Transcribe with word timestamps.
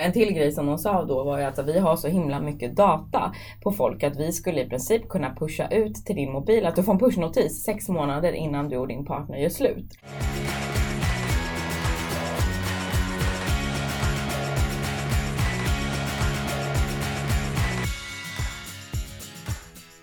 En 0.00 0.12
till 0.12 0.32
grej 0.32 0.52
som 0.52 0.66
de 0.66 0.78
sa 0.78 1.04
då 1.04 1.24
var 1.24 1.38
ju 1.38 1.44
att 1.44 1.68
vi 1.68 1.78
har 1.78 1.96
så 1.96 2.08
himla 2.08 2.40
mycket 2.40 2.76
data 2.76 3.34
på 3.62 3.72
folk 3.72 4.02
att 4.02 4.16
vi 4.16 4.32
skulle 4.32 4.62
i 4.62 4.68
princip 4.68 5.08
kunna 5.08 5.34
pusha 5.34 5.68
ut 5.68 5.94
till 5.94 6.16
din 6.16 6.32
mobil 6.32 6.66
att 6.66 6.76
du 6.76 6.82
får 6.82 6.92
en 6.92 6.98
pushnotis 6.98 7.64
sex 7.64 7.88
månader 7.88 8.32
innan 8.32 8.68
du 8.68 8.76
och 8.76 8.88
din 8.88 9.04
partner 9.04 9.38
gör 9.38 9.48
slut. 9.48 9.98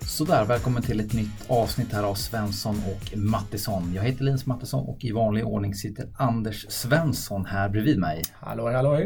Sådär, 0.00 0.44
välkommen 0.44 0.82
till 0.82 1.00
ett 1.00 1.12
nytt 1.12 1.50
avsnitt 1.50 1.92
här 1.92 2.02
av 2.02 2.14
Svensson 2.14 2.74
och 2.74 3.18
Mattisson. 3.18 3.92
Jag 3.94 4.02
heter 4.02 4.24
Linus 4.24 4.46
Mattisson 4.46 4.88
och 4.88 5.04
i 5.04 5.12
vanlig 5.12 5.46
ordning 5.46 5.74
sitter 5.74 6.08
Anders 6.18 6.66
Svensson 6.68 7.46
här 7.46 7.68
bredvid 7.68 7.98
mig. 7.98 8.22
Hallå, 8.32 8.70
hallå. 8.72 9.00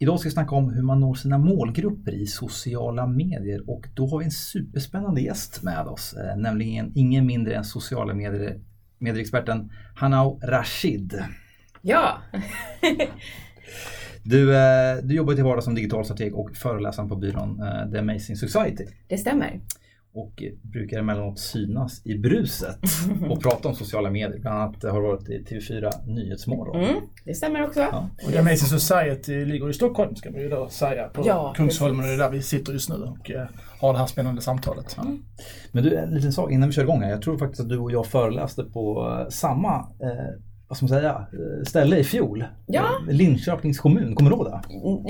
Idag 0.00 0.20
ska 0.20 0.28
vi 0.28 0.32
snacka 0.32 0.54
om 0.54 0.70
hur 0.70 0.82
man 0.82 1.00
når 1.00 1.14
sina 1.14 1.38
målgrupper 1.38 2.12
i 2.12 2.26
sociala 2.26 3.06
medier 3.06 3.70
och 3.70 3.86
då 3.94 4.06
har 4.06 4.18
vi 4.18 4.24
en 4.24 4.30
superspännande 4.30 5.20
gäst 5.20 5.62
med 5.62 5.86
oss, 5.86 6.14
eh, 6.14 6.36
nämligen 6.36 6.92
ingen 6.94 7.26
mindre 7.26 7.54
än 7.54 7.64
sociala 7.64 8.14
medier, 8.14 8.60
medieexperten 8.98 9.72
Hanau 9.96 10.40
Rashid. 10.42 11.22
Ja! 11.82 12.18
Du, 14.22 14.56
eh, 14.56 14.96
du 15.02 15.14
jobbar 15.14 15.34
till 15.34 15.44
vardags 15.44 15.64
som 15.64 15.74
digital 15.74 16.04
strateg 16.04 16.34
och 16.34 16.56
föreläsare 16.56 17.08
på 17.08 17.16
byrån 17.16 17.62
eh, 17.62 17.90
The 17.90 17.98
Amazing 17.98 18.36
Society. 18.36 18.84
Det 19.06 19.18
stämmer 19.18 19.60
och 20.14 20.42
brukar 20.62 20.98
emellanåt 20.98 21.38
synas 21.38 22.06
i 22.06 22.18
bruset 22.18 22.78
och 23.30 23.42
prata 23.42 23.68
om 23.68 23.74
sociala 23.74 24.10
medier. 24.10 24.38
Bland 24.38 24.58
annat 24.58 24.82
har 24.82 25.00
varit 25.00 25.28
i 25.28 25.44
TV4 25.44 25.90
Nyhetsmorgon. 26.06 26.84
Mm, 26.84 27.00
det 27.24 27.34
stämmer 27.34 27.62
också. 27.62 27.80
Ja. 27.80 28.10
Och 28.24 28.32
The 28.32 28.38
Amazing 28.38 28.78
Society 28.78 29.44
ligger 29.44 29.70
i 29.70 29.72
Stockholm 29.72 30.16
ska 30.16 30.30
man 30.30 30.40
ju 30.40 30.48
då 30.48 30.68
säga. 30.68 31.08
På 31.08 31.26
ja, 31.26 31.52
Kungsholmen 31.56 32.00
och 32.00 32.06
det 32.06 32.14
är 32.14 32.18
där 32.18 32.30
vi 32.30 32.42
sitter 32.42 32.72
just 32.72 32.88
nu 32.88 32.94
och 32.94 33.30
eh, 33.30 33.48
har 33.80 33.92
det 33.92 33.98
här 33.98 34.06
spännande 34.06 34.42
samtalet. 34.42 34.94
Ja. 34.96 35.04
Men 35.72 35.84
du, 35.84 35.96
en 35.96 36.10
liten 36.10 36.32
sak 36.32 36.52
innan 36.52 36.68
vi 36.68 36.74
kör 36.74 36.82
igång 36.82 37.02
här. 37.02 37.10
Jag 37.10 37.22
tror 37.22 37.38
faktiskt 37.38 37.60
att 37.60 37.68
du 37.68 37.78
och 37.78 37.92
jag 37.92 38.06
föreläste 38.06 38.64
på 38.64 39.16
eh, 39.20 39.28
samma 39.28 39.76
eh, 39.78 40.47
vad 40.68 40.76
ska 40.76 40.84
man 40.84 40.88
säga, 40.88 41.10
eh, 41.10 41.64
ställe 41.66 41.96
i 41.98 42.04
fjol. 42.04 42.44
Ja. 42.66 42.88
Linköpings 43.08 43.78
kommun, 43.78 44.14
kommer 44.14 44.30
du 44.30 44.36
ihåg 44.36 44.46
det? 44.46 44.60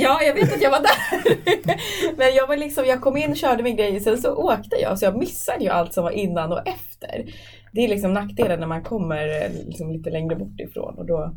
Ja, 0.03 0.23
jag 0.23 0.35
vet 0.35 0.55
att 0.55 0.63
jag 0.63 0.71
var 0.71 0.81
där. 0.81 2.17
Men 2.17 2.35
jag 2.35 2.47
var 2.47 2.57
liksom, 2.57 2.85
jag 2.85 3.01
kom 3.01 3.17
in, 3.17 3.35
körde 3.35 3.63
min 3.63 3.77
grej, 3.77 4.01
sen 4.01 4.19
så 4.19 4.35
åkte 4.35 4.77
jag 4.77 4.99
så 4.99 5.05
jag 5.05 5.17
missade 5.17 5.65
ju 5.65 5.71
allt 5.71 5.95
som 5.95 6.05
var 6.05 6.11
innan 6.11 6.53
och 6.53 6.69
efter. 6.69 7.25
Det 7.73 7.85
är 7.85 7.89
liksom 7.89 8.15
nackdelen 8.15 8.61
när 8.61 8.67
man 8.67 8.83
kommer 8.83 9.45
eh, 9.45 9.67
liksom 9.67 9.93
lite 9.93 10.11
längre 10.11 10.37
bort 10.37 10.61
ifrån 10.61 10.99
och 10.99 11.07
då 11.07 11.35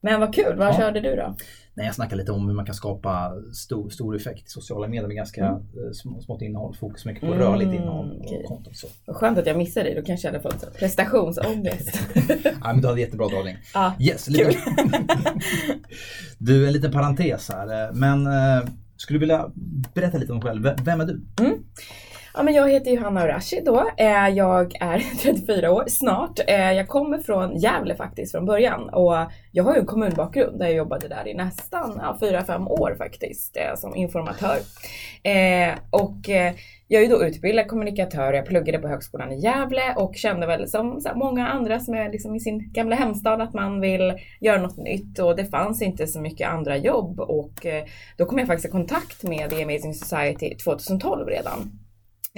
men 0.00 0.20
vad 0.20 0.34
kul, 0.34 0.56
vad 0.56 0.68
ja. 0.68 0.76
körde 0.76 1.00
du 1.00 1.16
då? 1.16 1.36
Nej, 1.78 1.86
jag 1.86 1.94
snackar 1.94 2.16
lite 2.16 2.32
om 2.32 2.46
hur 2.46 2.54
man 2.54 2.66
kan 2.66 2.74
skapa 2.74 3.32
stor, 3.54 3.90
stor 3.90 4.16
effekt 4.16 4.46
i 4.46 4.50
sociala 4.50 4.88
medier 4.88 5.06
med 5.06 5.16
ganska 5.16 5.46
mm. 5.46 5.54
Eh, 5.56 6.20
smått 6.20 6.42
innehåll. 6.42 6.76
Fokus 6.80 7.04
mycket 7.04 7.20
på 7.20 7.26
mm, 7.26 7.38
rörligt 7.38 7.74
innehåll 7.74 8.10
och 8.10 8.24
okay. 8.24 8.42
konton. 8.42 8.74
Så. 8.74 9.12
Skönt 9.12 9.38
att 9.38 9.46
jag 9.46 9.56
missade 9.56 9.86
dig, 9.86 9.94
då 9.94 10.02
kanske 10.02 10.28
jag 10.28 10.32
hade 10.32 10.42
fått 10.42 10.78
prestationsångest. 10.78 12.00
ja, 12.44 12.72
men 12.72 12.80
du 12.80 12.88
hade 12.88 13.00
jättebra 13.00 13.28
dragning. 13.28 13.56
Ah, 13.74 13.92
yes, 14.00 14.28
lite... 14.28 14.50
du, 16.38 16.66
en 16.66 16.72
liten 16.72 16.92
parentes 16.92 17.48
här. 17.48 17.92
Men 17.92 18.26
uh, 18.26 18.68
skulle 18.96 19.16
du 19.16 19.20
vilja 19.20 19.50
berätta 19.94 20.18
lite 20.18 20.32
om 20.32 20.40
dig 20.40 20.48
själv? 20.48 20.70
Vem 20.84 21.00
är 21.00 21.04
du? 21.04 21.20
Mm. 21.40 21.58
Ja, 22.38 22.44
men 22.44 22.54
jag 22.54 22.70
heter 22.70 22.90
Johanna 22.90 23.24
Urashi, 23.24 23.62
då. 23.64 23.90
Eh, 23.96 24.28
jag 24.28 24.76
är 24.80 24.98
34 25.22 25.70
år 25.72 25.84
snart. 25.88 26.40
Eh, 26.46 26.72
jag 26.72 26.88
kommer 26.88 27.18
från 27.18 27.56
Gävle 27.56 27.96
faktiskt 27.96 28.32
från 28.32 28.46
början 28.46 28.88
och 28.88 29.14
jag 29.52 29.64
har 29.64 29.74
ju 29.74 29.80
en 29.80 29.86
kommunbakgrund 29.86 30.58
där 30.58 30.66
jag 30.66 30.74
jobbade 30.74 31.08
där 31.08 31.28
i 31.28 31.34
nästan 31.34 32.00
ja, 32.02 32.18
4-5 32.20 32.68
år 32.68 32.94
faktiskt 32.98 33.56
eh, 33.56 33.76
som 33.76 33.94
informatör. 33.94 34.56
Och 35.90 36.28
jag 36.88 37.02
är 37.02 37.08
då 37.08 37.24
utbildad 37.24 37.68
kommunikatör, 37.68 38.32
jag 38.32 38.46
pluggade 38.46 38.78
på 38.78 38.88
Högskolan 38.88 39.32
i 39.32 39.40
Gävle 39.40 39.94
och 39.96 40.16
kände 40.16 40.46
väl 40.46 40.68
som 40.68 41.02
många 41.14 41.48
andra 41.48 41.80
som 41.80 41.94
är 41.94 42.12
liksom 42.12 42.34
i 42.34 42.40
sin 42.40 42.72
gamla 42.72 42.96
hemstad 42.96 43.40
att 43.40 43.54
man 43.54 43.80
vill 43.80 44.14
göra 44.40 44.62
något 44.62 44.76
nytt 44.76 45.18
och 45.18 45.36
det 45.36 45.44
fanns 45.44 45.82
inte 45.82 46.06
så 46.06 46.20
mycket 46.20 46.48
andra 46.48 46.76
jobb 46.76 47.20
och 47.20 47.66
då 48.16 48.26
kom 48.26 48.38
jag 48.38 48.46
faktiskt 48.46 48.68
i 48.68 48.70
kontakt 48.70 49.22
med 49.22 49.50
The 49.50 49.62
Amazing 49.62 49.94
Society 49.94 50.56
2012 50.56 51.26
redan. 51.26 51.87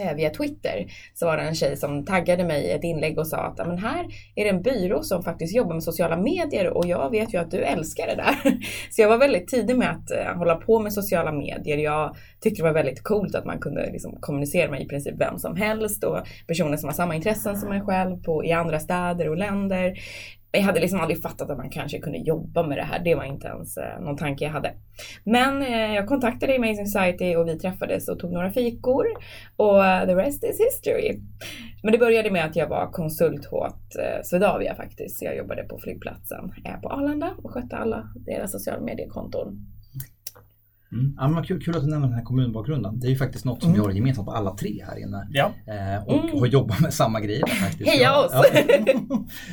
Eh, 0.00 0.14
via 0.14 0.30
Twitter 0.30 0.86
så 1.14 1.26
var 1.26 1.36
det 1.36 1.42
en 1.42 1.54
tjej 1.54 1.76
som 1.76 2.04
taggade 2.04 2.44
mig 2.44 2.64
i 2.64 2.70
ett 2.70 2.84
inlägg 2.84 3.18
och 3.18 3.26
sa 3.26 3.36
att 3.36 3.66
men 3.66 3.78
här 3.78 4.06
är 4.34 4.44
det 4.44 4.50
en 4.50 4.62
byrå 4.62 5.02
som 5.02 5.22
faktiskt 5.22 5.56
jobbar 5.56 5.74
med 5.74 5.82
sociala 5.82 6.16
medier 6.16 6.68
och 6.68 6.86
jag 6.86 7.10
vet 7.10 7.34
ju 7.34 7.38
att 7.38 7.50
du 7.50 7.58
älskar 7.58 8.06
det 8.06 8.14
där. 8.14 8.58
Så 8.90 9.02
jag 9.02 9.08
var 9.08 9.18
väldigt 9.18 9.48
tidig 9.48 9.76
med 9.76 9.90
att 9.90 10.10
eh, 10.10 10.36
hålla 10.36 10.54
på 10.54 10.80
med 10.80 10.92
sociala 10.92 11.32
medier. 11.32 11.78
Jag 11.78 12.16
tyckte 12.40 12.62
det 12.62 12.66
var 12.66 12.74
väldigt 12.74 13.02
coolt 13.02 13.34
att 13.34 13.44
man 13.44 13.58
kunde 13.58 13.90
liksom, 13.92 14.16
kommunicera 14.20 14.70
med 14.70 14.82
i 14.82 14.88
princip 14.88 15.14
vem 15.18 15.38
som 15.38 15.56
helst 15.56 16.04
och 16.04 16.18
personer 16.46 16.76
som 16.76 16.88
har 16.88 16.94
samma 16.94 17.14
intressen 17.14 17.56
som 17.56 17.72
en 17.72 17.86
själv 17.86 18.16
på, 18.16 18.44
i 18.44 18.52
andra 18.52 18.80
städer 18.80 19.28
och 19.28 19.36
länder 19.36 19.98
jag 20.52 20.62
hade 20.62 20.80
liksom 20.80 21.00
aldrig 21.00 21.22
fattat 21.22 21.50
att 21.50 21.58
man 21.58 21.70
kanske 21.70 21.98
kunde 21.98 22.18
jobba 22.18 22.62
med 22.62 22.78
det 22.78 22.82
här. 22.82 22.98
Det 23.04 23.14
var 23.14 23.24
inte 23.24 23.48
ens 23.48 23.76
eh, 23.76 24.00
någon 24.00 24.16
tanke 24.16 24.44
jag 24.44 24.52
hade. 24.52 24.72
Men 25.24 25.62
eh, 25.62 25.94
jag 25.94 26.06
kontaktade 26.06 26.56
Amazing 26.56 26.86
Society 26.86 27.36
och 27.36 27.48
vi 27.48 27.58
träffades 27.58 28.08
och 28.08 28.18
tog 28.18 28.32
några 28.32 28.50
fikor. 28.50 29.06
Och 29.56 29.76
uh, 29.76 30.06
the 30.06 30.14
rest 30.14 30.44
is 30.44 30.60
history. 30.60 31.20
Men 31.82 31.92
det 31.92 31.98
började 31.98 32.30
med 32.30 32.44
att 32.44 32.56
jag 32.56 32.68
var 32.68 32.92
konsult 32.92 33.52
åt 33.52 33.96
eh, 33.98 34.22
Swedavia 34.22 34.74
faktiskt. 34.74 35.22
Jag 35.22 35.36
jobbade 35.36 35.62
på 35.62 35.78
flygplatsen 35.78 36.52
eh, 36.64 36.80
på 36.80 36.88
Arlanda 36.88 37.34
och 37.42 37.50
skötte 37.50 37.76
alla 37.76 38.08
deras 38.14 38.52
sociala 38.52 38.80
mediekonton. 38.80 39.66
Mm. 40.92 41.14
Ja, 41.18 41.28
men 41.28 41.44
kul, 41.44 41.62
kul 41.62 41.76
att 41.76 41.82
du 41.82 41.90
nämner 41.90 42.06
den 42.06 42.16
här 42.16 42.24
kommunbakgrunden. 42.24 43.00
Det 43.00 43.06
är 43.06 43.10
ju 43.10 43.16
faktiskt 43.16 43.44
något 43.44 43.62
som 43.62 43.70
mm. 43.70 43.80
vi 43.80 43.86
har 43.86 43.94
gemensamt 43.94 44.26
på 44.26 44.32
alla 44.32 44.56
tre 44.56 44.84
här 44.86 44.98
inne. 44.98 45.28
Ja. 45.30 45.52
Eh, 45.66 46.06
och 46.06 46.24
mm. 46.24 46.38
har 46.38 46.46
jobbat 46.46 46.80
med 46.80 46.94
samma 46.94 47.20
grejer 47.20 47.46
faktiskt. 47.46 47.90
Heja 47.90 48.18
oss! 48.18 48.32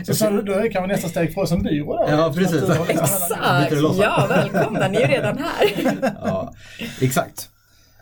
Ja. 0.07 0.13
så, 0.13 0.41
då 0.41 0.53
kan 0.53 0.81
vi 0.81 0.87
nästa 0.87 1.07
steg 1.07 1.33
få 1.33 1.41
oss 1.41 1.51
en 1.51 1.63
byrå 1.63 1.97
då. 1.97 2.05
Ja 2.09 2.33
precis. 2.35 2.63
Exakt! 2.87 3.97
Ja, 3.99 4.25
välkomna, 4.29 4.87
ni 4.87 4.97
är 4.97 5.07
redan 5.07 5.37
här. 5.37 5.93
ja, 6.21 6.53
exakt. 7.01 7.49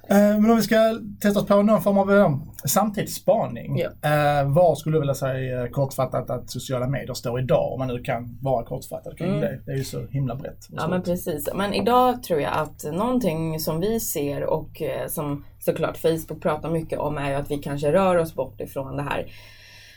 Eh, 0.10 0.40
men 0.40 0.52
om 0.52 0.58
vi 0.58 0.64
ska 0.64 1.00
testa 1.22 1.40
oss 1.40 1.48
på 1.48 1.62
någon 1.62 1.82
form 1.82 1.98
av 1.98 2.14
eh, 2.14 2.38
samtidsspaning. 2.66 3.80
Eh, 3.80 4.54
var 4.54 4.76
skulle 4.76 4.96
du 4.96 5.00
vilja 5.00 5.16
säga 5.16 5.68
kortfattat 5.68 6.30
att 6.30 6.50
sociala 6.50 6.88
medier 6.88 7.14
står 7.14 7.40
idag? 7.40 7.74
Om 7.74 7.80
man 7.80 7.88
nu 7.88 8.04
kan 8.04 8.38
vara 8.42 8.66
kortfattad 8.66 9.18
kring 9.18 9.30
mm. 9.30 9.42
det. 9.42 9.60
Det 9.66 9.72
är 9.72 9.78
ju 9.78 9.84
så 9.84 10.06
himla 10.06 10.36
brett. 10.36 10.68
Ja 10.70 10.88
men 10.88 11.02
precis. 11.04 11.50
Men 11.56 11.74
idag 11.74 12.24
tror 12.24 12.42
jag 12.42 12.54
att 12.54 12.86
någonting 12.94 13.60
som 13.60 13.80
vi 13.80 14.00
ser 14.00 14.44
och 14.44 14.82
som 15.08 15.46
såklart 15.60 15.98
Facebook 15.98 16.42
pratar 16.42 16.70
mycket 16.70 17.00
om 17.00 17.18
är 17.18 17.30
ju 17.30 17.36
att 17.36 17.52
vi 17.52 17.58
kanske 17.58 17.92
rör 17.92 18.18
oss 18.18 18.34
bort 18.34 18.62
ifrån 18.62 18.96
det 18.96 19.04
här 19.04 19.26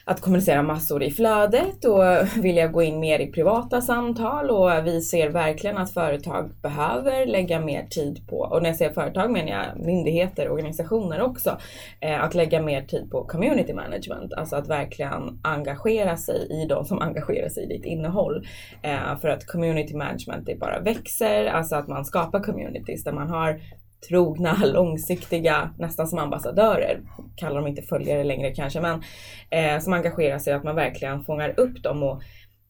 att 0.08 0.20
kommunicera 0.20 0.62
massor 0.62 1.02
i 1.02 1.10
flödet 1.10 1.84
och 1.84 2.36
vilja 2.44 2.68
gå 2.68 2.82
in 2.82 3.00
mer 3.00 3.18
i 3.18 3.26
privata 3.26 3.80
samtal 3.80 4.50
och 4.50 4.86
vi 4.86 5.00
ser 5.00 5.30
verkligen 5.30 5.78
att 5.78 5.90
företag 5.90 6.50
behöver 6.62 7.26
lägga 7.26 7.60
mer 7.60 7.86
tid 7.86 8.28
på, 8.28 8.38
och 8.38 8.62
när 8.62 8.68
jag 8.68 8.76
säger 8.76 8.92
företag 8.92 9.30
menar 9.30 9.48
jag 9.48 9.86
myndigheter 9.86 10.48
och 10.48 10.54
organisationer 10.54 11.20
också, 11.20 11.58
eh, 12.00 12.24
att 12.24 12.34
lägga 12.34 12.62
mer 12.62 12.82
tid 12.82 13.10
på 13.10 13.24
community 13.24 13.74
management, 13.74 14.32
alltså 14.32 14.56
att 14.56 14.68
verkligen 14.68 15.40
engagera 15.42 16.16
sig 16.16 16.48
i 16.50 16.66
de 16.68 16.84
som 16.84 16.98
engagerar 17.02 17.48
sig 17.48 17.64
i 17.64 17.66
ditt 17.66 17.84
innehåll. 17.84 18.46
Eh, 18.82 19.18
för 19.20 19.28
att 19.28 19.46
community 19.46 19.96
management 19.96 20.46
det 20.46 20.58
bara 20.58 20.80
växer, 20.80 21.46
alltså 21.46 21.76
att 21.76 21.88
man 21.88 22.04
skapar 22.04 22.40
communities 22.40 23.04
där 23.04 23.12
man 23.12 23.28
har 23.28 23.60
trogna, 24.08 24.58
långsiktiga, 24.64 25.74
nästan 25.78 26.08
som 26.08 26.18
ambassadörer, 26.18 27.00
kallar 27.36 27.56
dem 27.56 27.66
inte 27.66 27.82
följare 27.82 28.24
längre 28.24 28.54
kanske, 28.54 28.80
men 28.80 29.02
eh, 29.50 29.80
som 29.80 29.92
engagerar 29.92 30.38
sig, 30.38 30.52
att 30.52 30.64
man 30.64 30.76
verkligen 30.76 31.24
fångar 31.24 31.54
upp 31.60 31.82
dem. 31.82 32.02
Och 32.02 32.22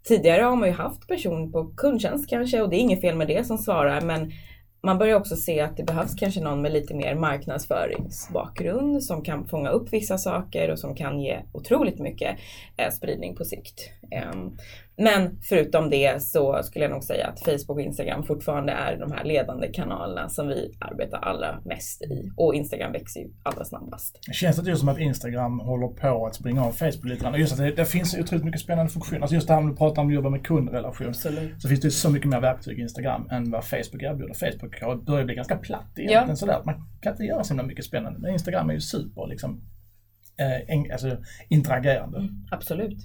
tidigare 0.09 0.43
har 0.43 0.57
man 0.57 0.69
ju 0.69 0.75
haft 0.75 1.09
person 1.09 1.53
på 1.53 1.65
kundtjänst 1.77 2.31
kanske 2.31 2.63
och 2.63 2.71
det 2.71 2.77
är 2.77 2.81
inget 2.81 3.01
fel 3.01 3.17
med 3.17 3.29
det 3.29 3.47
som 3.47 3.59
svarar, 3.59 4.01
men 4.01 4.33
man 4.89 4.99
börjar 4.99 5.17
också 5.17 5.37
se 5.37 5.61
att 5.61 5.77
det 5.77 5.83
behövs 5.83 6.15
kanske 6.15 6.41
någon 6.41 6.63
med 6.63 6.73
lite 6.73 6.95
mer 6.95 7.15
marknadsföringsbakgrund 7.15 9.05
som 9.05 9.23
kan 9.23 9.49
fånga 9.49 9.71
upp 9.71 9.93
vissa 9.93 10.19
saker 10.19 10.71
och 10.71 10.79
som 10.79 10.95
kan 10.95 11.21
ge 11.21 11.39
otroligt 11.53 11.99
mycket 11.99 12.37
eh, 12.77 12.91
spridning 12.91 13.37
på 13.37 13.45
sikt. 13.45 13.91
Um, 14.33 14.57
men 15.01 15.39
förutom 15.43 15.91
det 15.91 16.23
så 16.23 16.63
skulle 16.63 16.85
jag 16.85 16.93
nog 16.93 17.05
säga 17.05 17.27
att 17.27 17.41
Facebook 17.41 17.77
och 17.77 17.81
Instagram 17.81 18.23
fortfarande 18.23 18.73
är 18.73 18.97
de 18.97 19.13
här 19.13 19.25
ledande 19.25 19.69
kanalerna 19.73 20.29
som 20.29 20.49
vi 20.49 20.73
arbetar 20.79 21.19
allra 21.19 21.61
mest 21.65 22.03
i. 22.03 22.31
Och 22.37 22.55
Instagram 22.55 22.93
växer 22.93 23.21
ju 23.21 23.31
allra 23.43 23.65
snabbast. 23.65 24.19
Känns 24.33 24.57
det 24.57 24.61
inte 24.61 24.81
som 24.81 24.89
att 24.89 24.99
Instagram 24.99 25.61
håller 25.61 25.89
på 25.89 26.27
att 26.27 26.35
springa 26.35 26.65
av 26.65 26.73
Facebook 26.73 27.05
lite 27.05 27.23
grann? 27.23 27.41
Just 27.41 27.53
att 27.53 27.59
det, 27.59 27.71
det 27.71 27.85
finns 27.85 28.19
otroligt 28.19 28.45
mycket 28.45 28.61
spännande 28.61 28.93
funktioner. 28.93 29.21
Alltså 29.21 29.35
just 29.35 29.47
det 29.47 29.55
här 29.55 29.61
om 29.61 29.71
du 29.71 29.77
pratar 29.77 30.03
om 30.03 30.09
att 30.09 30.15
jobba 30.15 30.31
med 30.31 30.47
kundrelation. 30.47 31.09
Absolut. 31.09 31.63
Så 31.63 31.69
finns 31.69 31.81
det 31.81 31.91
så 31.91 32.11
mycket 32.11 32.29
mer 32.29 32.41
verktyg 32.41 32.79
i 32.79 32.83
Instagram 32.83 33.29
än 33.31 33.51
vad 33.51 33.65
Facebook 33.65 34.03
erbjuder. 34.03 34.35
Facebook 34.35 34.78
börjar 35.07 35.25
bli 35.25 35.35
ganska 35.35 35.57
platt 35.57 35.99
egentligen 35.99 36.29
ja. 36.29 36.37
sådär. 36.37 36.63
Man 36.65 36.85
kan 37.01 37.13
inte 37.13 37.25
göra 37.25 37.45
så 37.45 37.55
himla 37.55 37.67
mycket 37.67 37.85
spännande. 37.85 38.19
Men 38.19 38.33
Instagram 38.33 38.71
är 38.71 38.75
ju 38.75 38.81
super 38.81 39.27
liksom, 39.27 39.61
eh, 40.37 40.93
alltså, 40.93 41.17
interagerande. 41.49 42.19
Mm, 42.19 42.47
absolut. 42.51 42.99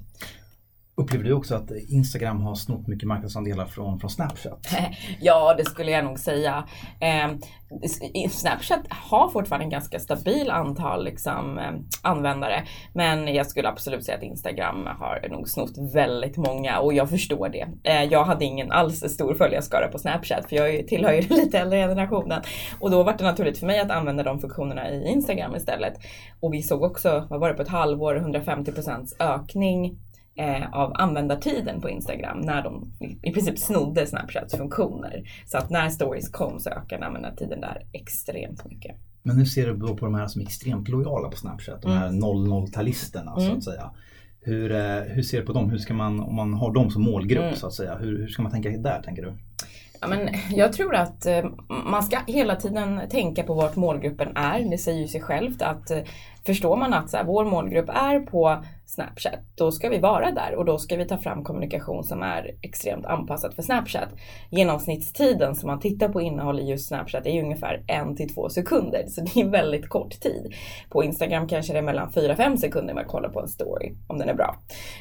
Upplever 0.96 1.24
du 1.24 1.34
också 1.34 1.56
att 1.56 1.72
Instagram 1.72 2.42
har 2.42 2.56
snott 2.56 2.88
mycket 2.88 3.08
marknadsandelar 3.08 3.66
från, 3.66 4.00
från 4.00 4.10
Snapchat? 4.10 4.68
ja, 5.22 5.54
det 5.58 5.66
skulle 5.66 5.92
jag 5.92 6.06
nog 6.06 6.20
säga. 6.20 6.68
Eh, 7.00 8.30
Snapchat 8.30 8.80
har 8.90 9.30
fortfarande 9.30 9.66
en 9.66 9.70
ganska 9.70 10.00
stabil 10.00 10.50
antal 10.50 11.04
liksom, 11.04 11.58
eh, 11.58 11.72
användare. 12.02 12.64
Men 12.94 13.34
jag 13.34 13.48
skulle 13.48 13.70
absolut 13.70 14.06
säga 14.06 14.18
att 14.18 14.24
Instagram 14.24 14.88
har 15.00 15.28
nog 15.30 15.50
snott 15.50 15.94
väldigt 15.94 16.38
många 16.38 16.80
och 16.80 16.94
jag 16.94 17.10
förstår 17.10 17.50
det. 17.50 17.68
Eh, 17.84 18.04
jag 18.04 18.24
hade 18.24 18.46
ingen 18.46 18.72
alls 18.72 19.00
stor 19.00 19.34
följarskara 19.34 19.88
på 19.88 19.98
Snapchat 20.00 20.50
för 20.50 20.56
jag 20.56 20.88
tillhör 20.88 21.14
ju 21.14 21.22
den 21.28 21.38
lite 21.38 21.60
äldre 21.60 21.78
generationen. 21.78 22.42
Och 22.80 22.92
då 22.92 23.04
var 23.04 23.18
det 23.18 23.24
naturligt 23.24 23.58
för 23.58 23.68
mig 23.68 23.80
att 23.80 23.92
använda 23.92 24.24
de 24.24 24.40
funktionerna 24.40 24.90
i 24.90 25.08
Instagram 25.08 25.56
istället. 25.56 25.94
Och 26.40 26.54
vi 26.54 26.64
såg 26.64 26.84
också, 26.84 27.28
vad 27.30 27.40
var 27.40 27.50
det 27.50 27.56
på 27.56 27.62
ett 27.62 27.68
halvår, 27.68 28.16
150% 28.16 29.08
ökning 29.20 30.00
eh, 30.36 30.74
av 30.74 30.92
användartiden 30.96 31.82
på 31.82 31.90
Instagram 31.90 32.40
när 32.40 32.64
de 32.64 32.92
i 33.22 33.32
princip 33.32 33.60
snodde 33.60 34.06
Snapchats 34.06 34.56
funktioner. 34.58 35.24
Så 35.46 35.58
att 35.58 35.70
när 35.70 35.90
stories 35.90 36.30
kom 36.30 36.60
så 36.60 36.70
ökade 36.70 37.06
användartiden 37.06 37.62
där 37.62 37.86
extremt 37.92 38.66
mycket. 38.66 38.96
Men 39.24 39.38
hur 39.38 39.46
ser 39.46 39.68
du 39.68 39.78
då 39.78 39.98
på 39.98 40.06
de 40.06 40.16
här 40.16 40.28
som 40.28 40.42
är 40.42 40.46
extremt 40.46 40.88
lojala 40.88 41.30
på 41.30 41.38
Snapchat? 41.38 41.82
De 41.82 41.92
här 41.92 42.08
mm. 42.08 42.24
00-talisterna 42.24 43.40
mm. 43.40 43.50
så 43.50 43.58
att 43.58 43.64
säga. 43.64 43.92
Hur, 44.46 44.72
eh, 44.72 45.02
hur 45.02 45.22
ser 45.24 45.40
du 45.40 45.46
på 45.46 45.54
dem? 45.54 45.70
Hur 45.70 45.78
ska 45.78 45.94
man, 45.94 46.20
om 46.20 46.36
man 46.36 46.54
har 46.54 46.74
dem 46.74 46.90
som 46.90 47.04
målgrupp 47.04 47.44
mm. 47.44 47.56
så 47.56 47.68
att 47.68 47.74
säga, 47.74 47.98
hur, 47.98 48.18
hur 48.18 48.28
ska 48.28 48.42
man 48.42 48.52
tänka 48.52 48.70
där 48.70 49.02
tänker 49.02 49.22
du? 49.22 49.34
Ja, 50.02 50.08
men 50.08 50.30
jag 50.50 50.74
tror 50.74 50.96
att 50.96 51.26
eh, 51.26 51.46
man 51.86 52.04
ska 52.04 52.20
hela 52.28 52.56
tiden 52.56 53.02
tänka 53.10 53.44
på 53.44 53.54
vart 53.54 53.76
målgruppen 53.76 54.38
är. 54.38 54.70
Det 54.70 54.78
säger 54.78 55.02
ju 55.02 55.08
sig 55.08 55.22
självt 55.22 55.62
att 55.62 55.92
eh, 55.92 56.00
förstår 56.46 56.76
man 56.78 56.94
att 56.94 57.10
så 57.10 57.18
här, 57.18 57.24
vår 57.24 57.46
målgrupp 57.46 57.90
är 57.90 58.20
på 58.20 58.64
Snapchat, 58.86 59.40
då 59.56 59.72
ska 59.72 59.90
vi 59.90 59.98
vara 59.98 60.32
där 60.32 60.56
och 60.56 60.66
då 60.66 60.78
ska 60.78 60.96
vi 60.96 61.06
ta 61.06 61.18
fram 61.18 61.44
kommunikation 61.44 62.04
som 62.04 62.24
är 62.24 62.52
extremt 62.62 63.06
anpassad 63.06 63.54
för 63.54 63.62
Snapchat. 63.62 64.10
Genomsnittstiden 64.50 65.56
som 65.56 65.68
man 65.68 65.80
tittar 65.80 66.10
på 66.10 66.22
innehåll 66.22 66.60
i 66.60 66.70
just 66.70 66.88
Snapchat 66.88 67.26
är 67.26 67.44
ungefär 67.44 67.84
en 67.88 68.16
till 68.16 68.34
två 68.34 68.50
sekunder, 68.50 69.06
så 69.08 69.22
det 69.22 69.42
är 69.42 69.50
väldigt 69.50 69.90
kort 69.90 70.20
tid. 70.20 70.54
På 70.90 71.04
Instagram 71.04 71.48
kanske 71.48 71.74
det 71.74 71.80
är 71.80 71.84
mellan 71.84 72.10
4-5 72.10 72.58
sekunder 72.58 72.94
man 72.94 73.06
kollar 73.06 73.30
på 73.30 73.42
en 73.42 73.48
story, 73.48 73.94
om 74.08 74.18
den 74.18 74.30
är 74.30 74.34
bra. 74.34 74.56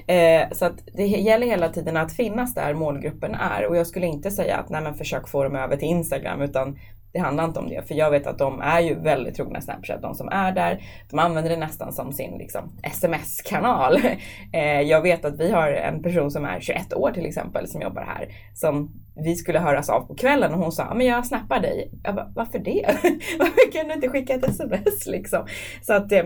Eh, 0.06 0.50
så 0.52 0.64
att 0.64 0.76
det 0.94 1.06
gäller 1.06 1.46
hela 1.46 1.68
tiden 1.68 1.96
att 1.96 2.12
finnas 2.12 2.54
där 2.54 2.74
målgruppen 2.74 3.34
är 3.34 3.66
och 3.66 3.76
jag 3.76 3.86
skulle 3.86 4.06
inte 4.06 4.30
säga 4.30 4.56
att 4.56 4.68
nej 4.68 4.82
men 4.82 4.94
försök 4.94 5.28
få 5.28 5.44
dem 5.44 5.56
över 5.56 5.76
till 5.76 5.88
Instagram 5.88 6.42
utan 6.42 6.78
det 7.12 7.18
handlar 7.18 7.44
inte 7.44 7.60
om 7.60 7.68
det, 7.68 7.88
för 7.88 7.94
jag 7.94 8.10
vet 8.10 8.26
att 8.26 8.38
de 8.38 8.60
är 8.60 8.80
ju 8.80 8.94
väldigt 8.94 9.34
trogna 9.34 9.60
Snapchat, 9.60 10.02
de 10.02 10.14
som 10.14 10.28
är 10.28 10.52
där. 10.52 10.82
De 11.10 11.18
använder 11.18 11.50
det 11.50 11.56
nästan 11.56 11.92
som 11.92 12.12
sin 12.12 12.38
liksom, 12.38 12.72
sms-kanal. 12.82 13.98
Eh, 14.52 14.80
jag 14.80 15.02
vet 15.02 15.24
att 15.24 15.40
vi 15.40 15.50
har 15.50 15.72
en 15.72 16.02
person 16.02 16.30
som 16.30 16.44
är 16.44 16.60
21 16.60 16.94
år 16.94 17.10
till 17.10 17.26
exempel 17.26 17.68
som 17.68 17.82
jobbar 17.82 18.02
här, 18.02 18.28
som 18.54 18.90
vi 19.16 19.34
skulle 19.36 19.58
höras 19.58 19.88
av 19.88 20.00
på 20.00 20.14
kvällen 20.14 20.52
och 20.52 20.58
hon 20.58 20.72
sa, 20.72 20.94
men 20.94 21.06
jag 21.06 21.26
snappar 21.26 21.60
dig. 21.60 21.90
Jag 22.04 22.14
bara, 22.14 22.32
Varför 22.34 22.58
det? 22.58 22.84
Varför 23.38 23.72
kan 23.72 23.88
du 23.88 23.94
inte 23.94 24.08
skicka 24.08 24.34
ett 24.34 24.44
sms 24.44 25.06
liksom? 25.06 25.46
Så 25.82 25.92
att 25.92 26.12
eh, 26.12 26.24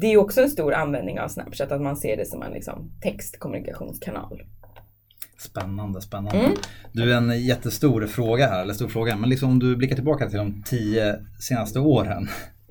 det 0.00 0.06
är 0.06 0.16
också 0.16 0.42
en 0.42 0.50
stor 0.50 0.74
användning 0.74 1.20
av 1.20 1.28
Snapchat, 1.28 1.72
att 1.72 1.80
man 1.80 1.96
ser 1.96 2.16
det 2.16 2.26
som 2.26 2.42
en 2.42 2.52
liksom, 2.52 2.90
textkommunikationskanal. 3.02 4.42
Spännande, 5.46 6.00
spännande. 6.00 6.38
Mm. 6.38 6.52
Du, 6.92 7.14
en 7.14 7.44
jättestor 7.44 8.06
fråga 8.06 8.46
här, 8.46 8.62
eller 8.62 8.74
stor 8.74 8.88
fråga, 8.88 9.16
men 9.16 9.30
liksom 9.30 9.50
om 9.50 9.58
du 9.58 9.76
blickar 9.76 9.94
tillbaka 9.94 10.28
till 10.28 10.38
de 10.38 10.62
tio 10.62 11.16
senaste 11.40 11.80
åren. 11.80 12.28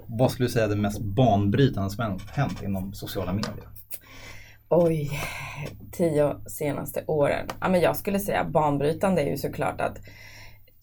Vad 0.07 0.31
skulle 0.31 0.47
du 0.47 0.51
säga 0.51 0.65
är 0.65 0.69
det 0.69 0.75
mest 0.75 1.01
banbrytande 1.01 1.89
som 1.89 2.19
hänt 2.31 2.63
inom 2.63 2.93
sociala 2.93 3.33
medier? 3.33 3.67
Oj, 4.69 5.19
tio 5.91 6.35
senaste 6.47 7.03
åren. 7.07 7.47
Ja, 7.59 7.69
men 7.69 7.81
jag 7.81 7.97
skulle 7.97 8.19
säga 8.19 8.43
banbrytande 8.43 9.21
är 9.21 9.29
ju 9.29 9.37
såklart 9.37 9.81
att 9.81 9.97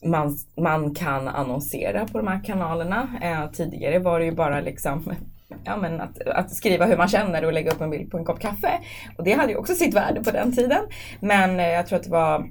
man, 0.04 0.38
man 0.56 0.94
kan 0.94 1.28
annonsera 1.28 2.06
på 2.06 2.18
de 2.18 2.26
här 2.26 2.44
kanalerna. 2.44 3.08
Eh, 3.22 3.50
tidigare 3.50 3.98
var 3.98 4.18
det 4.18 4.24
ju 4.24 4.32
bara 4.32 4.60
liksom 4.60 5.14
ja, 5.64 5.76
men 5.76 6.00
att, 6.00 6.20
att, 6.26 6.54
skriva 6.54 6.86
hur 6.86 6.96
man 6.96 7.08
känner 7.08 7.44
och 7.44 7.52
lägga 7.52 7.70
upp 7.70 7.80
en 7.80 7.90
bild 7.90 8.10
på 8.10 8.18
en 8.18 8.24
kopp 8.24 8.40
kaffe. 8.40 8.80
Och 9.18 9.24
det 9.24 9.32
hade 9.32 9.52
ju 9.52 9.58
också 9.58 9.74
sitt 9.74 9.94
värde 9.94 10.24
på 10.24 10.30
den 10.30 10.52
tiden. 10.52 10.82
Men 11.20 11.60
eh, 11.60 11.68
jag 11.68 11.86
tror 11.86 11.98
att 11.98 12.04
det 12.04 12.10
var 12.10 12.46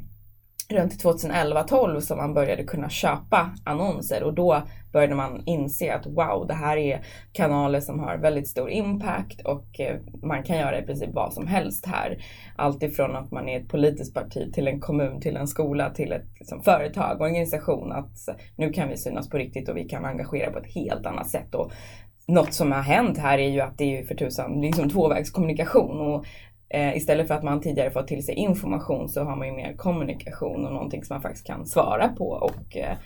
runt 0.71 1.03
2011-12 1.03 2.00
som 2.00 2.18
man 2.18 2.33
började 2.33 2.63
kunna 2.63 2.89
köpa 2.89 3.50
annonser 3.63 4.24
och 4.24 4.33
då 4.33 4.63
började 4.94 5.15
man 5.15 5.44
inse 5.45 5.94
att 5.95 6.06
wow, 6.06 6.48
det 6.48 6.53
här 6.53 6.77
är 6.77 7.06
kanaler 7.31 7.80
som 7.80 8.00
har 8.00 8.18
väldigt 8.18 8.48
stor 8.48 8.69
impact 8.69 9.42
och 9.42 9.80
eh, 9.80 10.00
man 10.24 10.44
kan 10.44 10.57
göra 10.57 10.80
i 10.80 10.86
princip 10.86 11.09
vad 11.13 11.33
som 11.33 11.48
helst 11.48 11.86
här. 11.86 12.24
Allt 12.56 12.83
ifrån 12.83 13.15
att 13.15 13.31
man 13.31 13.50
är 13.50 13.59
ett 13.59 13.69
politiskt 13.69 14.13
parti 14.13 14.53
till 14.53 14.68
en 14.68 14.80
kommun, 14.80 15.21
till 15.21 15.38
en 15.38 15.48
skola, 15.48 15.89
till 15.89 16.12
ett 16.12 16.25
liksom, 16.39 16.63
företag, 16.63 17.21
organisation. 17.21 17.92
Att 17.92 18.12
nu 18.56 18.69
kan 18.69 18.89
vi 18.89 18.98
synas 18.98 19.30
på 19.30 19.38
riktigt 19.38 19.69
och 19.69 19.77
vi 19.77 19.83
kan 19.83 20.06
engagera 20.06 20.51
på 20.51 20.59
ett 20.59 20.74
helt 20.74 21.06
annat 21.06 21.30
sätt. 21.30 21.56
Och 21.56 21.71
något 22.31 22.54
som 22.54 22.72
har 22.72 22.81
hänt 22.81 23.18
här 23.18 23.38
är 23.38 23.50
ju 23.50 23.62
att 23.62 23.78
det 23.78 23.98
är 23.98 24.04
för 24.04 24.16
tusan 24.16 24.62
liksom 24.62 24.89
tvåvägskommunikation. 24.89 26.00
Och, 26.00 26.25
eh, 26.69 26.98
istället 26.98 27.28
för 27.28 27.36
att 27.36 27.44
man 27.44 27.62
tidigare 27.62 27.92
fått 27.92 28.07
till 28.07 28.25
sig 28.25 28.36
information 28.36 29.10
så 29.10 29.24
har 29.24 29.36
man 29.36 29.48
ju 29.48 29.54
mer 29.54 29.74
kommunikation 29.78 30.66
och 30.66 30.74
någonting 30.74 31.04
som 31.04 31.13
man 31.13 31.22
faktiskt 31.22 31.48
kan 31.48 31.66
svara 31.66 32.07
på 32.07 32.30
och 32.30 32.78
eh, 32.78 32.98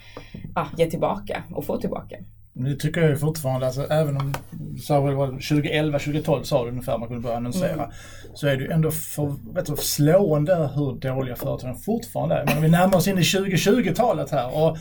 ah, 0.56 0.68
ge 0.77 0.86
tillbaka 0.86 1.44
och 1.51 1.66
få 1.66 1.77
tillbaka. 1.77 2.16
Det 2.57 2.75
tycker 2.75 3.01
jag 3.01 3.19
fortfarande, 3.19 3.66
alltså, 3.66 3.83
även 3.83 4.18
om 4.18 4.33
så 4.81 5.28
2011, 5.50 6.00
2012 6.00 6.44
sa 6.44 6.63
du 6.63 6.69
ungefär 6.69 6.98
man 6.98 7.07
kunde 7.07 7.24
börja 7.24 7.38
annonsera. 7.38 7.74
Mm. 7.74 7.89
Så 8.33 8.48
är 8.48 8.57
det 8.57 8.63
ju 8.63 8.71
ändå 8.71 8.92
för, 8.92 9.54
vet 9.54 9.66
du, 9.66 9.75
slående 9.75 10.56
hur 10.56 11.00
dåliga 11.00 11.36
företagen 11.36 11.75
fortfarande 11.75 12.36
är. 12.36 12.45
Men 12.45 12.62
vi 12.62 12.69
närmar 12.69 12.98
oss 12.98 13.07
in 13.07 13.18
i 13.18 13.21
2020-talet 13.21 14.31
här. 14.31 14.63
Och 14.63 14.78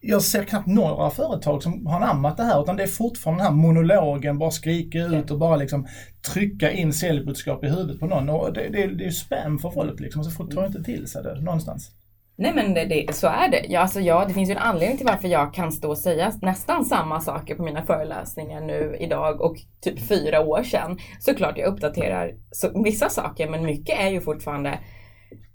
jag 0.00 0.22
ser 0.22 0.44
knappt 0.44 0.66
några 0.66 1.10
företag 1.10 1.62
som 1.62 1.86
har 1.86 1.96
anammat 1.96 2.36
det 2.36 2.42
här 2.42 2.62
utan 2.62 2.76
det 2.76 2.82
är 2.82 2.86
fortfarande 2.86 3.44
den 3.44 3.52
här 3.52 3.62
monologen, 3.62 4.38
bara 4.38 4.50
skrika 4.50 4.98
ut 4.98 5.30
och 5.30 5.38
bara 5.38 5.56
liksom 5.56 5.86
trycka 6.34 6.72
in 6.72 6.92
säljbudskap 6.92 7.64
i 7.64 7.68
huvudet 7.68 8.00
på 8.00 8.06
någon. 8.06 8.28
Och 8.28 8.52
det, 8.52 8.68
det, 8.68 8.86
det 8.86 9.04
är 9.04 9.06
ju 9.06 9.12
spam 9.12 9.58
för 9.58 9.70
folk 9.70 10.00
liksom, 10.00 10.24
så 10.24 10.30
folk 10.30 10.54
tar 10.54 10.66
inte 10.66 10.82
till 10.82 11.06
sig 11.06 11.22
det 11.22 11.40
någonstans. 11.40 11.90
Nej 12.36 12.52
men 12.54 12.74
det, 12.74 12.84
det, 12.84 13.14
så 13.14 13.26
är 13.26 13.48
det. 13.48 13.66
Ja, 13.68 13.80
alltså, 13.80 14.00
ja, 14.00 14.24
det 14.28 14.34
finns 14.34 14.50
ju 14.50 14.52
en 14.52 14.58
anledning 14.58 14.96
till 14.96 15.06
varför 15.06 15.28
jag 15.28 15.54
kan 15.54 15.72
stå 15.72 15.90
och 15.90 15.98
säga 15.98 16.32
nästan 16.42 16.84
samma 16.84 17.20
saker 17.20 17.54
på 17.54 17.62
mina 17.62 17.82
föreläsningar 17.82 18.60
nu 18.60 18.96
idag 19.00 19.40
och 19.40 19.56
typ 19.80 20.08
fyra 20.08 20.40
år 20.40 20.62
sedan. 20.62 20.98
Såklart 21.20 21.58
jag 21.58 21.68
uppdaterar 21.68 22.34
så, 22.50 22.82
vissa 22.84 23.08
saker 23.08 23.48
men 23.48 23.62
mycket 23.62 24.00
är 24.00 24.08
ju 24.08 24.20
fortfarande 24.20 24.78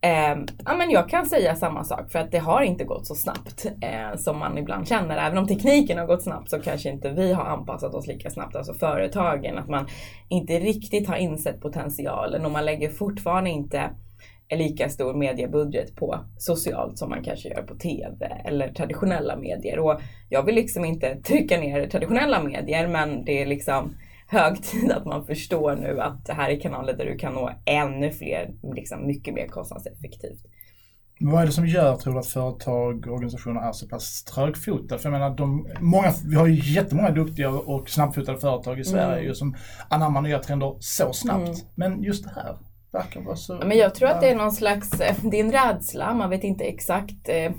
Eh, 0.02 0.38
ja, 0.66 0.76
men 0.78 0.90
jag 0.90 1.10
kan 1.10 1.26
säga 1.26 1.56
samma 1.56 1.84
sak 1.84 2.12
för 2.12 2.20
att 2.20 2.32
det 2.32 2.38
har 2.38 2.62
inte 2.62 2.84
gått 2.84 3.08
så 3.08 3.16
snabbt 3.16 3.66
eh, 3.66 4.18
som 4.18 4.40
man 4.40 4.58
ibland 4.58 4.88
känner. 4.88 5.18
Även 5.18 5.38
om 5.38 5.48
tekniken 5.48 5.98
har 5.98 6.06
gått 6.06 6.24
snabbt 6.24 6.50
så 6.50 6.60
kanske 6.60 6.90
inte 6.90 7.10
vi 7.10 7.34
har 7.34 7.46
anpassat 7.46 7.94
oss 7.94 8.08
lika 8.08 8.30
snabbt, 8.30 8.56
alltså 8.56 8.74
företagen. 8.74 9.58
Att 9.58 9.70
man 9.70 9.88
inte 10.30 10.60
riktigt 10.60 11.08
har 11.08 11.16
insett 11.16 11.62
potentialen 11.62 12.46
och 12.46 12.52
man 12.52 12.66
lägger 12.66 12.90
fortfarande 12.90 13.50
inte 13.50 13.90
en 14.48 14.58
lika 14.58 14.90
stor 14.90 15.14
mediebudget 15.14 15.96
på 15.96 16.20
socialt 16.38 16.98
som 16.98 17.10
man 17.10 17.24
kanske 17.24 17.50
gör 17.50 17.62
på 17.62 17.76
TV 17.76 18.26
eller 18.46 18.68
traditionella 18.74 19.36
medier. 19.36 19.80
Och 19.80 20.02
jag 20.30 20.44
vill 20.44 20.56
liksom 20.56 20.86
inte 20.86 21.16
trycka 21.16 21.60
ner 21.60 21.88
traditionella 21.88 22.44
medier 22.44 22.88
men 22.88 23.26
det 23.26 23.42
är 23.42 23.46
liksom 23.46 23.96
hög 24.36 24.64
tid 24.64 24.92
att 24.92 25.06
man 25.06 25.26
förstår 25.26 25.76
nu 25.76 26.02
att 26.02 26.26
det 26.26 26.34
här 26.34 26.50
är 26.50 26.60
kanaler 26.60 26.94
där 26.94 27.06
du 27.06 27.18
kan 27.18 27.34
nå 27.34 27.52
ännu 27.66 28.12
fler, 28.12 28.54
liksom 28.76 29.08
mycket 29.08 29.34
mer 29.34 29.48
kostnadseffektivt. 29.48 30.46
Vad 31.20 31.42
är 31.42 31.46
det 31.46 31.52
som 31.52 31.68
gör, 31.68 31.96
tror 31.96 32.14
du, 32.14 32.20
att 32.20 32.28
företag 32.28 33.08
och 33.08 33.14
organisationer 33.14 33.62
är 33.62 33.72
så 33.72 33.88
pass 33.88 34.24
trögfotade? 34.24 35.02
För 35.02 35.10
jag 35.10 35.20
menar, 35.20 35.38
de, 35.38 35.68
många, 35.80 36.14
vi 36.26 36.36
har 36.36 36.48
ju 36.48 36.74
jättemånga 36.74 37.12
duktiga 37.12 37.50
och 37.50 37.90
snabbfotade 37.90 38.38
företag 38.38 38.80
i 38.80 38.84
Sverige 38.84 39.24
mm. 39.24 39.36
som 39.36 39.56
anammar 39.90 40.22
nya 40.22 40.40
trender 40.40 40.76
så 40.80 41.14
snabbt. 41.14 41.48
Mm. 41.48 41.56
Men 41.76 42.04
just 42.04 42.24
det 42.24 42.32
här 42.36 42.58
verkar 42.92 43.22
vara 43.22 43.36
så... 43.36 43.56
Men 43.56 43.78
jag 43.78 43.96
tror 43.96 44.10
att 44.10 44.22
det 44.22 44.30
är 44.30 44.36
någon 44.36 44.52
slags, 44.52 45.02
eh, 45.02 45.16
det 45.24 45.40
är 45.40 45.44
en 45.44 45.52
rädsla, 45.52 46.14
man 46.14 46.30
vet 46.30 46.44
inte 46.44 46.64
exakt 46.64 47.30
eh, 47.30 47.52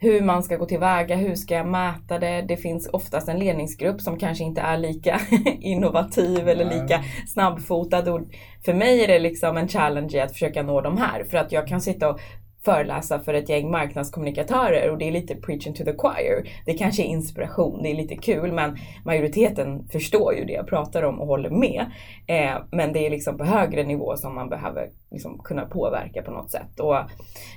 hur 0.00 0.22
man 0.22 0.42
ska 0.42 0.56
gå 0.56 0.66
tillväga, 0.66 1.16
hur 1.16 1.34
ska 1.34 1.54
jag 1.54 1.66
mäta 1.66 2.18
det? 2.18 2.42
Det 2.42 2.56
finns 2.56 2.88
oftast 2.92 3.28
en 3.28 3.38
ledningsgrupp 3.38 4.00
som 4.00 4.18
kanske 4.18 4.44
inte 4.44 4.60
är 4.60 4.78
lika 4.78 5.20
innovativ 5.60 6.48
eller 6.48 6.64
lika 6.64 7.04
snabbfotad. 7.26 8.12
Och 8.12 8.20
för 8.64 8.74
mig 8.74 9.04
är 9.04 9.08
det 9.08 9.18
liksom 9.18 9.56
en 9.56 9.68
challenge 9.68 10.22
att 10.24 10.32
försöka 10.32 10.62
nå 10.62 10.80
de 10.80 10.96
här 10.96 11.24
för 11.24 11.38
att 11.38 11.52
jag 11.52 11.66
kan 11.66 11.80
sitta 11.80 12.08
och 12.08 12.20
föreläsa 12.64 13.20
för 13.20 13.34
ett 13.34 13.48
gäng 13.48 13.70
marknadskommunikatörer 13.70 14.90
och 14.90 14.98
det 14.98 15.08
är 15.08 15.12
lite 15.12 15.34
preaching 15.34 15.74
to 15.74 15.84
the 15.84 15.94
choir. 15.96 16.48
Det 16.66 16.74
kanske 16.74 17.02
är 17.02 17.06
inspiration, 17.06 17.82
det 17.82 17.90
är 17.90 17.94
lite 17.94 18.16
kul 18.16 18.52
men 18.52 18.76
majoriteten 19.04 19.88
förstår 19.88 20.34
ju 20.34 20.44
det 20.44 20.52
jag 20.52 20.66
pratar 20.66 21.02
om 21.02 21.20
och 21.20 21.26
håller 21.26 21.50
med. 21.50 21.86
Eh, 22.26 22.62
men 22.70 22.92
det 22.92 23.06
är 23.06 23.10
liksom 23.10 23.38
på 23.38 23.44
högre 23.44 23.84
nivå 23.84 24.16
som 24.16 24.34
man 24.34 24.48
behöver 24.48 24.90
liksom 25.10 25.38
kunna 25.44 25.66
påverka 25.66 26.22
på 26.22 26.30
något 26.30 26.50
sätt. 26.50 26.80
Och 26.80 26.96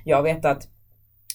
jag 0.04 0.24
vet 0.24 0.46
att 0.46 0.68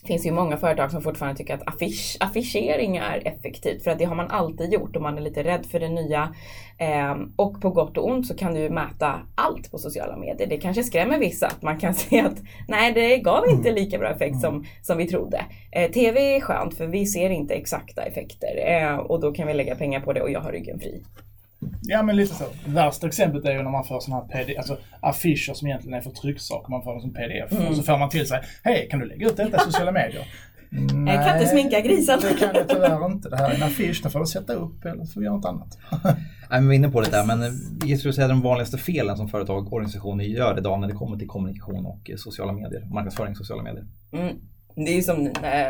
det 0.06 0.12
finns 0.12 0.26
ju 0.26 0.32
många 0.32 0.56
företag 0.56 0.90
som 0.90 1.02
fortfarande 1.02 1.38
tycker 1.38 1.54
att 1.54 1.68
affisch, 1.68 2.16
affischering 2.20 2.96
är 2.96 3.22
effektivt 3.24 3.84
för 3.84 3.90
att 3.90 3.98
det 3.98 4.04
har 4.04 4.14
man 4.14 4.30
alltid 4.30 4.72
gjort 4.72 4.96
och 4.96 5.02
man 5.02 5.18
är 5.18 5.20
lite 5.20 5.44
rädd 5.44 5.66
för 5.66 5.80
det 5.80 5.88
nya. 5.88 6.34
Eh, 6.78 7.16
och 7.36 7.60
på 7.60 7.70
gott 7.70 7.98
och 7.98 8.08
ont 8.08 8.26
så 8.26 8.36
kan 8.36 8.54
du 8.54 8.70
mäta 8.70 9.20
allt 9.34 9.70
på 9.70 9.78
sociala 9.78 10.16
medier. 10.16 10.48
Det 10.48 10.56
kanske 10.56 10.82
skrämmer 10.82 11.18
vissa 11.18 11.46
att 11.46 11.62
man 11.62 11.78
kan 11.78 11.94
se 12.04 12.20
att 12.20 12.42
nej 12.68 12.92
det 12.92 13.18
gav 13.18 13.48
inte 13.48 13.68
mm. 13.68 13.82
lika 13.82 13.98
bra 13.98 14.08
effekt 14.08 14.40
som, 14.40 14.64
som 14.82 14.98
vi 14.98 15.08
trodde. 15.08 15.44
Eh, 15.72 15.90
TV 15.90 16.36
är 16.36 16.40
skönt 16.40 16.74
för 16.74 16.86
vi 16.86 17.06
ser 17.06 17.30
inte 17.30 17.54
exakta 17.54 18.02
effekter 18.02 18.82
eh, 18.82 18.96
och 18.96 19.20
då 19.20 19.32
kan 19.32 19.46
vi 19.46 19.54
lägga 19.54 19.74
pengar 19.74 20.00
på 20.00 20.12
det 20.12 20.22
och 20.22 20.30
jag 20.30 20.40
har 20.40 20.52
ryggen 20.52 20.80
fri. 20.80 21.02
Ja 21.82 22.02
men 22.02 22.16
lite 22.16 22.34
så. 22.34 22.44
Värsta 22.66 23.06
exemplet 23.06 23.44
är 23.44 23.52
ju 23.52 23.62
när 23.62 23.70
man 23.70 23.84
får 23.84 24.00
sådana 24.00 24.24
här 24.24 24.44
PDF, 24.44 24.58
alltså 24.58 24.78
affischer 25.00 25.54
som 25.54 25.68
egentligen 25.68 25.98
är 25.98 26.02
för 26.02 26.10
trycksaker. 26.10 26.70
Man 26.70 26.82
får 26.82 26.92
dem 26.92 27.00
som 27.00 27.12
pdf 27.12 27.52
mm. 27.52 27.66
och 27.66 27.76
så 27.76 27.82
får 27.82 27.98
man 27.98 28.08
till 28.08 28.28
sig, 28.28 28.40
hej 28.62 28.88
kan 28.90 29.00
du 29.00 29.06
lägga 29.06 29.26
ut 29.26 29.36
detta 29.36 29.56
i 29.56 29.60
sociala 29.60 29.92
medier? 29.92 30.26
Nej, 30.70 31.14
jag 31.14 31.26
kan 31.26 31.36
inte 31.38 31.50
sminka 31.50 31.80
grisen. 31.80 32.20
Det 32.22 32.34
kan 32.38 32.54
jag 32.54 32.68
tyvärr 32.68 33.06
inte. 33.06 33.28
Det 33.28 33.36
här 33.36 33.50
är 33.50 33.54
en 33.54 33.62
affisch, 33.62 34.02
den 34.02 34.10
får 34.10 34.20
du 34.20 34.26
sätta 34.26 34.52
upp 34.52 34.84
eller 34.84 35.04
så 35.04 35.22
göra 35.22 35.36
något 35.36 35.44
annat. 35.44 35.78
Nej, 36.50 36.60
vi 36.60 36.66
var 36.66 36.74
inne 36.74 36.88
på 36.88 37.00
det 37.00 37.10
där, 37.10 37.26
men 37.26 37.40
vilket 37.80 37.98
skulle 37.98 38.10
du 38.10 38.14
säga 38.14 38.24
är 38.24 38.28
de 38.28 38.42
vanligaste 38.42 38.78
felen 38.78 39.16
som 39.16 39.28
företag 39.28 39.66
och 39.66 39.72
organisationer 39.72 40.24
gör 40.24 40.58
idag 40.58 40.80
när 40.80 40.88
det 40.88 40.94
kommer 40.94 41.16
till 41.16 41.28
kommunikation 41.28 41.86
och 41.86 42.10
sociala 42.16 42.52
medier, 42.52 42.94
marknadsföring 42.94 43.32
i 43.32 43.34
sociala 43.34 43.62
medier? 43.62 43.84
Mm. 44.12 44.36
Det 44.76 44.98
är 44.98 45.02
som 45.02 45.24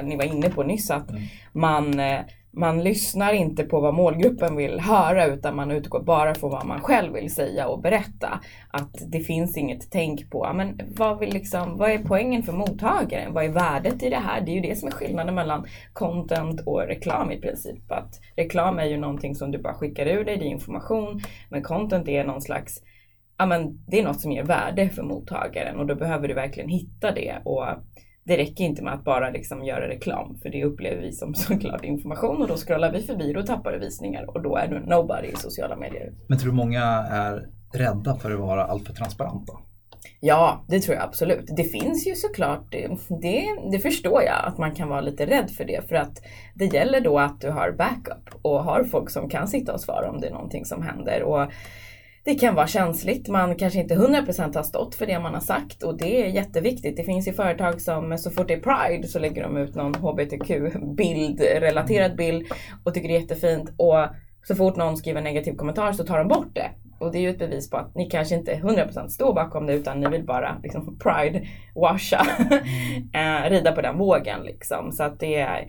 ni 0.05 0.17
var 0.17 0.25
inne 0.25 0.51
på 0.51 0.63
nyss 0.63 0.91
att 0.91 1.11
mm. 1.11 1.23
man 1.53 2.01
eh, 2.01 2.21
man 2.59 2.85
lyssnar 2.85 3.33
inte 3.33 3.65
på 3.65 3.81
vad 3.81 3.95
målgruppen 3.95 4.57
vill 4.57 4.81
höra 4.81 5.27
utan 5.27 5.57
man 5.57 5.71
utgår 5.71 6.03
bara 6.03 6.35
från 6.35 6.51
vad 6.51 6.67
man 6.67 6.81
själv 6.81 7.13
vill 7.13 7.35
säga 7.35 7.69
och 7.69 7.81
berätta. 7.81 8.41
Att 8.71 8.95
det 9.07 9.21
finns 9.21 9.57
inget 9.57 9.91
tänk 9.91 10.31
på 10.31 10.53
men 10.55 10.81
vad, 10.97 11.19
vill 11.19 11.33
liksom, 11.33 11.77
vad 11.77 11.91
är 11.91 11.99
poängen 11.99 12.43
för 12.43 12.53
mottagaren? 12.53 13.33
Vad 13.33 13.45
är 13.45 13.49
värdet 13.49 14.03
i 14.03 14.11
det 14.11 14.17
här? 14.17 14.41
Det 14.41 14.51
är 14.51 14.55
ju 14.55 14.61
det 14.61 14.79
som 14.79 14.89
är 14.89 14.93
skillnaden 14.93 15.35
mellan 15.35 15.67
content 15.93 16.61
och 16.67 16.81
reklam 16.81 17.31
i 17.31 17.41
princip. 17.41 17.93
Att 17.93 18.21
reklam 18.37 18.79
är 18.79 18.87
ju 18.87 18.97
någonting 18.97 19.35
som 19.35 19.51
du 19.51 19.59
bara 19.59 19.75
skickar 19.75 20.07
ur 20.07 20.25
dig, 20.25 20.37
det 20.37 20.45
är 20.45 20.51
information. 20.51 21.21
Men 21.49 21.63
content 21.63 22.09
är 22.09 22.25
någon 22.25 22.43
slags 22.43 22.83
ja, 23.39 23.47
men 23.47 23.85
det 23.87 24.01
är 24.01 24.05
något 24.05 24.21
som 24.21 24.33
ger 24.33 24.45
värde 24.45 24.89
för 24.89 25.03
mottagaren 25.03 25.77
och 25.79 25.87
då 25.87 25.95
behöver 25.95 26.29
du 26.29 26.35
verkligen 26.35 26.71
hitta 26.71 27.13
det. 27.13 27.35
Och 27.45 27.67
det 28.27 28.37
räcker 28.37 28.65
inte 28.65 28.83
med 28.83 28.95
att 28.95 29.05
bara 29.05 29.31
liksom 29.31 29.65
göra 29.65 29.89
reklam 29.89 30.39
för 30.43 30.49
det 30.49 30.65
upplever 30.65 31.03
vi 31.03 31.13
som 31.13 31.35
såklart 31.35 31.85
information 31.85 32.43
och 32.43 32.49
då 32.49 32.57
scrollar 32.57 32.93
vi 32.93 33.03
förbi 33.03 33.37
och 33.37 33.47
tappar 33.47 33.73
du 33.73 33.79
visningar 33.79 34.31
och 34.31 34.43
då 34.43 34.57
är 34.57 34.69
du 34.69 34.81
nobody 34.81 35.29
i 35.29 35.37
sociala 35.37 35.77
medier. 35.77 36.13
Men 36.29 36.39
tror 36.39 36.51
du 36.51 36.57
många 36.57 36.83
är 37.11 37.49
rädda 37.73 38.17
för 38.17 38.31
att 38.31 38.41
vara 38.41 38.65
alltför 38.65 38.93
transparenta? 38.93 39.53
Ja, 40.21 40.65
det 40.69 40.81
tror 40.81 40.97
jag 40.97 41.05
absolut. 41.05 41.51
Det 41.57 41.65
finns 41.65 42.07
ju 42.07 42.15
såklart, 42.15 42.73
det, 43.09 43.47
det 43.73 43.79
förstår 43.79 44.23
jag 44.23 44.45
att 44.45 44.59
man 44.59 44.75
kan 44.75 44.89
vara 44.89 45.01
lite 45.01 45.27
rädd 45.27 45.51
för 45.51 45.65
det. 45.65 45.89
För 45.89 45.97
att 45.97 46.23
det 46.55 46.65
gäller 46.65 47.01
då 47.01 47.19
att 47.19 47.41
du 47.41 47.51
har 47.51 47.73
backup 47.73 48.35
och 48.43 48.65
har 48.65 48.85
folk 48.85 49.11
som 49.11 49.29
kan 49.29 49.49
sitta 49.49 49.75
och 49.75 49.81
svara 49.81 50.11
om 50.11 50.21
det 50.21 50.27
är 50.27 50.33
någonting 50.33 50.65
som 50.65 50.83
händer. 50.83 51.23
Och 51.23 51.53
det 52.27 52.35
kan 52.35 52.55
vara 52.55 52.67
känsligt. 52.67 53.29
Man 53.29 53.57
kanske 53.57 53.81
inte 53.81 53.95
100% 53.95 54.57
har 54.57 54.63
stått 54.63 54.95
för 54.95 55.07
det 55.07 55.19
man 55.19 55.35
har 55.35 55.41
sagt 55.41 55.83
och 55.83 55.99
det 55.99 56.23
är 56.23 56.27
jätteviktigt. 56.27 56.97
Det 56.97 57.05
finns 57.05 57.29
ju 57.29 57.33
företag 57.33 57.81
som 57.81 58.19
så 58.19 58.31
fort 58.31 58.49
det 58.49 58.55
är 58.55 58.61
Pride 58.61 59.09
så 59.09 59.19
lägger 59.19 59.43
de 59.43 59.57
ut 59.57 59.75
någon 59.75 59.95
HBTQ-bild, 59.95 61.41
relaterad 61.41 62.17
bild 62.17 62.47
och 62.85 62.95
tycker 62.95 63.09
det 63.09 63.17
är 63.17 63.21
jättefint. 63.21 63.71
Och 63.77 64.07
så 64.49 64.55
fort 64.55 64.77
någon 64.77 64.97
skriver 64.97 65.19
en 65.19 65.25
negativ 65.25 65.57
kommentar 65.57 65.93
så 65.93 66.05
tar 66.05 66.19
de 66.19 66.29
bort 66.29 66.55
det. 66.55 66.71
Och 66.99 67.13
det 67.13 67.19
är 67.19 67.23
ju 67.23 67.31
ett 67.31 67.39
bevis 67.39 67.71
på 67.71 67.77
att 67.77 67.95
ni 67.95 68.11
kanske 68.11 68.35
inte 68.35 68.55
100% 68.55 69.09
står 69.09 69.35
bakom 69.35 69.67
det 69.67 69.75
utan 69.75 70.01
ni 70.01 70.09
vill 70.09 70.27
bara 70.27 70.61
liksom 70.63 70.99
pride-washa, 71.05 72.27
mm. 73.13 73.51
rida 73.51 73.73
på 73.73 73.81
den 73.81 73.99
vågen 73.99 74.43
liksom. 74.43 74.93
Så 74.93 75.03
att 75.03 75.21
det 75.21 75.37
är 75.37 75.67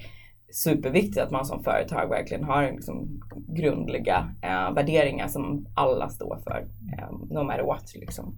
superviktigt 0.51 1.17
att 1.17 1.31
man 1.31 1.45
som 1.45 1.63
företag 1.63 2.09
verkligen 2.09 2.43
har 2.43 2.63
liksom 2.63 3.21
grundliga 3.47 4.33
eh, 4.41 4.73
värderingar 4.73 5.27
som 5.27 5.67
alla 5.73 6.09
står 6.09 6.39
för. 6.43 6.67
Eh, 6.97 7.11
no 7.29 7.43
matter 7.43 7.63
what 7.63 7.95
liksom. 7.95 8.35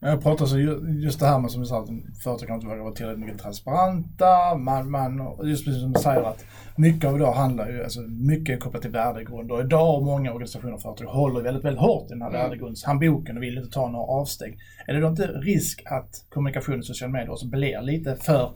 Jag 0.00 0.22
pratar 0.22 0.46
så 0.46 0.58
just 1.04 1.20
det 1.20 1.26
här 1.26 1.38
med 1.38 1.50
som 1.50 1.60
du 1.60 1.66
sa 1.66 1.82
att 1.82 1.88
företag 2.24 2.54
inte 2.54 2.66
vara 2.66 2.92
tillräckligt 2.92 3.24
mycket 3.24 3.42
transparenta. 3.42 4.54
Man, 4.58 4.90
man, 4.90 5.36
just 5.44 5.64
precis 5.64 5.82
som 5.82 5.92
du 5.92 6.00
säger 6.00 6.22
att 6.22 6.44
mycket 6.76 7.10
av 7.10 7.18
det 7.18 7.32
handlar 7.32 7.68
ju, 7.68 7.82
alltså 7.82 8.00
mycket 8.00 8.56
är 8.56 8.60
kopplat 8.60 8.82
till 8.82 8.90
värdegrund 8.90 9.52
och 9.52 9.60
idag 9.60 10.02
många 10.02 10.32
organisationer 10.32 10.74
och 10.74 10.82
företag 10.82 11.06
håller 11.06 11.42
väldigt, 11.42 11.64
väldigt 11.64 11.80
hårt 11.80 12.06
i 12.06 12.08
den 12.08 12.22
här 12.22 12.28
mm. 12.28 12.40
värdegrundshandboken 12.40 13.36
och 13.36 13.42
vill 13.42 13.58
inte 13.58 13.70
ta 13.70 13.88
några 13.88 14.06
avsteg. 14.06 14.58
Är 14.86 14.94
det 14.94 15.00
då 15.00 15.08
inte 15.08 15.26
risk 15.26 15.82
att 15.86 16.26
kommunikation 16.28 16.80
i 16.80 16.82
sociala 16.82 17.12
medier 17.12 17.32
också 17.32 17.46
blir 17.46 17.82
lite 17.82 18.16
för 18.16 18.50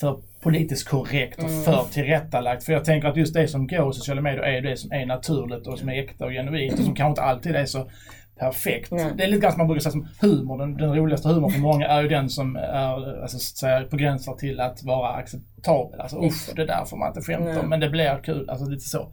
för 0.00 0.20
politiskt 0.42 0.88
korrekt 0.88 1.38
och 1.38 1.50
mm. 1.50 1.62
för 1.62 1.84
tillrättalagt. 1.92 2.64
För 2.64 2.72
jag 2.72 2.84
tänker 2.84 3.08
att 3.08 3.16
just 3.16 3.34
det 3.34 3.48
som 3.48 3.66
går 3.66 3.90
i 3.90 3.94
sociala 3.94 4.20
medier 4.20 4.42
är 4.42 4.60
det 4.60 4.76
som 4.76 4.92
är 4.92 5.06
naturligt 5.06 5.66
och 5.66 5.78
som 5.78 5.88
är 5.88 6.02
äkta 6.02 6.24
och 6.24 6.30
genuint 6.30 6.78
och 6.78 6.84
som 6.84 6.94
kanske 6.94 7.10
inte 7.10 7.22
alltid 7.22 7.56
är 7.56 7.66
så 7.66 7.90
perfekt. 8.38 8.92
Mm. 8.92 9.16
Det 9.16 9.24
är 9.24 9.28
lite 9.28 9.42
grann 9.42 9.52
som 9.52 9.58
man 9.58 9.66
brukar 9.66 9.80
säga 9.80 9.90
som 9.90 10.08
humor. 10.20 10.58
Den, 10.58 10.76
den 10.76 10.94
roligaste 10.94 11.28
humorn 11.28 11.50
för 11.50 11.60
många 11.60 11.86
är 11.86 12.02
ju 12.02 12.08
den 12.08 12.30
som 12.30 12.56
är 12.56 13.22
alltså, 13.22 13.38
så 13.38 13.84
på 13.90 13.96
gränsen 13.96 14.36
till 14.36 14.60
att 14.60 14.82
vara 14.82 15.08
acceptabel. 15.08 16.00
Alltså 16.00 16.24
usch, 16.24 16.50
det 16.56 16.66
där 16.66 16.84
får 16.84 16.96
man 16.96 17.08
inte 17.08 17.20
skämta 17.20 17.50
om. 17.50 17.56
Mm. 17.56 17.68
Men 17.68 17.80
det 17.80 17.90
blir 17.90 18.20
kul. 18.22 18.50
Alltså 18.50 18.66
lite 18.66 18.88
så. 18.88 19.12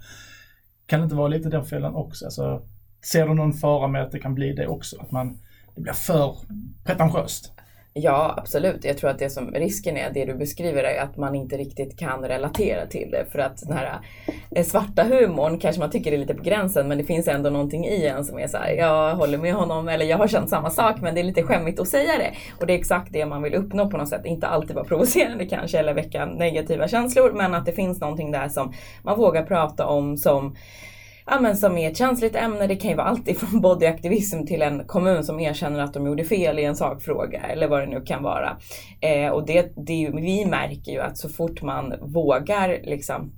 Kan 0.86 1.00
det 1.00 1.04
inte 1.04 1.16
vara 1.16 1.28
lite 1.28 1.50
den 1.50 1.66
fällan 1.66 1.96
också? 1.96 2.26
Alltså, 2.26 2.62
ser 3.02 3.28
du 3.28 3.34
någon 3.34 3.54
fara 3.54 3.88
med 3.88 4.04
att 4.04 4.12
det 4.12 4.20
kan 4.20 4.36
bli 4.36 4.54
det 4.54 4.68
också? 4.68 5.02
Att 5.02 5.12
man, 5.12 5.38
det 5.76 5.82
blir 5.82 5.94
för 5.94 6.36
pretentiöst? 6.84 7.52
Ja, 7.94 8.34
absolut. 8.38 8.86
Jag 8.86 8.98
tror 8.98 9.10
att 9.10 9.20
det 9.20 9.30
som 9.30 9.52
risken 9.52 9.98
är, 9.98 10.12
det 10.14 10.26
du 10.26 10.34
beskriver, 10.34 10.84
är 10.84 11.02
att 11.02 11.18
man 11.18 11.36
inte 11.36 11.58
riktigt 11.58 12.00
kan 12.00 12.22
relatera 12.22 12.86
till 12.86 13.12
det. 13.12 13.26
För 13.32 13.40
att 13.40 13.58
den 13.68 13.78
här 13.78 14.00
eh, 14.56 14.66
svarta 14.66 15.04
humorn 15.04 15.60
kanske 15.60 15.80
man 15.80 15.90
tycker 15.90 16.12
är 16.12 16.18
lite 16.18 16.34
på 16.34 16.44
gränsen, 16.44 16.88
men 16.88 16.98
det 16.98 17.04
finns 17.04 17.28
ändå 17.28 17.50
någonting 17.50 17.86
i 17.86 18.08
en 18.08 18.26
som 18.26 18.40
är 18.40 18.48
så 18.48 18.58
här, 18.58 18.72
jag 18.72 19.16
håller 19.16 19.38
med 19.38 19.54
honom, 19.54 19.88
eller 19.88 20.06
jag 20.06 20.18
har 20.18 20.28
känt 20.28 20.50
samma 20.50 20.70
sak, 20.70 21.02
men 21.02 21.16
det 21.16 21.22
är 21.22 21.24
lite 21.24 21.44
skämmigt 21.44 21.80
att 21.80 21.88
säga 21.88 22.18
det. 22.18 22.34
Och 22.60 22.68
det 22.68 22.74
är 22.74 22.78
exakt 22.78 23.14
det 23.14 23.26
man 23.26 23.42
vill 23.42 23.56
uppnå 23.56 23.90
på 23.90 23.98
något 23.98 24.10
sätt. 24.10 24.26
Inte 24.26 24.48
alltid 24.48 24.76
vara 24.76 24.86
provocerande 24.86 25.46
kanske, 25.46 25.80
eller 25.80 25.94
väcka 25.94 26.26
negativa 26.26 26.88
känslor, 26.88 27.32
men 27.32 27.54
att 27.54 27.66
det 27.66 27.72
finns 27.72 28.02
någonting 28.02 28.32
där 28.32 28.50
som 28.50 28.74
man 29.04 29.18
vågar 29.18 29.44
prata 29.44 29.86
om 29.86 30.18
som 30.18 30.56
ja, 31.26 31.40
men 31.40 31.58
som 31.58 31.78
är 31.78 31.92
ett 31.92 31.98
känsligt 31.98 32.36
ämne. 32.36 32.68
Det 32.68 32.76
kan 32.76 32.90
ju 32.90 32.98
vara 32.98 33.08
allt 33.08 33.28
ifrån 33.28 33.62
bodyaktivism 33.62 34.46
till 34.46 34.62
en 34.62 34.84
kommun 34.88 35.24
som 35.24 35.40
erkänner 35.40 35.80
att 35.80 35.94
de 35.94 36.06
gjorde 36.06 36.24
fel 36.24 36.60
i 36.60 36.64
en 36.64 36.76
sakfråga 36.76 37.40
eller 37.40 37.68
vad 37.68 37.82
det 37.82 37.86
nu 37.86 38.02
kan 38.02 38.24
vara. 38.24 38.58
Eh, 39.02 39.32
och 39.32 39.46
det, 39.46 39.74
det, 39.76 40.10
vi 40.14 40.46
märker 40.46 40.92
ju 40.92 41.00
att 41.00 41.18
så 41.18 41.30
fort 41.30 41.62
man 41.62 41.94
vågar 42.02 42.80
liksom 42.84 43.32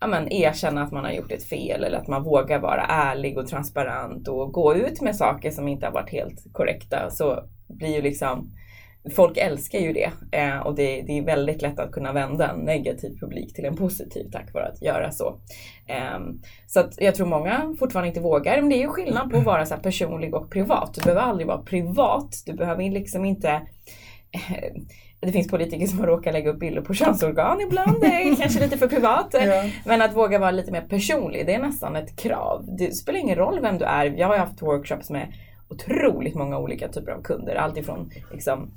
ja, 0.00 0.06
men, 0.06 0.32
erkänna 0.32 0.82
att 0.82 0.92
man 0.92 1.04
har 1.04 1.12
gjort 1.12 1.32
ett 1.32 1.44
fel 1.44 1.84
eller 1.84 1.98
att 1.98 2.08
man 2.08 2.22
vågar 2.22 2.58
vara 2.58 2.82
ärlig 2.82 3.38
och 3.38 3.46
transparent 3.46 4.28
och 4.28 4.52
gå 4.52 4.74
ut 4.74 5.00
med 5.00 5.16
saker 5.16 5.50
som 5.50 5.68
inte 5.68 5.86
har 5.86 5.92
varit 5.92 6.10
helt 6.10 6.52
korrekta 6.52 7.10
så 7.10 7.44
blir 7.68 7.94
ju 7.96 8.02
liksom 8.02 8.50
folk 9.10 9.36
älskar 9.36 9.78
ju 9.78 9.92
det 9.92 10.10
eh, 10.32 10.58
och 10.58 10.74
det, 10.74 11.02
det, 11.02 11.18
är 11.18 11.22
väldigt 11.22 11.62
lätt 11.62 11.78
att 11.78 11.92
kunna 11.92 12.12
vända 12.12 12.50
en 12.50 12.60
negativ 12.60 13.18
publik 13.20 13.54
till 13.54 13.64
en 13.64 13.76
positiv 13.76 14.30
tack 14.32 14.54
vare 14.54 14.64
att 14.64 14.82
göra 14.82 15.10
så. 15.10 15.38
Eh, 15.86 16.20
så 16.66 16.80
att 16.80 16.94
jag 17.00 17.14
tror 17.14 17.26
många 17.26 17.74
fortfarande 17.78 18.08
inte 18.08 18.20
vågar, 18.20 18.60
men 18.60 18.70
det 18.70 18.76
är 18.76 18.82
ju 18.82 18.88
skillnad 18.88 19.30
på 19.30 19.36
att 19.36 19.44
vara 19.44 19.66
så 19.66 19.76
personlig 19.76 20.34
och 20.34 20.50
privat. 20.50 20.94
Du 20.94 21.00
behöver 21.00 21.20
aldrig 21.20 21.46
vara 21.46 21.62
privat, 21.62 22.42
du 22.46 22.52
behöver 22.52 22.90
liksom 22.90 23.24
inte 23.24 23.48
eh, 24.30 24.72
det 25.20 25.32
finns 25.32 25.48
politiker 25.48 25.86
som 25.86 26.06
råkar 26.06 26.32
lägga 26.32 26.50
upp 26.50 26.58
bilder 26.58 26.82
på 26.82 26.94
könsorgan 26.94 27.60
ibland, 27.60 28.00
det 28.00 28.06
är 28.06 28.36
kanske 28.36 28.60
lite 28.60 28.78
för 28.78 28.88
privat. 28.88 29.34
Ja. 29.44 29.64
Men 29.84 30.02
att 30.02 30.16
våga 30.16 30.38
vara 30.38 30.50
lite 30.50 30.72
mer 30.72 30.80
personlig, 30.80 31.46
det 31.46 31.54
är 31.54 31.58
nästan 31.58 31.96
ett 31.96 32.16
krav. 32.16 32.64
Det 32.78 32.92
spelar 32.92 33.18
ingen 33.18 33.36
roll 33.36 33.60
vem 33.60 33.78
du 33.78 33.84
är. 33.84 34.04
Jag 34.04 34.28
har 34.28 34.38
haft 34.38 34.62
workshops 34.62 35.10
med 35.10 35.32
otroligt 35.68 36.34
många 36.34 36.58
olika 36.58 36.88
typer 36.88 37.12
av 37.12 37.22
kunder. 37.22 37.54
Alltifrån 37.54 38.10
liksom, 38.32 38.70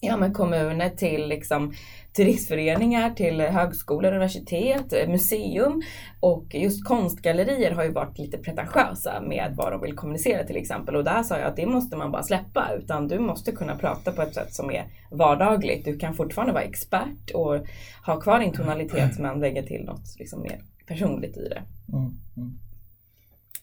ja, 0.00 0.16
men 0.16 0.32
kommuner 0.32 0.90
till 0.90 1.28
liksom, 1.28 1.72
turistföreningar, 2.16 3.10
till 3.10 3.40
högskolor, 3.40 4.12
universitet, 4.12 5.08
museum. 5.08 5.82
Och 6.20 6.54
just 6.54 6.84
konstgallerier 6.84 7.70
har 7.70 7.84
ju 7.84 7.92
varit 7.92 8.18
lite 8.18 8.38
pretentiösa 8.38 9.20
med 9.20 9.54
vad 9.56 9.72
de 9.72 9.80
vill 9.80 9.96
kommunicera 9.96 10.44
till 10.44 10.56
exempel. 10.56 10.96
Och 10.96 11.04
där 11.04 11.22
sa 11.22 11.38
jag 11.38 11.48
att 11.48 11.56
det 11.56 11.66
måste 11.66 11.96
man 11.96 12.12
bara 12.12 12.22
släppa. 12.22 12.70
Utan 12.78 13.08
du 13.08 13.18
måste 13.18 13.52
kunna 13.52 13.76
prata 13.76 14.12
på 14.12 14.22
ett 14.22 14.34
sätt 14.34 14.54
som 14.54 14.70
är 14.70 14.86
vardagligt. 15.10 15.84
Du 15.84 15.98
kan 15.98 16.14
fortfarande 16.14 16.52
vara 16.52 16.64
expert 16.64 17.30
och 17.34 17.66
ha 18.06 18.20
kvar 18.20 18.40
din 18.40 18.52
tonalitet 18.52 19.18
men 19.18 19.40
lägga 19.40 19.62
till 19.62 19.84
något 19.84 20.18
liksom 20.18 20.42
mer 20.42 20.60
personligt 20.86 21.36
i 21.36 21.48
det. 21.48 21.62
Mm, 21.92 22.10
mm. 22.36 22.58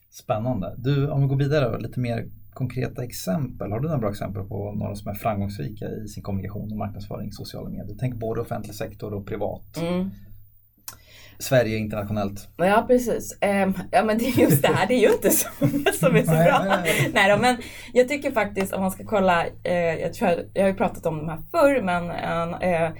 Spännande. 0.09 0.75
Du, 0.77 1.09
om 1.09 1.21
vi 1.21 1.27
går 1.27 1.35
vidare 1.35 1.79
lite 1.79 1.99
mer 1.99 2.25
konkreta 2.57 3.03
exempel? 3.03 3.71
Har 3.71 3.79
du 3.79 3.87
några 3.87 3.99
bra 3.99 4.09
exempel 4.09 4.43
på 4.43 4.71
några 4.71 4.95
som 4.95 5.11
är 5.11 5.13
framgångsrika 5.15 5.85
i 5.85 6.07
sin 6.07 6.23
kommunikation 6.23 6.71
och 6.71 6.77
marknadsföring 6.77 7.27
i 7.27 7.31
sociala 7.31 7.69
medier? 7.69 7.97
Tänk 7.99 8.15
både 8.15 8.41
offentlig 8.41 8.75
sektor 8.75 9.13
och 9.13 9.27
privat. 9.27 9.77
Mm. 9.77 10.09
Sverige 11.39 11.77
internationellt. 11.77 12.49
Ja 12.57 12.85
precis. 12.87 13.37
Um, 13.41 13.73
ja 13.91 14.03
men 14.03 14.17
det 14.17 14.25
är 14.25 14.39
just 14.39 14.61
det 14.61 14.67
här, 14.67 14.87
det 14.87 14.93
är 14.93 14.99
ju 14.99 15.13
inte 15.13 15.29
så 15.29 15.49
som 15.93 16.15
är 16.15 16.21
så 16.21 16.31
bra. 16.31 16.65
Nej, 16.67 17.11
nej 17.13 17.31
då, 17.31 17.37
men 17.41 17.57
jag 17.93 18.07
tycker 18.07 18.31
faktiskt 18.31 18.73
om 18.73 18.81
man 18.81 18.91
ska 18.91 19.03
kolla, 19.05 19.45
uh, 19.45 19.73
jag, 19.73 20.13
tror 20.13 20.29
jag, 20.29 20.39
jag 20.53 20.63
har 20.63 20.69
ju 20.69 20.75
pratat 20.75 21.05
om 21.05 21.17
de 21.17 21.29
här 21.29 21.41
förr 21.51 21.81
men 21.81 22.03
uh, 22.49 22.97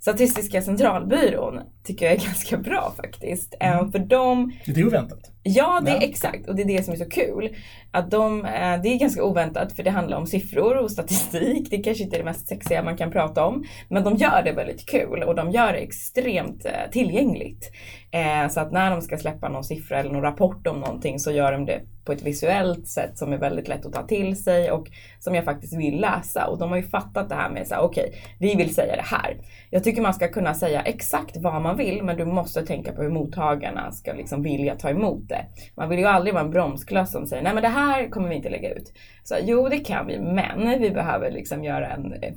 Statistiska 0.00 0.62
centralbyrån 0.62 1.60
tycker 1.84 2.06
jag 2.06 2.14
är 2.14 2.20
ganska 2.26 2.56
bra 2.56 2.92
faktiskt. 2.96 3.54
Mm. 3.60 3.92
För 3.92 3.98
de... 3.98 4.52
Lite 4.64 4.84
oväntat. 4.84 5.35
Ja, 5.48 5.80
det 5.84 5.90
är 5.90 5.94
ja. 5.94 6.00
exakt. 6.02 6.48
Och 6.48 6.54
det 6.56 6.62
är 6.62 6.66
det 6.66 6.82
som 6.82 6.94
är 6.94 6.98
så 6.98 7.08
kul. 7.08 7.56
Att 7.90 8.10
de, 8.10 8.44
eh, 8.44 8.82
det 8.82 8.88
är 8.88 8.98
ganska 8.98 9.24
oväntat 9.24 9.72
för 9.72 9.82
det 9.82 9.90
handlar 9.90 10.16
om 10.16 10.26
siffror 10.26 10.76
och 10.76 10.90
statistik. 10.90 11.70
Det 11.70 11.78
kanske 11.78 12.04
inte 12.04 12.16
är 12.16 12.18
det 12.18 12.24
mest 12.24 12.48
sexiga 12.48 12.82
man 12.82 12.96
kan 12.96 13.10
prata 13.10 13.44
om. 13.44 13.64
Men 13.88 14.04
de 14.04 14.16
gör 14.16 14.42
det 14.44 14.52
väldigt 14.52 14.88
kul 14.88 15.22
och 15.22 15.34
de 15.34 15.50
gör 15.50 15.72
det 15.72 15.78
extremt 15.78 16.64
eh, 16.64 16.90
tillgängligt. 16.90 17.70
Eh, 18.10 18.48
så 18.48 18.60
att 18.60 18.72
när 18.72 18.90
de 18.90 19.02
ska 19.02 19.18
släppa 19.18 19.48
någon 19.48 19.64
siffra 19.64 19.98
eller 19.98 20.10
någon 20.10 20.22
rapport 20.22 20.66
om 20.66 20.80
någonting 20.80 21.18
så 21.18 21.30
gör 21.30 21.52
de 21.52 21.64
det 21.64 21.80
på 22.04 22.12
ett 22.12 22.22
visuellt 22.22 22.88
sätt 22.88 23.18
som 23.18 23.32
är 23.32 23.38
väldigt 23.38 23.68
lätt 23.68 23.86
att 23.86 23.92
ta 23.92 24.02
till 24.02 24.42
sig 24.42 24.70
och 24.70 24.86
som 25.18 25.34
jag 25.34 25.44
faktiskt 25.44 25.76
vill 25.76 26.00
läsa. 26.00 26.46
Och 26.46 26.58
de 26.58 26.70
har 26.70 26.76
ju 26.76 26.82
fattat 26.82 27.28
det 27.28 27.34
här 27.34 27.50
med 27.50 27.66
så 27.66 27.74
här, 27.74 27.82
okej, 27.82 28.08
okay, 28.08 28.20
vi 28.38 28.54
vill 28.54 28.74
säga 28.74 28.96
det 28.96 29.16
här. 29.16 29.36
Jag 29.70 29.84
tycker 29.84 30.02
man 30.02 30.14
ska 30.14 30.28
kunna 30.28 30.54
säga 30.54 30.82
exakt 30.82 31.36
vad 31.36 31.62
man 31.62 31.76
vill, 31.76 32.02
men 32.02 32.16
du 32.16 32.24
måste 32.24 32.66
tänka 32.66 32.92
på 32.92 33.02
hur 33.02 33.10
mottagarna 33.10 33.92
ska 33.92 34.12
liksom 34.12 34.42
vilja 34.42 34.74
ta 34.74 34.90
emot 34.90 35.28
det. 35.28 35.35
Man 35.76 35.88
vill 35.88 35.98
ju 35.98 36.06
aldrig 36.06 36.34
vara 36.34 36.44
en 36.44 36.50
bromskloss 36.50 37.12
som 37.12 37.26
säger, 37.26 37.42
nej 37.42 37.54
men 37.54 37.62
det 37.62 37.68
här 37.68 38.10
kommer 38.10 38.28
vi 38.28 38.34
inte 38.34 38.48
lägga 38.48 38.70
ut. 38.70 38.92
Så 39.24 39.36
jo, 39.42 39.68
det 39.68 39.78
kan 39.78 40.06
vi, 40.06 40.18
men 40.18 40.80
vi 40.80 40.90
behöver 40.90 41.30
liksom 41.30 41.64
göra 41.64 41.88
en 41.88 42.12
eh, 42.12 42.32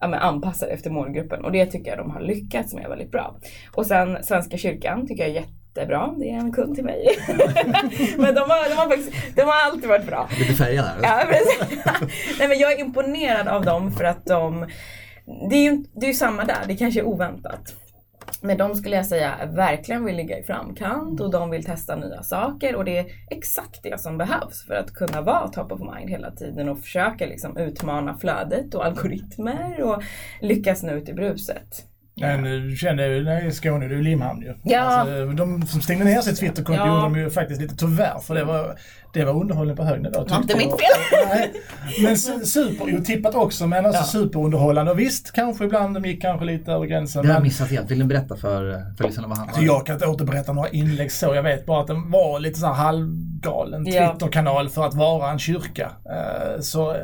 ja, 0.00 0.08
men 0.08 0.20
anpassad 0.20 0.68
efter 0.68 0.90
målgruppen 0.90 1.44
och 1.44 1.52
det 1.52 1.66
tycker 1.66 1.90
jag 1.90 1.98
de 1.98 2.10
har 2.10 2.20
lyckats 2.20 2.74
med 2.74 2.88
väldigt 2.88 3.10
bra. 3.10 3.36
Och 3.72 3.86
sen 3.86 4.18
Svenska 4.22 4.56
kyrkan 4.56 5.06
tycker 5.06 5.22
jag 5.22 5.30
är 5.30 5.40
jättebra. 5.40 6.14
Det 6.18 6.30
är 6.30 6.38
en 6.38 6.52
kund 6.52 6.74
till 6.74 6.84
mig. 6.84 7.06
men 8.16 8.34
de 8.34 8.40
har, 8.40 8.68
de, 8.68 8.74
har 8.74 8.88
faktiskt, 8.88 9.36
de 9.36 9.42
har 9.42 9.64
alltid 9.66 9.88
varit 9.88 10.06
bra. 10.06 10.28
Lite 10.38 10.52
färgad 10.52 10.84
här. 10.84 10.96
Ja, 11.02 11.24
precis. 11.28 11.84
Nej, 12.38 12.48
men 12.48 12.58
jag 12.58 12.72
är 12.72 12.80
imponerad 12.80 13.48
av 13.48 13.64
dem 13.64 13.92
för 13.92 14.04
att 14.04 14.26
de 14.26 14.66
det 15.50 15.56
är 15.56 15.62
ju 15.62 15.84
det 15.94 16.06
är 16.06 16.12
samma 16.12 16.44
där, 16.44 16.64
det 16.68 16.76
kanske 16.76 17.00
är 17.00 17.04
oväntat. 17.04 17.74
Men 18.46 18.58
de 18.58 18.74
skulle 18.74 18.96
jag 18.96 19.06
säga 19.06 19.46
verkligen 19.46 20.04
vill 20.04 20.16
ligga 20.16 20.38
i 20.38 20.42
framkant 20.42 21.20
och 21.20 21.30
de 21.30 21.50
vill 21.50 21.64
testa 21.64 21.96
nya 21.96 22.22
saker 22.22 22.76
och 22.76 22.84
det 22.84 22.98
är 22.98 23.06
exakt 23.30 23.82
det 23.82 24.00
som 24.00 24.18
behövs 24.18 24.66
för 24.66 24.74
att 24.74 24.94
kunna 24.94 25.22
vara 25.22 25.48
top 25.48 25.72
of 25.72 25.80
mind 25.80 26.10
hela 26.10 26.30
tiden 26.30 26.68
och 26.68 26.78
försöka 26.78 27.26
liksom 27.26 27.56
utmana 27.56 28.16
flödet 28.16 28.74
och 28.74 28.86
algoritmer 28.86 29.82
och 29.82 30.02
lyckas 30.40 30.82
nå 30.82 30.92
ut 30.92 31.08
i 31.08 31.12
bruset. 31.12 31.93
Men 32.16 32.42
du 32.42 32.76
kände 32.76 33.06
ju, 33.06 33.24
när 33.24 33.46
i 33.46 33.52
Skåne, 33.52 33.88
det 33.88 33.94
är 33.94 33.96
ju 33.96 34.02
Limhamn 34.02 34.42
ju. 34.42 34.54
Ja. 34.62 34.80
Alltså, 34.80 35.26
de 35.26 35.66
som 35.66 35.80
stängde 35.80 36.04
ner 36.04 36.20
sitt 36.20 36.40
Twitterkonto 36.40 36.82
ja. 36.82 36.88
gjorde 36.88 37.00
de 37.00 37.16
ju 37.16 37.30
faktiskt 37.30 37.60
lite 37.60 37.76
tyvärr 37.76 38.18
för 38.18 38.34
det 38.34 38.44
var, 38.44 38.78
det 39.12 39.24
var 39.24 39.40
underhållning 39.40 39.76
på 39.76 39.84
hög 39.84 40.02
nivå. 40.02 40.24
Det 40.24 40.30
var 40.30 40.40
inte 40.40 40.56
mitt 40.56 40.70
fel. 40.70 41.48
Men 42.02 42.16
super, 42.46 42.98
otippat 43.00 43.34
också 43.34 43.66
men 43.66 43.86
alltså 43.86 44.02
ja. 44.02 44.06
superunderhållande. 44.06 44.92
Och 44.92 44.98
visst, 44.98 45.32
kanske 45.32 45.64
ibland 45.64 45.94
de 45.94 46.04
gick 46.04 46.22
kanske 46.22 46.46
lite 46.46 46.72
över 46.72 46.86
gränsen. 46.86 47.22
Det 47.22 47.28
har 47.28 47.34
jag 47.34 47.42
missat 47.42 47.70
helt. 47.70 47.90
Vill 47.90 47.98
du 47.98 48.04
berätta 48.04 48.36
för, 48.36 48.84
för 48.96 49.04
lyssnarna 49.04 49.28
vad 49.28 49.38
han 49.38 49.48
alltså, 49.48 49.62
Jag 49.62 49.86
kan 49.86 49.94
inte 49.94 50.06
återberätta 50.06 50.52
några 50.52 50.68
inlägg 50.68 51.12
så. 51.12 51.34
Jag 51.34 51.42
vet 51.42 51.66
bara 51.66 51.80
att 51.80 51.86
den 51.86 52.10
var 52.10 52.40
lite 52.40 52.60
så 52.60 52.66
här 52.66 52.74
halvgalen 52.74 53.84
Twitterkanal 53.84 54.68
för 54.68 54.86
att 54.86 54.94
vara 54.94 55.30
en 55.30 55.38
kyrka. 55.38 55.90
Uh, 56.06 56.60
så 56.60 56.96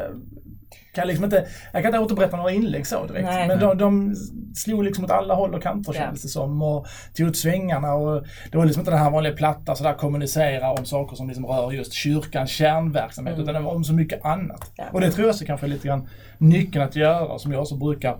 kan 0.93 1.09
liksom 1.09 1.25
inte, 1.25 1.47
jag 1.73 1.83
kan 1.83 1.95
inte 1.95 1.99
återberätta 1.99 2.37
några 2.37 2.51
inlägg 2.51 2.87
så 2.87 3.07
direkt. 3.07 3.25
Nej. 3.25 3.49
Men 3.49 3.61
de, 3.61 3.79
de 3.79 4.15
slog 4.55 4.85
liksom 4.85 5.05
åt 5.05 5.11
alla 5.11 5.35
håll 5.35 5.55
och 5.55 5.63
kanter 5.63 5.93
ja. 5.95 6.01
kändes 6.01 6.23
det 6.23 6.29
som. 6.29 6.63
Och 6.63 6.87
tog 7.17 7.29
ut 7.29 7.37
svängarna 7.37 7.95
och 7.95 8.25
det 8.51 8.59
var 8.59 8.65
liksom 8.65 8.81
inte 8.81 8.91
den 8.91 9.01
här 9.01 9.11
vanliga 9.11 9.33
platta 9.33 9.75
sådär 9.75 9.95
kommunicera 9.95 10.73
om 10.73 10.85
saker 10.85 11.17
som 11.17 11.29
liksom 11.29 11.47
rör 11.47 11.73
just 11.73 11.93
kyrkans 11.93 12.51
kärnverksamhet. 12.51 13.35
Mm. 13.35 13.43
Utan 13.43 13.55
det 13.55 13.61
var 13.61 13.75
om 13.75 13.85
så 13.85 13.93
mycket 13.93 14.25
annat. 14.25 14.73
Ja. 14.77 14.85
Och 14.93 15.01
det 15.01 15.11
tror 15.11 15.27
jag 15.27 15.37
så 15.37 15.47
kanske 15.47 15.67
är 15.67 15.69
lite 15.69 15.89
grann 15.89 16.09
nyckeln 16.39 16.85
att 16.85 16.97
göra 16.97 17.39
som 17.39 17.53
jag 17.53 17.67
så 17.67 17.77
brukar 17.77 18.17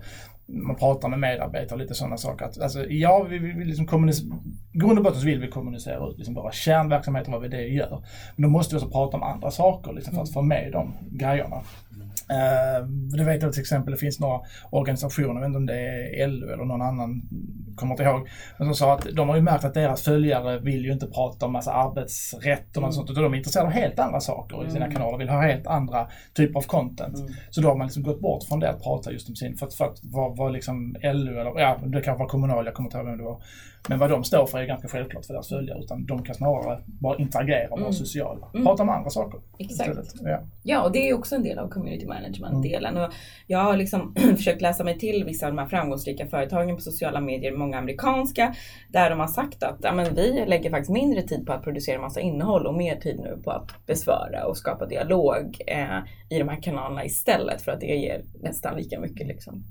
man 0.53 0.75
pratar 0.75 1.09
med 1.09 1.19
medarbetare 1.19 1.73
och 1.73 1.79
lite 1.79 1.93
sådana 1.93 2.17
saker. 2.17 2.45
Att, 2.45 2.61
alltså, 2.61 2.85
ja, 2.89 3.23
vi 3.23 3.37
vill 3.37 3.67
liksom 3.67 3.87
kommunicera, 3.87 4.35
grund 4.73 4.97
och 4.97 5.03
botten 5.03 5.19
så 5.19 5.25
vill 5.25 5.39
vi 5.39 5.47
kommunicera 5.47 6.09
ut 6.09 6.17
liksom 6.17 6.33
bara 6.33 6.51
kärnverksamheten, 6.51 7.33
vad 7.33 7.41
vi 7.41 7.47
det 7.47 7.67
gör. 7.67 8.03
Men 8.35 8.43
då 8.43 8.49
måste 8.49 8.75
vi 8.75 8.81
också 8.81 8.91
prata 8.91 9.17
om 9.17 9.23
andra 9.23 9.51
saker 9.51 9.93
liksom, 9.93 10.15
för 10.15 10.21
att 10.21 10.33
få 10.33 10.41
med 10.41 10.71
de 10.71 10.93
grejerna. 11.11 11.61
Uh, 12.31 12.87
det 13.17 13.23
vet 13.23 13.41
jag 13.41 13.53
till 13.53 13.61
exempel, 13.61 13.91
det 13.91 13.97
finns 13.97 14.19
några 14.19 14.39
organisationer, 14.69 15.33
jag 15.33 15.39
vet 15.39 15.47
inte 15.47 15.57
om 15.57 15.65
det 15.65 15.79
är 15.79 16.27
LO 16.27 16.53
eller 16.53 16.65
någon 16.65 16.81
annan, 16.81 17.21
kommer 17.75 17.93
inte 17.93 18.03
ihåg, 18.03 18.29
men 18.57 18.67
som 18.67 18.75
sa 18.75 18.93
att 18.93 19.07
de 19.13 19.29
har 19.29 19.35
ju 19.35 19.41
märkt 19.41 19.65
att 19.65 19.73
deras 19.73 20.01
följare 20.01 20.59
vill 20.59 20.85
ju 20.85 20.91
inte 20.91 21.07
prata 21.07 21.45
om 21.45 21.51
massa 21.51 21.73
arbetsrätt 21.73 22.77
och 22.77 22.83
mm. 22.83 22.91
sånt, 22.91 23.09
utan 23.09 23.23
de 23.23 23.33
är 23.33 23.37
intresserade 23.37 23.67
av 23.67 23.73
helt 23.73 23.99
andra 23.99 24.19
saker 24.19 24.67
i 24.67 24.71
sina 24.71 24.85
mm. 24.85 24.97
kanaler, 24.97 25.17
vill 25.17 25.29
ha 25.29 25.41
helt 25.41 25.67
andra 25.67 26.07
typer 26.33 26.59
av 26.59 26.63
content. 26.63 27.19
Mm. 27.19 27.33
Så 27.49 27.61
då 27.61 27.67
har 27.67 27.75
man 27.75 27.87
liksom 27.87 28.03
gått 28.03 28.21
bort 28.21 28.43
från 28.43 28.59
det 28.59 28.69
att 28.69 28.83
prata 28.83 29.11
just 29.11 29.29
om 29.29 29.35
sin, 29.35 29.57
för 29.57 29.65
att, 29.65 29.73
för 29.73 29.85
att 29.85 30.03
vara 30.03 30.29
var 30.33 30.49
liksom 30.49 30.95
LO 31.03 31.39
eller, 31.39 31.59
ja 31.59 31.79
det 31.85 32.01
kanske 32.01 32.23
var 32.23 32.29
kommunal, 32.29 32.65
jag 32.65 32.73
kommer 32.73 32.87
inte 32.87 32.97
ihåg 32.97 33.07
vem 33.07 33.17
det 33.17 33.23
var. 33.23 33.41
Men 33.89 33.99
vad 33.99 34.09
de 34.09 34.23
står 34.23 34.45
för 34.45 34.59
är 34.59 34.65
ganska 34.65 34.87
självklart 34.87 35.25
för 35.25 35.33
deras 35.33 35.49
följare, 35.49 35.79
utan 35.79 36.05
de 36.05 36.23
kan 36.23 36.35
snarare 36.35 36.79
bara 36.85 37.17
interagera 37.17 37.65
och 37.65 37.79
vara 37.79 37.81
mm. 37.81 37.93
sociala. 37.93 38.47
Mm. 38.53 38.65
Prata 38.65 38.83
om 38.83 38.89
andra 38.89 39.09
saker. 39.09 39.39
Exakt. 39.57 39.99
Ja. 40.21 40.39
ja, 40.63 40.83
och 40.83 40.91
det 40.91 41.09
är 41.09 41.13
också 41.13 41.35
en 41.35 41.43
del 41.43 41.59
av 41.59 41.69
community 41.69 42.05
management-delen. 42.05 42.97
Mm. 42.97 43.11
jag 43.47 43.59
har 43.59 43.77
liksom 43.77 44.15
försökt 44.35 44.61
läsa 44.61 44.83
mig 44.83 44.99
till 44.99 45.23
vissa 45.25 45.45
av 45.45 45.51
de 45.51 45.57
här 45.57 45.65
framgångsrika 45.65 46.27
företagen 46.27 46.75
på 46.75 46.81
sociala 46.81 47.21
medier, 47.21 47.51
många 47.51 47.77
amerikanska, 47.77 48.55
där 48.89 49.09
de 49.09 49.19
har 49.19 49.27
sagt 49.27 49.63
att 49.63 49.79
ja, 49.81 49.93
men 49.93 50.15
vi 50.15 50.45
lägger 50.47 50.69
faktiskt 50.69 50.91
mindre 50.91 51.21
tid 51.21 51.45
på 51.45 51.53
att 51.53 51.63
producera 51.63 52.01
massa 52.01 52.19
innehåll 52.19 52.67
och 52.67 52.73
mer 52.73 52.95
tid 52.95 53.19
nu 53.19 53.41
på 53.43 53.51
att 53.51 53.85
besvara 53.85 54.45
och 54.45 54.57
skapa 54.57 54.85
dialog 54.85 55.57
eh, 55.67 55.97
i 56.29 56.39
de 56.39 56.49
här 56.49 56.61
kanalerna 56.61 57.05
istället 57.05 57.61
för 57.61 57.71
att 57.71 57.79
det 57.79 57.95
ger 57.95 58.23
nästan 58.41 58.77
lika 58.77 58.99
mycket. 58.99 59.27
Liksom. 59.27 59.63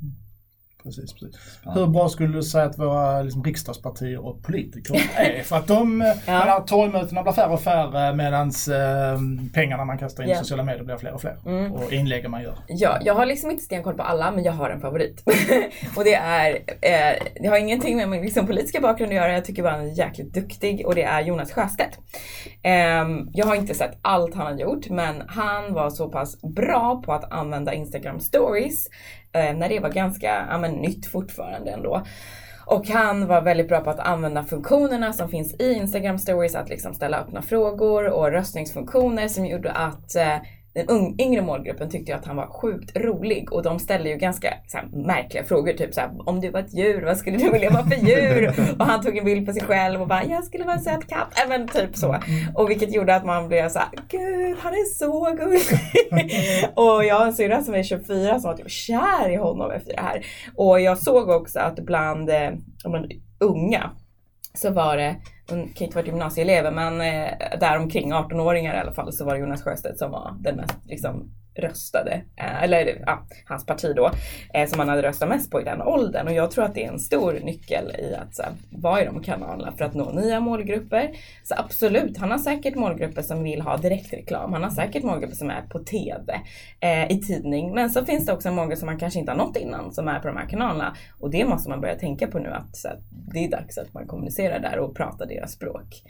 Precis, 0.82 1.12
precis. 1.12 1.58
Hur 1.74 1.86
bra 1.86 2.08
skulle 2.08 2.36
du 2.36 2.42
säga 2.42 2.64
att 2.64 2.78
våra 2.78 3.22
liksom, 3.22 3.44
riksdagspartier 3.44 4.26
och 4.26 4.42
politiker 4.42 5.10
är? 5.16 5.42
För 5.42 5.56
att 5.56 5.66
de, 5.66 6.12
ja. 6.26 6.64
torgmötena 6.66 7.22
blir 7.22 7.32
färre 7.32 7.52
och 7.52 7.60
färre 7.60 8.14
medan 8.14 8.48
eh, 8.48 9.20
pengarna 9.54 9.84
man 9.84 9.98
kastar 9.98 10.22
in 10.22 10.28
i 10.28 10.32
yeah. 10.32 10.42
sociala 10.42 10.62
medier 10.62 10.84
blir 10.84 10.96
fler 10.96 11.12
och 11.12 11.20
fler. 11.20 11.36
Mm. 11.46 11.72
Och 11.72 11.92
inläggen 11.92 12.30
man 12.30 12.42
gör. 12.42 12.58
Ja, 12.68 12.98
jag 13.04 13.14
har 13.14 13.26
liksom 13.26 13.50
inte 13.50 13.64
stenkoll 13.64 13.94
på 13.94 14.02
alla 14.02 14.30
men 14.30 14.44
jag 14.44 14.52
har 14.52 14.70
en 14.70 14.80
favorit. 14.80 15.22
och 15.96 16.04
det 16.04 16.14
är, 16.14 16.50
eh, 16.80 17.22
det 17.40 17.48
har 17.48 17.56
ingenting 17.56 17.96
med 17.96 18.08
min 18.08 18.22
liksom, 18.22 18.46
politiska 18.46 18.80
bakgrund 18.80 19.12
att 19.12 19.16
göra, 19.16 19.32
jag 19.32 19.44
tycker 19.44 19.62
bara 19.62 19.72
han 19.72 19.86
är 19.86 19.98
jäkligt 19.98 20.34
duktig 20.34 20.86
och 20.86 20.94
det 20.94 21.02
är 21.02 21.20
Jonas 21.20 21.52
Sjöstedt. 21.52 21.98
Eh, 22.62 22.72
jag 23.32 23.46
har 23.46 23.54
inte 23.54 23.74
sett 23.74 23.98
allt 24.02 24.34
han 24.34 24.46
har 24.46 24.60
gjort 24.60 24.90
men 24.90 25.22
han 25.28 25.74
var 25.74 25.90
så 25.90 26.08
pass 26.08 26.42
bra 26.42 27.02
på 27.04 27.12
att 27.12 27.32
använda 27.32 27.74
Instagram 27.74 28.20
stories 28.20 28.86
eh, 29.32 29.54
när 29.54 29.68
det 29.68 29.80
var 29.80 29.90
ganska 29.90 30.34
men, 30.70 30.83
nytt 30.83 31.06
fortfarande 31.06 31.70
ändå. 31.70 32.02
Och 32.66 32.88
han 32.88 33.26
var 33.26 33.42
väldigt 33.42 33.68
bra 33.68 33.80
på 33.80 33.90
att 33.90 34.00
använda 34.00 34.44
funktionerna 34.44 35.12
som 35.12 35.28
finns 35.28 35.54
i 35.54 35.72
Instagram 35.72 36.18
stories, 36.18 36.54
att 36.54 36.68
liksom 36.68 36.94
ställa 36.94 37.18
öppna 37.18 37.42
frågor 37.42 38.09
och 38.09 38.30
röstningsfunktioner 38.30 39.28
som 39.28 39.46
gjorde 39.46 39.72
att 39.72 40.16
eh, 40.16 40.37
den 40.74 41.20
yngre 41.20 41.42
målgruppen 41.42 41.90
tyckte 41.90 42.16
att 42.16 42.26
han 42.26 42.37
var 42.37 42.46
sjukt 42.46 42.96
rolig 42.96 43.52
och 43.52 43.62
de 43.62 43.78
ställde 43.78 44.11
ju 44.11 44.16
ganska 44.16 44.54
här, 44.72 44.88
märkliga 44.92 45.44
frågor. 45.44 45.72
Typ 45.72 45.94
såhär, 45.94 46.11
om 46.28 46.40
du 46.40 46.50
var 46.50 46.61
ett 46.61 46.74
djur, 46.74 47.02
vad 47.04 47.16
skulle 47.16 47.37
du 47.37 47.50
vilja 47.50 47.70
vara 47.70 47.85
för 47.85 48.06
djur? 48.06 48.54
och 48.78 48.87
han 48.87 49.02
tog 49.02 49.16
en 49.16 49.24
bild 49.24 49.46
på 49.46 49.52
sig 49.52 49.62
själv 49.62 50.02
och 50.02 50.09
bara, 50.09 50.24
jag 50.24 50.44
skulle 50.44 50.64
vara 50.64 50.74
en 50.74 50.83
söt 50.83 51.09
katt. 51.09 51.42
Även 51.46 51.68
typ 51.68 51.96
så. 51.96 52.16
Och 52.54 52.70
vilket 52.70 52.94
gjorde 52.94 53.14
att 53.14 53.24
man 53.24 53.48
blev 53.48 53.68
såhär, 53.68 53.88
gud 54.09 54.56
han 54.61 54.72
är 54.72 54.85
så 54.98 55.37
gullig. 55.38 55.62
och 56.74 57.04
jag 57.04 57.14
har 57.14 57.26
en 57.26 57.35
syrra 57.35 57.62
som 57.62 57.74
är 57.74 57.83
24 57.83 58.40
som 58.40 58.50
var 58.50 58.56
typ 58.56 58.70
kär 58.70 59.30
i 59.30 59.37
honom 59.37 59.70
efter 59.70 59.96
det 59.96 60.02
här. 60.02 60.26
Och 60.56 60.80
jag 60.80 60.98
såg 60.98 61.28
också 61.28 61.59
att 61.59 61.76
bland, 61.76 62.30
eh, 62.30 62.50
unga 63.40 63.90
så 64.54 64.70
var 64.70 64.96
det, 64.96 65.16
hon 65.50 65.68
kan 65.68 65.84
inte 65.84 65.96
varit 65.96 66.06
gymnasieelever, 66.06 66.70
men 66.70 67.00
eh, 67.00 67.58
däromkring 67.60 68.12
18-åringar 68.12 68.74
i 68.74 68.78
alla 68.78 68.92
fall 68.92 69.12
så 69.12 69.24
var 69.24 69.34
det 69.34 69.40
Jonas 69.40 69.62
Sjöstedt 69.62 69.98
som 69.98 70.10
var 70.10 70.36
den 70.40 70.56
mest 70.56 70.78
liksom, 70.84 71.30
röstade, 71.54 72.22
eh, 72.36 72.62
eller 72.62 73.02
ja, 73.06 73.26
hans 73.44 73.66
parti 73.66 73.92
då, 73.96 74.10
eh, 74.54 74.68
som 74.68 74.78
han 74.78 74.88
hade 74.88 75.02
röstat 75.02 75.28
mest 75.28 75.50
på 75.50 75.60
i 75.60 75.64
den 75.64 75.82
åldern. 75.82 76.26
Och 76.26 76.32
jag 76.32 76.50
tror 76.50 76.64
att 76.64 76.74
det 76.74 76.84
är 76.84 76.92
en 76.92 76.98
stor 76.98 77.32
nyckel 77.32 77.96
i 77.98 78.14
att 78.14 78.34
så, 78.34 78.42
vara 78.70 79.02
i 79.02 79.04
de 79.04 79.22
kanalerna 79.22 79.72
för 79.72 79.84
att 79.84 79.94
nå 79.94 80.12
nya 80.12 80.40
målgrupper. 80.40 81.10
Så 81.42 81.54
absolut, 81.58 82.18
han 82.18 82.30
har 82.30 82.38
säkert 82.38 82.74
målgrupper 82.74 83.22
som 83.22 83.42
vill 83.42 83.60
ha 83.60 83.76
direktreklam. 83.76 84.52
Han 84.52 84.62
har 84.62 84.70
säkert 84.70 85.02
målgrupper 85.02 85.36
som 85.36 85.50
är 85.50 85.62
på 85.62 85.78
TV, 85.78 86.40
eh, 86.80 87.10
i 87.10 87.20
tidning. 87.20 87.74
Men 87.74 87.90
så 87.90 88.04
finns 88.04 88.26
det 88.26 88.32
också 88.32 88.50
många 88.50 88.76
som 88.76 88.86
man 88.86 88.98
kanske 88.98 89.18
inte 89.18 89.32
har 89.32 89.38
nått 89.38 89.56
innan 89.56 89.92
som 89.92 90.08
är 90.08 90.20
på 90.20 90.28
de 90.28 90.36
här 90.36 90.48
kanalerna. 90.48 90.96
Och 91.18 91.30
det 91.30 91.44
måste 91.44 91.68
man 91.68 91.80
börja 91.80 91.94
tänka 91.94 92.26
på 92.26 92.38
nu 92.38 92.48
att 92.48 92.76
så, 92.76 92.88
det 93.10 93.44
är 93.44 93.50
dags 93.50 93.78
att 93.78 93.94
man 93.94 94.06
kommunicerar 94.06 94.58
där 94.58 94.78
och 94.78 94.96
pratar 94.96 95.26
deras 95.26 95.52
språk. 95.52 96.02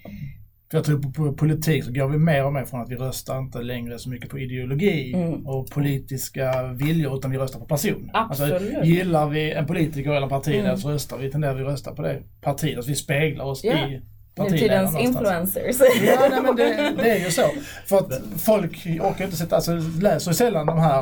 För 0.70 0.78
jag 0.78 0.84
tror 0.84 1.02
på, 1.02 1.12
på 1.12 1.32
politik 1.32 1.84
så 1.84 1.92
går 1.92 2.08
vi 2.08 2.18
mer 2.18 2.44
och 2.44 2.52
mer 2.52 2.64
från 2.64 2.80
att 2.80 2.90
vi 2.90 2.96
röstar 2.96 3.38
inte 3.38 3.62
längre 3.62 3.98
så 3.98 4.10
mycket 4.10 4.30
på 4.30 4.38
ideologi 4.38 5.12
mm. 5.14 5.46
och 5.46 5.70
politiska 5.70 6.72
viljor 6.72 7.16
utan 7.16 7.30
vi 7.30 7.38
röstar 7.38 7.60
på 7.60 7.66
person. 7.66 8.10
Alltså, 8.12 8.44
Absolut. 8.44 8.74
Alltså, 8.74 8.84
gillar 8.84 9.28
vi 9.28 9.52
en 9.52 9.66
politiker 9.66 10.10
eller 10.10 10.28
parti 10.28 10.54
mm. 10.54 10.76
så 10.76 10.90
röstar 10.90 11.18
vi, 11.18 11.30
tenderar 11.30 11.54
vi 11.54 11.62
att 11.62 11.68
rösta 11.68 11.94
på 11.94 12.02
det 12.02 12.22
partiet. 12.40 12.76
Alltså 12.76 12.90
vi 12.90 12.96
speglar 12.96 13.44
oss 13.44 13.64
yeah. 13.64 13.92
i 13.92 14.02
Nutidens 14.36 14.98
influencers. 14.98 15.76
Ja, 16.02 16.28
nej, 16.30 16.42
men 16.42 16.56
det, 16.56 16.94
det, 17.02 17.10
är 17.10 17.24
ju 17.24 17.30
så. 17.30 17.42
För 17.86 17.98
att 17.98 18.12
folk 18.38 18.86
orkar 18.86 19.24
inte 19.24 19.36
sätta, 19.36 19.56
alltså 19.56 19.72
läser 20.00 20.32
sällan 20.32 20.66
de 20.66 20.78
här 20.78 20.98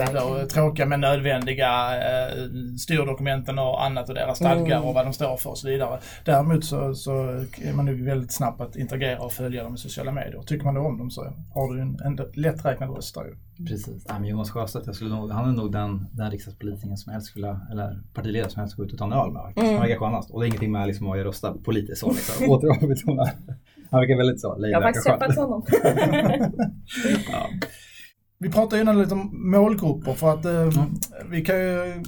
eh, 0.00 0.12
då, 0.12 0.46
tråkiga 0.48 0.86
men 0.86 1.00
nödvändiga 1.00 1.96
eh, 1.96 2.32
styrdokumenten 2.78 3.58
och 3.58 3.84
annat 3.84 4.08
och 4.08 4.14
deras 4.14 4.38
stadgar 4.38 4.76
mm. 4.76 4.88
och 4.88 4.94
vad 4.94 5.06
de 5.06 5.12
står 5.12 5.36
för 5.36 5.50
och 5.50 5.58
så 5.58 5.68
vidare. 5.68 5.98
Däremot 6.24 6.64
så, 6.64 6.94
så 6.94 7.12
är 7.62 7.72
man 7.72 7.84
nog 7.84 8.00
väldigt 8.00 8.32
snabb 8.32 8.60
att 8.60 8.76
interagera 8.76 9.18
och 9.18 9.32
följa 9.32 9.62
dem 9.62 9.74
i 9.74 9.78
sociala 9.78 10.12
medier. 10.12 10.42
Tycker 10.42 10.64
man 10.64 10.74
då 10.74 10.80
om 10.80 10.98
dem 10.98 11.10
så 11.10 11.32
har 11.54 11.74
du 11.74 11.80
en, 11.80 12.00
en 12.04 12.20
lätträknad 12.34 12.96
röst 12.96 13.14
där 13.14 13.24
ju. 13.24 13.34
Precis. 13.64 14.04
Ja, 14.08 14.18
men 14.18 14.28
Jonas 14.28 14.50
Sjöstedt, 14.50 14.86
jag 14.86 14.94
skulle 14.94 15.14
nog, 15.14 15.30
han 15.30 15.48
är 15.48 15.52
nog 15.52 15.72
den, 15.72 16.06
den 16.12 16.30
riksdagspolitikern 16.30 16.96
som 16.96 17.12
helst 17.12 17.26
skulle, 17.26 17.60
eller 17.70 18.02
partiledare 18.14 18.50
som 18.50 18.60
helst 18.60 18.72
skulle 18.72 18.84
gå 18.84 18.88
ut 18.88 18.92
och 18.92 18.98
ta 18.98 19.04
en 19.04 19.12
öl 19.12 19.32
med. 19.32 19.52
Mm. 19.56 19.72
Han 19.72 19.82
verkar 19.82 19.98
skönast. 19.98 20.30
Och 20.30 20.40
det 20.40 20.46
är 20.46 20.48
ingenting 20.48 20.72
med 20.72 20.86
liksom, 20.86 21.10
att 21.10 21.16
rösta 21.16 21.54
politiskt 21.54 22.00
så. 22.00 22.08
Liksom. 22.08 22.50
Återbetona. 22.50 23.24
Han 23.90 24.00
verkar 24.00 24.16
väldigt 24.16 24.40
så 24.40 24.56
Jag 24.58 24.80
har 24.80 24.82
faktiskt 24.82 25.06
träffat 25.06 25.36
honom. 25.36 25.66
ja. 27.32 27.48
Vi 28.38 28.50
pratade 28.50 28.82
innan 28.82 28.98
lite 28.98 29.14
om 29.14 29.50
målgrupper 29.50 30.12
för 30.12 30.34
att 30.34 30.44
eh, 30.44 30.60
mm. 30.60 30.94
vi 31.30 31.44
kan 31.44 31.56
ju 31.56 32.02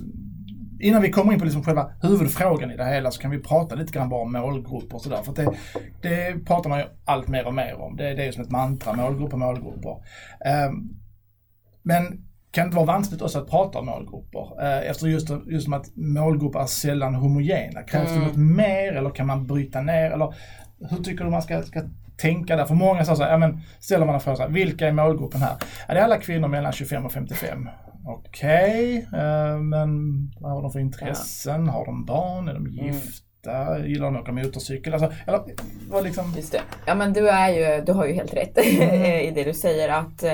Innan 0.81 1.03
vi 1.03 1.11
kommer 1.11 1.33
in 1.33 1.39
på 1.39 1.45
liksom 1.45 1.65
själva 1.65 1.91
huvudfrågan 2.03 2.71
i 2.71 2.77
det 2.77 2.85
hela 2.85 3.11
så 3.11 3.21
kan 3.21 3.31
vi 3.31 3.39
prata 3.39 3.75
lite 3.75 3.93
grann 3.93 4.09
bara 4.09 4.23
om 4.23 4.33
målgrupper 4.33 4.95
och 4.95 5.01
sådär. 5.01 5.23
För 5.23 5.33
det, 5.33 5.55
det 6.03 6.45
pratar 6.47 6.71
man 6.71 6.79
ju 6.79 6.85
allt 7.05 7.29
mer 7.29 7.47
och 7.47 7.55
mer 7.55 7.75
om. 7.81 7.97
Det, 7.97 8.15
det 8.15 8.23
är 8.23 8.27
ju 8.27 8.33
som 8.33 8.43
ett 8.43 8.51
mantra, 8.51 8.93
målgrupper, 8.93 9.37
målgrupper. 9.37 9.91
Um, 10.69 10.99
men 11.83 12.29
kan 12.51 12.65
det 12.65 12.67
inte 12.67 12.77
vara 12.77 12.87
vanskligt 12.87 13.23
också 13.23 13.39
att 13.39 13.51
prata 13.51 13.79
om 13.79 13.87
målgrupper? 13.87 14.63
Eh, 14.63 14.91
efter 14.91 15.07
just, 15.07 15.31
just 15.47 15.73
att 15.73 15.97
målgrupper 15.97 16.59
är 16.61 16.67
sällan 16.67 17.15
homogena. 17.15 17.83
Krävs 17.83 18.11
mm. 18.11 18.21
det 18.21 18.27
något 18.27 18.37
mer 18.37 18.93
eller 18.93 19.11
kan 19.11 19.27
man 19.27 19.47
bryta 19.47 19.81
ner? 19.81 20.11
Eller 20.11 20.35
hur 20.91 21.03
tycker 21.03 21.25
du 21.25 21.31
man 21.31 21.43
ska, 21.43 21.63
ska 21.63 21.83
tänka 22.17 22.57
där? 22.57 22.65
För 22.65 22.75
många 22.75 23.05
säger 23.05 23.17
så 23.17 23.23
här, 23.23 23.31
ja, 23.31 23.39
men 23.39 23.61
ställer 23.81 24.07
man 24.07 24.15
en 24.15 24.21
fråga 24.21 24.37
så 24.37 24.43
här, 24.43 24.51
vilka 24.51 24.89
är 24.89 24.93
målgruppen 24.93 25.43
här? 25.43 25.57
Är 25.89 25.95
det 25.95 26.05
alla 26.05 26.17
kvinnor 26.17 26.49
mellan 26.49 26.73
25 26.73 27.07
och 27.07 27.13
55? 27.13 27.69
Okej, 28.07 29.07
okay, 29.09 29.21
eh, 29.21 29.59
men 29.59 29.91
vad 30.41 30.53
har 30.53 30.63
de 30.63 30.73
för 30.73 30.81
intressen? 30.81 31.67
Ja. 31.67 31.73
Har 31.73 31.87
de 31.87 32.05
barn? 32.05 32.49
Är 32.49 32.55
de 32.55 32.67
mm. 32.67 32.87
gifta? 32.87 33.77
Mm. 33.77 33.89
Gillar 33.89 34.07
de 34.07 34.17
att 34.17 34.23
åka 34.23 34.33
motorcykel? 34.33 34.95
Alltså, 34.95 35.13
eller, 35.27 35.41
vad 35.91 36.05
liksom... 36.05 36.35
Just 36.37 36.53
det. 36.53 36.61
Ja 36.87 36.95
men 36.95 37.13
du, 37.13 37.29
är 37.29 37.49
ju, 37.49 37.85
du 37.85 37.93
har 37.93 38.07
ju 38.07 38.13
helt 38.13 38.35
rätt 38.35 38.59
mm. 38.59 39.05
i 39.05 39.31
det 39.31 39.45
du 39.45 39.55
säger 39.55 39.89
att 39.89 40.23
eh, 40.23 40.33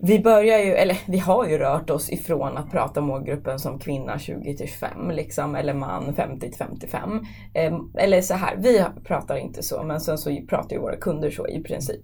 vi 0.00 0.20
börjar 0.20 0.58
ju, 0.58 0.72
eller 0.72 0.98
vi 1.06 1.18
har 1.18 1.48
ju 1.48 1.58
rört 1.58 1.90
oss 1.90 2.12
ifrån 2.12 2.56
att 2.56 2.70
prata 2.70 3.00
målgruppen 3.00 3.58
som 3.58 3.78
kvinna 3.78 4.18
20 4.18 4.56
till 4.56 4.68
25 4.68 5.10
liksom, 5.10 5.54
eller 5.54 5.74
man 5.74 6.14
50 6.14 6.40
till 6.40 6.58
55. 6.58 7.26
Eh, 7.54 7.78
eller 7.98 8.20
så 8.20 8.34
här, 8.34 8.56
vi 8.56 8.84
pratar 9.04 9.36
inte 9.36 9.62
så, 9.62 9.82
men 9.82 10.00
sen 10.00 10.18
så 10.18 10.40
pratar 10.48 10.76
ju 10.76 10.82
våra 10.82 10.96
kunder 10.96 11.30
så 11.30 11.48
i 11.48 11.62
princip. 11.62 12.00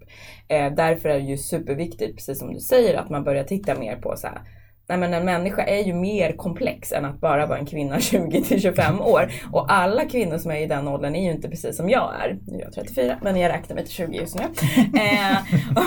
Eh, 0.48 0.74
därför 0.74 1.08
är 1.08 1.14
det 1.14 1.24
ju 1.24 1.36
superviktigt, 1.36 2.16
precis 2.16 2.38
som 2.38 2.54
du 2.54 2.60
säger, 2.60 2.98
att 2.98 3.10
man 3.10 3.24
börjar 3.24 3.44
titta 3.44 3.78
mer 3.78 3.96
på 3.96 4.14
så 4.16 4.26
här, 4.26 4.40
Nej, 4.88 4.98
men 4.98 5.14
en 5.14 5.24
människa 5.24 5.62
är 5.62 5.82
ju 5.84 5.94
mer 5.94 6.32
komplex 6.32 6.92
än 6.92 7.04
att 7.04 7.20
bara 7.20 7.46
vara 7.46 7.58
en 7.58 7.66
kvinna 7.66 8.00
20 8.00 8.42
till 8.42 8.60
25 8.60 9.00
år. 9.00 9.32
Och 9.52 9.72
alla 9.72 10.04
kvinnor 10.04 10.38
som 10.38 10.50
är 10.50 10.56
i 10.56 10.66
den 10.66 10.88
åldern 10.88 11.14
är 11.14 11.24
ju 11.24 11.30
inte 11.30 11.48
precis 11.48 11.76
som 11.76 11.90
jag 11.90 12.14
är. 12.24 12.38
Nu 12.46 12.58
är 12.58 12.62
jag 12.62 12.72
34 12.72 13.18
men 13.22 13.36
jag 13.36 13.48
räknar 13.48 13.76
mig 13.76 13.84
till 13.84 13.94
20 13.94 14.16
just 14.18 14.38
nu. 14.38 14.44
eh, 15.00 15.36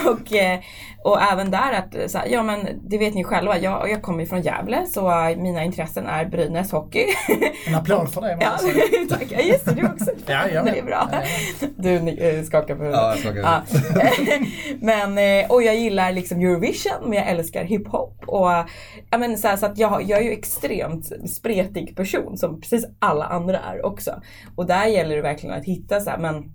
och, 0.08 0.34
eh, 0.34 0.60
och 1.04 1.22
även 1.22 1.52
där 1.52 1.74
att, 1.74 2.12
så 2.12 2.18
här, 2.18 2.28
ja 2.28 2.44
men 2.44 2.68
det 2.90 2.98
vet 2.98 3.14
ni 3.14 3.24
själva, 3.24 3.58
jag, 3.58 3.90
jag 3.90 4.02
kommer 4.02 4.26
från 4.26 4.42
Gävle 4.42 4.86
så 4.86 5.36
mina 5.38 5.64
intressen 5.64 6.08
är 6.08 6.26
Brynäs 6.26 6.72
hockey. 6.72 7.06
En 7.68 7.76
applåd 7.76 8.14
för 8.14 8.22
det. 8.22 8.38
Ja, 8.42 8.58
tack. 9.10 9.26
Ja, 9.30 9.40
just 9.40 9.66
det, 9.66 9.74
du 9.74 9.86
också. 9.88 10.12
ja, 10.26 10.42
ja, 10.54 10.64
det 10.64 10.80
är 10.80 10.84
bra. 10.84 11.10
Du 11.76 11.96
äh, 11.96 12.44
skakar 12.44 12.76
på 12.76 12.84
huvudet. 12.84 13.02
Ja, 13.02 13.10
jag 13.10 13.20
skakar 13.20 13.40
ja. 13.40 13.62
Men, 14.80 15.18
eh, 15.18 15.52
och 15.52 15.64
jag 15.64 15.76
gillar 15.76 16.12
liksom 16.12 16.40
Eurovision 16.40 17.04
men 17.04 17.14
jag 17.14 17.28
älskar 17.28 17.64
hiphop. 17.64 18.24
Och 18.26 18.52
ja, 19.10 19.18
men 19.18 19.38
så, 19.38 19.48
här, 19.48 19.58
så 19.58 19.66
att 19.66 19.78
jag, 19.78 20.04
jag 20.04 20.20
är 20.20 20.24
ju 20.24 20.32
extremt 20.32 21.30
spretig 21.30 21.96
person 21.96 22.38
som 22.38 22.62
precis 22.62 22.86
alla 23.00 23.26
andra 23.26 23.60
är 23.60 23.86
också. 23.86 24.22
Och 24.56 24.66
där 24.66 24.86
gäller 24.86 25.16
det 25.16 25.22
verkligen 25.22 25.56
att 25.56 25.66
hitta 25.66 26.00
så 26.00 26.10
här, 26.10 26.18
men 26.18 26.54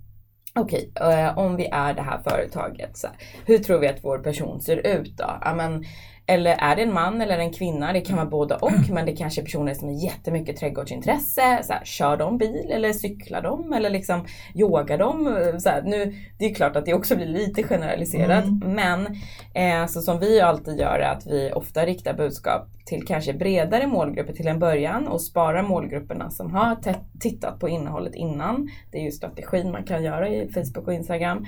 Okej, 0.55 0.91
okay, 0.95 1.13
eh, 1.13 1.37
om 1.37 1.55
vi 1.55 1.65
är 1.65 1.93
det 1.93 2.01
här 2.01 2.19
företaget, 2.23 2.97
så 2.97 3.07
här, 3.07 3.15
hur 3.45 3.57
tror 3.57 3.79
vi 3.79 3.87
att 3.87 4.03
vår 4.03 4.17
person 4.17 4.61
ser 4.61 4.77
ut 4.87 5.17
då? 5.17 5.39
Ja, 5.41 5.53
men, 5.55 5.85
eller 6.25 6.55
är 6.59 6.75
det 6.75 6.81
en 6.81 6.93
man 6.93 7.21
eller 7.21 7.37
en 7.37 7.53
kvinna? 7.53 7.93
Det 7.93 8.01
kan 8.01 8.15
vara 8.15 8.25
både 8.25 8.55
och. 8.55 8.89
Men 8.89 9.05
det 9.05 9.15
kanske 9.15 9.41
är 9.41 9.43
personer 9.43 9.73
som 9.73 9.87
har 9.87 9.95
jättemycket 9.95 10.57
trädgårdsintresse. 10.57 11.59
Så 11.63 11.73
här, 11.73 11.85
kör 11.85 12.17
de 12.17 12.37
bil 12.37 12.71
eller 12.71 12.93
cyklar 12.93 13.41
de? 13.41 13.73
Eller 13.73 13.89
liksom 13.89 14.25
yogar 14.55 14.97
de? 14.97 15.59
Så 15.59 15.69
här, 15.69 15.81
nu, 15.81 16.15
det 16.37 16.45
är 16.45 16.53
klart 16.53 16.75
att 16.75 16.85
det 16.85 16.93
också 16.93 17.15
blir 17.15 17.25
lite 17.25 17.63
generaliserat. 17.63 18.43
Mm. 18.43 18.75
Men 18.75 19.07
eh, 19.53 19.87
så 19.87 20.01
som 20.01 20.19
vi 20.19 20.41
alltid 20.41 20.79
gör 20.79 20.99
är 20.99 21.11
att 21.11 21.27
vi 21.27 21.51
ofta 21.51 21.85
riktar 21.85 22.13
budskap 22.13 22.67
till 22.85 23.05
kanske 23.05 23.33
bredare 23.33 23.87
målgrupper 23.87 24.33
till 24.33 24.47
en 24.47 24.59
början 24.59 25.07
och 25.07 25.21
sparar 25.21 25.63
målgrupperna 25.63 26.29
som 26.29 26.51
har 26.51 26.77
tittat 27.19 27.59
på 27.59 27.69
innehållet 27.69 28.15
innan. 28.15 28.69
Det 28.91 28.97
är 28.97 29.03
ju 29.03 29.11
strategin 29.11 29.71
man 29.71 29.83
kan 29.83 30.03
göra 30.03 30.29
i 30.29 30.51
Facebook 30.53 30.87
och 30.87 30.93
Instagram 30.93 31.45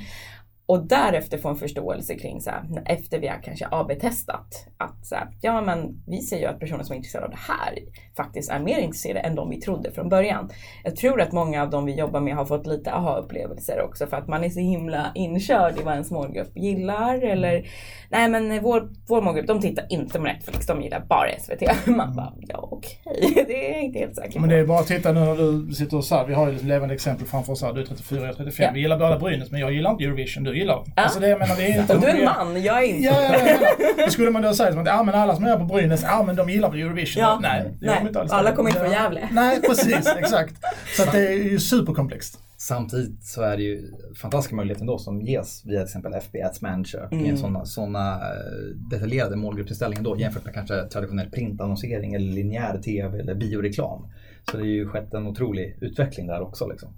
och 0.68 0.88
därefter 0.88 1.38
få 1.38 1.50
en 1.50 1.56
förståelse 1.56 2.16
kring 2.16 2.42
så 2.42 2.50
här, 2.50 2.84
efter 2.86 3.20
vi 3.20 3.28
har 3.28 3.42
kanske 3.44 3.68
AB-testat 3.72 4.68
att 4.78 5.06
så 5.06 5.16
här, 5.16 5.28
ja 5.42 5.62
men 5.62 6.04
vi 6.08 6.22
ser 6.22 6.40
ju 6.40 6.46
att 6.46 6.60
personer 6.60 6.84
som 6.84 6.94
är 6.94 6.98
intresserade 6.98 7.26
av 7.26 7.32
det 7.32 7.54
här 7.54 7.80
faktiskt 8.18 8.52
är 8.52 8.60
mer 8.60 8.80
intresserade 8.80 9.20
än 9.20 9.36
de 9.36 9.50
vi 9.50 9.62
trodde 9.62 9.92
från 9.92 10.10
början. 10.10 10.50
Jag 10.84 10.96
tror 10.96 11.22
att 11.22 11.32
många 11.32 11.62
av 11.62 11.70
de 11.70 11.86
vi 11.86 11.96
jobbar 11.96 12.20
med 12.20 12.36
har 12.36 12.46
fått 12.46 12.68
lite 12.68 12.94
aha-upplevelser 12.94 13.82
också 13.82 14.08
för 14.08 14.18
att 14.18 14.28
man 14.28 14.44
är 14.44 14.50
så 14.50 14.60
himla 14.60 15.12
inkörd 15.16 15.80
i 15.80 15.84
vad 15.84 15.94
ens 15.94 16.12
målgrupp 16.12 16.58
gillar 16.58 17.22
eller 17.22 17.68
nej 18.10 18.30
men 18.30 18.64
vår, 18.64 18.90
vår 19.08 19.22
målgrupp 19.22 19.48
de 19.48 19.62
tittar 19.62 19.86
inte 19.90 20.18
på 20.18 20.24
Netflix, 20.24 20.68
de 20.68 20.82
gillar 20.82 21.06
bara 21.10 21.28
SVT. 21.40 21.88
Man 21.88 22.16
bara, 22.16 22.34
ja 22.48 22.70
okej, 22.72 23.00
okay. 23.06 23.44
det 23.48 23.70
är 23.70 23.74
jag 23.74 23.84
inte 23.84 24.00
helt 24.00 24.16
säker 24.16 24.34
på. 24.34 24.40
Men 24.40 24.50
det 24.50 24.56
är 24.56 24.66
bara 24.66 24.80
att 24.80 24.88
titta 24.88 25.12
nu 25.12 25.20
när 25.20 25.36
du 25.36 25.74
sitter 25.74 25.98
och 25.98 26.04
så 26.04 26.26
vi 26.28 26.34
har 26.34 26.52
ju 26.52 26.60
levande 26.64 26.94
exempel 26.94 27.28
framför 27.28 27.54
oss 27.54 27.62
här, 27.62 27.74
du 27.74 27.82
är 27.82 27.86
34, 27.86 28.20
jag 28.20 28.30
är 28.30 28.34
35. 28.34 28.64
Ja. 28.64 28.72
Vi 28.74 28.80
gillar 28.80 29.00
båda 29.00 29.20
Brynäs 29.20 29.52
men 29.52 29.60
jag 29.60 29.74
gillar 29.74 29.92
inte 29.92 30.04
Eurovision, 30.04 30.44
du 30.44 30.55
gillar 30.58 30.76
dem. 30.76 30.92
Ja. 30.96 31.04
Alltså 31.04 31.20
det, 31.20 31.30
jag 31.30 31.40
menar, 31.40 31.56
det 31.56 31.64
är 31.64 31.82
inte... 31.82 31.98
Du 31.98 32.08
är 32.08 32.16
en 32.16 32.26
man, 32.26 32.64
jag 32.64 32.84
är 32.84 32.88
inte. 32.88 33.04
Ja, 33.04 33.22
ja, 33.22 33.58
ja, 33.78 34.06
Då 34.06 34.12
skulle 34.12 34.32
man 34.32 34.42
då 34.42 34.54
säga 34.54 34.72
som 34.72 34.82
att 34.82 34.88
ja, 34.88 35.04
men 35.04 35.16
alla 35.16 35.36
som 35.36 35.46
är 35.46 35.58
på 35.58 35.66
Brynäs, 35.66 36.04
ja 36.04 36.24
men 36.24 36.36
de 36.36 36.50
gillar 36.50 36.70
Eurovision. 36.76 37.22
Ja. 37.22 37.40
Nej, 37.42 37.74
nej. 37.82 38.02
Inte 38.08 38.20
alls 38.20 38.32
alla 38.32 38.52
kommer 38.52 38.70
inte 38.70 38.82
från 38.82 38.92
Gävle. 38.92 39.30
Nej, 39.32 39.62
precis, 39.62 40.08
exakt. 40.18 40.56
Så 40.98 41.04
att 41.04 41.12
det 41.12 41.28
är 41.28 41.32
ju 41.32 41.60
superkomplext. 41.60 42.40
Samtidigt 42.58 43.24
så 43.24 43.42
är 43.42 43.58
det 43.58 43.64
ju 43.64 43.92
fantastiska 44.22 44.56
möjligheter 44.56 44.86
då 44.86 44.98
som 44.98 45.22
ges 45.22 45.66
via 45.66 45.80
till 45.80 45.86
exempel 45.86 46.14
FB 46.14 46.42
Ads 46.44 46.62
Manager 46.62 47.08
mm. 47.12 47.26
i 47.26 47.38
sådana 47.38 47.66
såna 47.66 48.14
eh, 48.14 48.76
detaljerade 48.92 49.36
målgruppsinställningar 49.36 50.04
då 50.04 50.18
jämfört 50.18 50.46
med 50.46 50.54
kanske 50.54 50.84
traditionell 50.84 51.30
printannonsering 51.30 52.14
eller 52.14 52.34
linjär 52.34 52.78
TV 52.78 53.20
eller 53.20 53.36
bioreklam. 53.36 54.08
Så 54.52 54.58
det 54.58 54.64
har 54.64 54.68
ju 54.68 54.88
skett 54.88 55.14
en 55.14 55.28
otrolig 55.28 55.78
utveckling 55.82 56.28
där 56.28 56.42
också. 56.42 56.68
Liksom. 56.68 56.90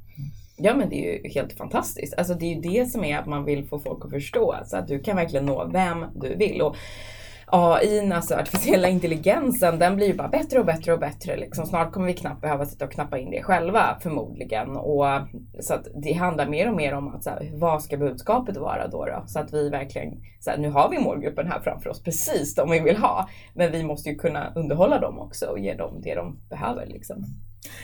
Ja 0.57 0.73
men 0.73 0.89
det 0.89 0.95
är 0.95 1.23
ju 1.23 1.29
helt 1.29 1.53
fantastiskt. 1.53 2.13
Alltså 2.17 2.33
det 2.33 2.45
är 2.45 2.55
ju 2.55 2.61
det 2.61 2.85
som 2.85 3.03
är 3.03 3.17
att 3.17 3.25
man 3.25 3.45
vill 3.45 3.67
få 3.67 3.79
folk 3.79 4.05
att 4.05 4.11
förstå. 4.11 4.55
så 4.65 4.77
att 4.77 4.87
du 4.87 4.99
kan 4.99 5.15
verkligen 5.15 5.45
nå 5.45 5.69
vem 5.73 6.05
du 6.15 6.35
vill. 6.35 6.61
Och 6.61 6.75
AI, 7.49 8.11
alltså 8.13 8.35
artificiella 8.35 8.87
intelligensen, 8.87 9.79
den 9.79 9.95
blir 9.95 10.07
ju 10.07 10.13
bara 10.13 10.27
bättre 10.27 10.59
och 10.59 10.65
bättre 10.65 10.93
och 10.93 10.99
bättre. 10.99 11.37
Liksom. 11.37 11.65
Snart 11.65 11.91
kommer 11.91 12.07
vi 12.07 12.13
knappt 12.13 12.41
behöva 12.41 12.65
sitta 12.65 12.85
och 12.85 12.91
knappa 12.91 13.17
in 13.17 13.31
det 13.31 13.43
själva 13.43 13.97
förmodligen. 14.01 14.77
Och, 14.77 15.05
så 15.59 15.73
att 15.73 15.87
det 15.95 16.13
handlar 16.13 16.47
mer 16.47 16.69
och 16.69 16.75
mer 16.75 16.93
om 16.93 17.15
att 17.15 17.23
så 17.23 17.29
här, 17.29 17.51
vad 17.53 17.83
ska 17.83 17.97
budskapet 17.97 18.57
vara 18.57 18.87
då, 18.87 19.05
då? 19.05 19.23
Så 19.27 19.39
att 19.39 19.53
vi 19.53 19.69
verkligen, 19.69 20.21
så 20.39 20.49
här, 20.49 20.57
nu 20.57 20.69
har 20.69 20.89
vi 20.89 20.99
målgruppen 20.99 21.47
här 21.47 21.59
framför 21.59 21.89
oss, 21.89 22.03
precis 22.03 22.55
de 22.55 22.71
vi 22.71 22.79
vill 22.79 22.97
ha. 22.97 23.29
Men 23.53 23.71
vi 23.71 23.83
måste 23.83 24.09
ju 24.09 24.15
kunna 24.15 24.53
underhålla 24.55 24.99
dem 24.99 25.19
också 25.19 25.45
och 25.45 25.59
ge 25.59 25.73
dem 25.73 26.01
det 26.03 26.15
de 26.15 26.39
behöver. 26.49 26.85
Liksom. 26.85 27.25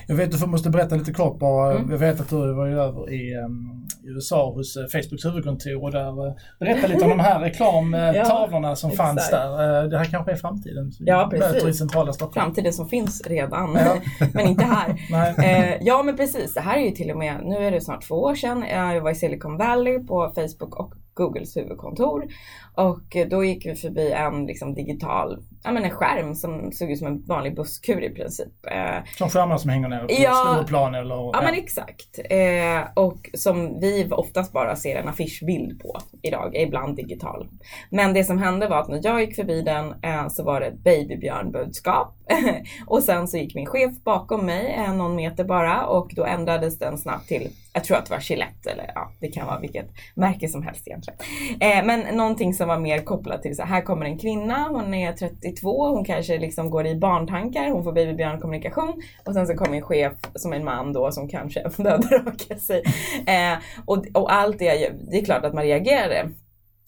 Jag 0.07 0.15
vet 0.15 0.33
att 0.33 0.39
du 0.39 0.47
måste 0.47 0.69
berätta 0.69 0.95
lite 0.95 1.13
kort 1.13 1.39
bara. 1.39 1.71
Mm. 1.71 1.91
Jag 1.91 1.97
vet 1.97 2.19
att 2.19 2.29
du 2.29 2.53
var 2.53 2.65
ju 2.65 2.79
över 2.79 3.13
i 3.13 3.35
um, 3.35 3.87
USA 4.03 4.51
hos 4.51 4.77
uh, 4.77 4.83
Facebooks 4.87 5.25
huvudkontor 5.25 5.83
och 5.83 5.91
där 5.91 6.27
uh, 6.27 6.33
berätta 6.59 6.87
lite 6.87 7.03
om 7.03 7.09
de 7.09 7.19
här 7.19 7.39
reklamtavlorna 7.39 8.67
ja, 8.67 8.75
som 8.75 8.89
exakt. 8.89 9.07
fanns 9.07 9.29
där. 9.29 9.83
Uh, 9.83 9.89
det 9.89 9.97
här 9.97 10.05
kanske 10.05 10.31
är 10.31 10.35
framtiden. 10.35 10.91
Ja, 10.99 11.27
precis. 11.31 11.63
i 11.63 11.73
centrala 11.73 12.13
Stockholm. 12.13 12.45
Framtiden 12.45 12.73
som 12.73 12.89
finns 12.89 13.27
redan, 13.27 13.75
ja. 13.75 13.95
men 14.33 14.47
inte 14.47 14.65
här. 14.65 14.89
uh, 15.39 15.77
ja, 15.81 16.03
men 16.03 16.17
precis. 16.17 16.53
Det 16.53 16.61
här 16.61 16.77
är 16.77 16.85
ju 16.85 16.91
till 16.91 17.11
och 17.11 17.17
med, 17.17 17.41
nu 17.43 17.55
är 17.55 17.71
det 17.71 17.81
snart 17.81 18.07
två 18.07 18.15
år 18.15 18.35
sedan. 18.35 18.65
Jag 18.69 19.01
var 19.01 19.11
i 19.11 19.15
Silicon 19.15 19.57
Valley 19.57 19.99
på 19.99 20.31
Facebook 20.35 20.75
och 20.75 20.93
Googles 21.13 21.57
huvudkontor. 21.57 22.27
Och 22.75 23.17
då 23.29 23.43
gick 23.43 23.65
vi 23.65 23.75
förbi 23.75 24.11
en 24.11 24.45
liksom, 24.45 24.73
digital 24.73 25.43
ja, 25.63 25.71
men 25.71 25.83
en 25.83 25.91
skärm 25.91 26.35
som 26.35 26.71
såg 26.71 26.91
ut 26.91 26.99
som 26.99 27.07
en 27.07 27.25
vanlig 27.25 27.55
busskur 27.55 28.03
i 28.03 28.09
princip. 28.09 28.65
Eh, 28.71 29.03
som 29.17 29.29
skärmar 29.29 29.57
som 29.57 29.69
hänger 29.69 29.89
ner 29.89 29.99
på 29.99 30.13
ja, 30.13 30.53
Stureplan 30.55 30.95
eller? 30.95 31.15
Ja, 31.15 31.31
ja 31.33 31.41
men 31.41 31.53
exakt. 31.53 32.19
Eh, 32.29 32.91
och 32.93 33.29
som 33.33 33.79
vi 33.79 34.07
oftast 34.11 34.53
bara 34.53 34.75
ser 34.75 34.95
en 34.95 35.07
affischbild 35.07 35.81
på 35.81 35.97
idag, 36.21 36.55
ibland 36.55 36.95
digital. 36.95 37.47
Men 37.89 38.13
det 38.13 38.23
som 38.23 38.37
hände 38.37 38.67
var 38.67 38.79
att 38.79 38.89
när 38.89 38.99
jag 39.03 39.21
gick 39.21 39.35
förbi 39.35 39.61
den 39.61 39.93
eh, 40.01 40.27
så 40.27 40.43
var 40.43 40.59
det 40.59 40.65
ett 40.65 40.83
babybjörnbudskap 40.83 42.15
och 42.87 43.03
sen 43.03 43.27
så 43.27 43.37
gick 43.37 43.55
min 43.55 43.65
chef 43.65 43.91
bakom 44.03 44.45
mig 44.45 44.87
någon 44.87 45.15
meter 45.15 45.43
bara 45.43 45.85
och 45.85 46.11
då 46.15 46.25
ändrades 46.25 46.79
den 46.79 46.97
snabbt 46.97 47.27
till, 47.27 47.49
jag 47.73 47.83
tror 47.83 47.97
att 47.97 48.05
det 48.05 48.13
var 48.13 48.21
Gillette 48.21 48.71
eller 48.71 48.91
ja, 48.95 49.11
det 49.19 49.27
kan 49.27 49.47
vara 49.47 49.59
vilket 49.59 49.89
märke 50.15 50.47
som 50.47 50.63
helst 50.63 50.87
egentligen. 50.87 51.19
Eh, 51.59 51.85
men 51.85 52.17
någonting 52.17 52.53
som 52.53 52.67
var 52.67 52.79
mer 52.79 52.99
kopplat 52.99 53.41
till 53.41 53.55
så 53.55 53.63
här 53.63 53.81
kommer 53.81 54.05
en 54.05 54.17
kvinna, 54.17 54.67
hon 54.69 54.93
är 54.93 55.13
32, 55.13 55.87
hon 55.87 56.05
kanske 56.05 56.37
liksom 56.37 56.69
går 56.69 56.87
i 56.87 56.95
barntankar, 56.95 57.69
hon 57.69 57.83
får 57.83 57.91
babybjörnkommunikation 57.91 59.01
och 59.25 59.33
sen 59.33 59.47
så 59.47 59.53
kommer 59.53 59.77
en 59.77 59.81
chef 59.81 60.13
som 60.35 60.53
är 60.53 60.57
en 60.57 60.65
man 60.65 60.93
då 60.93 61.11
som 61.11 61.29
kanske 61.29 61.69
behöver 61.77 62.25
raka 62.25 62.55
sig. 62.55 62.83
Eh, 63.27 63.57
och, 63.85 64.05
och 64.13 64.33
allt 64.33 64.59
det, 64.59 64.91
det 65.11 65.17
är 65.17 65.25
klart 65.25 65.45
att 65.45 65.53
man 65.53 65.63
reagerade 65.63 66.29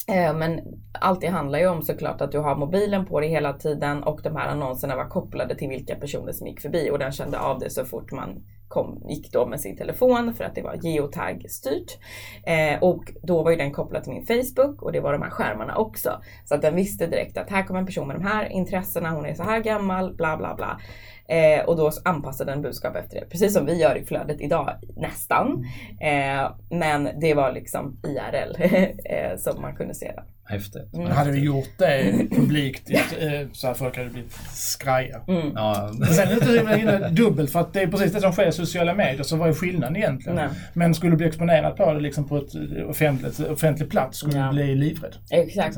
Eh, 0.08 0.34
men 0.34 0.60
allt 0.91 1.22
det 1.22 1.28
handlar 1.28 1.60
ju 1.60 1.68
om 1.68 1.82
såklart 1.82 2.22
att 2.22 2.32
du 2.32 2.39
har 2.39 2.56
mobilen 2.56 3.06
på 3.06 3.20
dig 3.20 3.30
hela 3.30 3.54
tiden 3.54 4.04
och 4.04 4.20
de 4.24 4.36
här 4.36 4.48
annonserna 4.48 4.96
var 4.96 5.10
kopplade 5.10 5.56
till 5.56 5.70
vilka 5.70 5.96
personer 5.96 6.32
som 6.32 6.48
gick 6.48 6.62
förbi 6.62 6.89
och 6.91 7.00
den 7.00 7.12
kände 7.12 7.39
av 7.39 7.60
det 7.60 7.70
så 7.70 7.86
fort 7.86 8.12
man 8.12 8.44
kom, 8.76 9.02
gick 9.10 9.32
då 9.32 9.46
med 9.46 9.62
sin 9.62 9.78
telefon 9.78 10.34
för 10.34 10.44
att 10.44 10.56
det 10.56 10.62
var 10.62 10.76
geotag 10.84 11.46
styrt. 11.50 11.98
Eh, 12.46 12.84
och 12.84 13.04
då 13.24 13.44
var 13.44 13.52
ju 13.52 13.58
den 13.58 13.72
kopplad 13.72 14.04
till 14.04 14.14
min 14.14 14.26
Facebook 14.26 14.82
och 14.82 14.92
det 14.92 15.00
var 15.00 15.14
de 15.14 15.22
här 15.22 15.30
skärmarna 15.30 15.78
också. 15.78 16.22
Så 16.46 16.56
att 16.56 16.62
den 16.62 16.76
visste 16.76 17.08
direkt 17.08 17.38
att 17.38 17.50
här 17.50 17.64
kommer 17.64 17.80
en 17.80 17.86
person 17.86 18.08
med 18.08 18.16
de 18.16 18.24
här 18.24 18.46
intressena, 18.46 19.10
hon 19.10 19.26
är 19.26 19.34
så 19.34 19.44
här 19.44 19.60
gammal, 19.60 20.16
bla 20.16 20.38
bla 20.38 20.56
bla. 20.56 20.80
Eh, 21.28 21.66
och 21.66 21.78
då 21.78 21.92
anpassade 22.06 22.52
den 22.52 22.62
budskap 22.62 22.96
efter 22.96 23.20
det. 23.20 23.26
Precis 23.26 23.54
som 23.54 23.66
vi 23.66 23.82
gör 23.82 23.96
i 23.96 24.06
flödet 24.06 24.42
idag 24.42 24.70
nästan. 24.96 25.66
Eh, 26.02 26.52
men 26.70 27.10
det 27.22 27.34
var 27.34 27.52
liksom 27.52 27.98
IRL 28.04 28.56
eh, 29.06 29.38
som 29.38 29.62
man 29.62 29.76
kunde 29.76 29.94
se 29.94 30.12
det. 30.12 30.24
Häftigt. 30.47 30.93
Mm. 30.93 31.12
Hade 31.12 31.31
vi 31.31 31.39
gjort 31.39 31.69
det 31.77 32.13
publikt 32.31 32.91
eh, 32.91 33.47
så 33.53 33.67
här 33.67 33.73
folk 33.73 33.97
hade 33.97 34.10
blivit 34.10 34.34
skraja. 34.53 35.21
Mm. 35.27 35.51
Ja. 35.55 35.91
Sen 36.12 36.27
är 36.27 36.99
det 36.99 37.10
dubbelt 37.10 37.51
för 37.51 37.60
att 37.60 37.73
det 37.73 37.81
är 37.81 37.88
precis 37.88 38.13
det 38.13 38.21
som 38.21 38.31
sker 38.31 38.47
i 38.47 38.51
sociala 38.51 38.93
medier 38.93 39.23
så 39.23 39.36
vad 39.36 39.49
är 39.49 39.53
skillnaden 39.53 39.95
egentligen? 39.95 40.36
Nej. 40.36 40.47
Men 40.73 40.95
skulle 40.95 41.12
du 41.12 41.17
bli 41.17 41.27
exponerad 41.27 41.77
på 41.77 41.93
det 41.93 41.99
liksom 41.99 42.27
på 42.27 42.38
ett 42.38 42.49
offentligt, 42.89 43.39
offentlig 43.39 43.89
plats 43.89 44.17
skulle 44.17 44.38
ja. 44.38 44.47
du 44.47 44.53
bli 44.53 44.75
livrädd. 44.75 45.15
Exakt. 45.31 45.77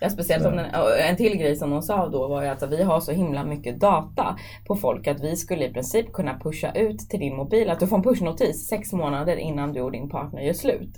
Ja, 0.00 0.10
speciellt 0.10 0.42
som 0.42 0.56
den, 0.56 0.66
en 1.08 1.16
till 1.16 1.36
grej 1.36 1.56
som 1.56 1.70
de 1.70 1.82
sa 1.82 2.08
då 2.08 2.28
var 2.28 2.42
ju 2.42 2.48
att 2.48 2.70
vi 2.70 2.82
har 2.82 3.00
så 3.00 3.12
himla 3.12 3.44
mycket 3.44 3.80
data 3.80 4.38
på 4.66 4.76
folk 4.76 5.06
att 5.06 5.20
vi 5.20 5.36
skulle 5.36 5.66
i 5.66 5.72
princip 5.72 6.12
kunna 6.12 6.38
pusha 6.38 6.72
ut 6.72 6.98
till 6.98 7.20
din 7.20 7.36
mobil 7.36 7.70
att 7.70 7.80
du 7.80 7.86
får 7.86 7.96
en 7.96 8.02
pushnotis 8.02 8.68
sex 8.68 8.92
månader 8.92 9.36
innan 9.36 9.72
du 9.72 9.80
och 9.80 9.92
din 9.92 10.08
partner 10.08 10.42
gör 10.42 10.52
slut. 10.52 10.94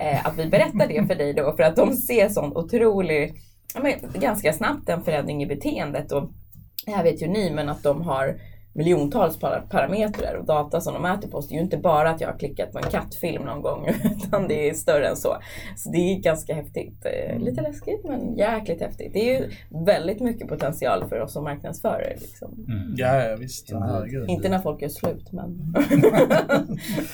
Eh, 0.00 0.26
att 0.26 0.38
vi 0.38 0.46
berättar 0.46 0.88
det 0.88 1.06
för 1.06 1.14
dig 1.14 1.32
då 1.34 1.54
för 1.56 1.62
att 1.62 1.76
de 1.76 1.92
ser 1.92 2.28
sån 2.38 2.56
otrolig, 2.56 3.34
ja, 3.74 3.80
men, 3.82 4.20
ganska 4.20 4.52
snabbt 4.52 4.88
en 4.88 5.04
förändring 5.04 5.42
i 5.42 5.46
beteendet. 5.46 6.12
Och 6.12 6.30
det 6.86 6.92
här 6.92 7.02
vet 7.02 7.22
ju 7.22 7.26
ni, 7.26 7.50
men 7.50 7.68
att 7.68 7.82
de 7.82 8.02
har 8.02 8.40
miljontals 8.78 9.38
parametrar 9.70 10.34
och 10.34 10.44
data 10.44 10.80
som 10.80 10.94
de 10.94 11.02
mäter 11.02 11.28
på 11.28 11.38
oss. 11.38 11.48
Det 11.48 11.54
är 11.54 11.56
ju 11.56 11.62
inte 11.62 11.76
bara 11.76 12.10
att 12.10 12.20
jag 12.20 12.28
har 12.28 12.38
klickat 12.38 12.72
på 12.72 12.78
en 12.78 12.84
kattfilm 12.84 13.42
någon 13.42 13.62
gång 13.62 13.88
utan 14.24 14.48
det 14.48 14.68
är 14.68 14.74
större 14.74 15.08
än 15.08 15.16
så. 15.16 15.36
Så 15.76 15.90
det 15.90 15.98
är 15.98 16.18
ganska 16.18 16.54
häftigt. 16.54 17.06
Eh, 17.06 17.38
lite 17.38 17.62
läskigt 17.62 18.04
men 18.04 18.36
jäkligt 18.36 18.80
häftigt. 18.80 19.12
Det 19.12 19.30
är 19.30 19.40
ju 19.40 19.50
väldigt 19.84 20.20
mycket 20.20 20.48
potential 20.48 21.08
för 21.08 21.20
oss 21.20 21.32
som 21.32 21.44
marknadsförare. 21.44 22.16
Liksom. 22.20 22.66
Mm. 22.68 22.94
Ja, 22.96 23.36
visst. 23.38 23.70
Ja, 23.70 24.06
inte 24.28 24.48
när 24.48 24.58
folk 24.58 24.82
gör 24.82 24.88
slut 24.88 25.32
men 25.32 25.74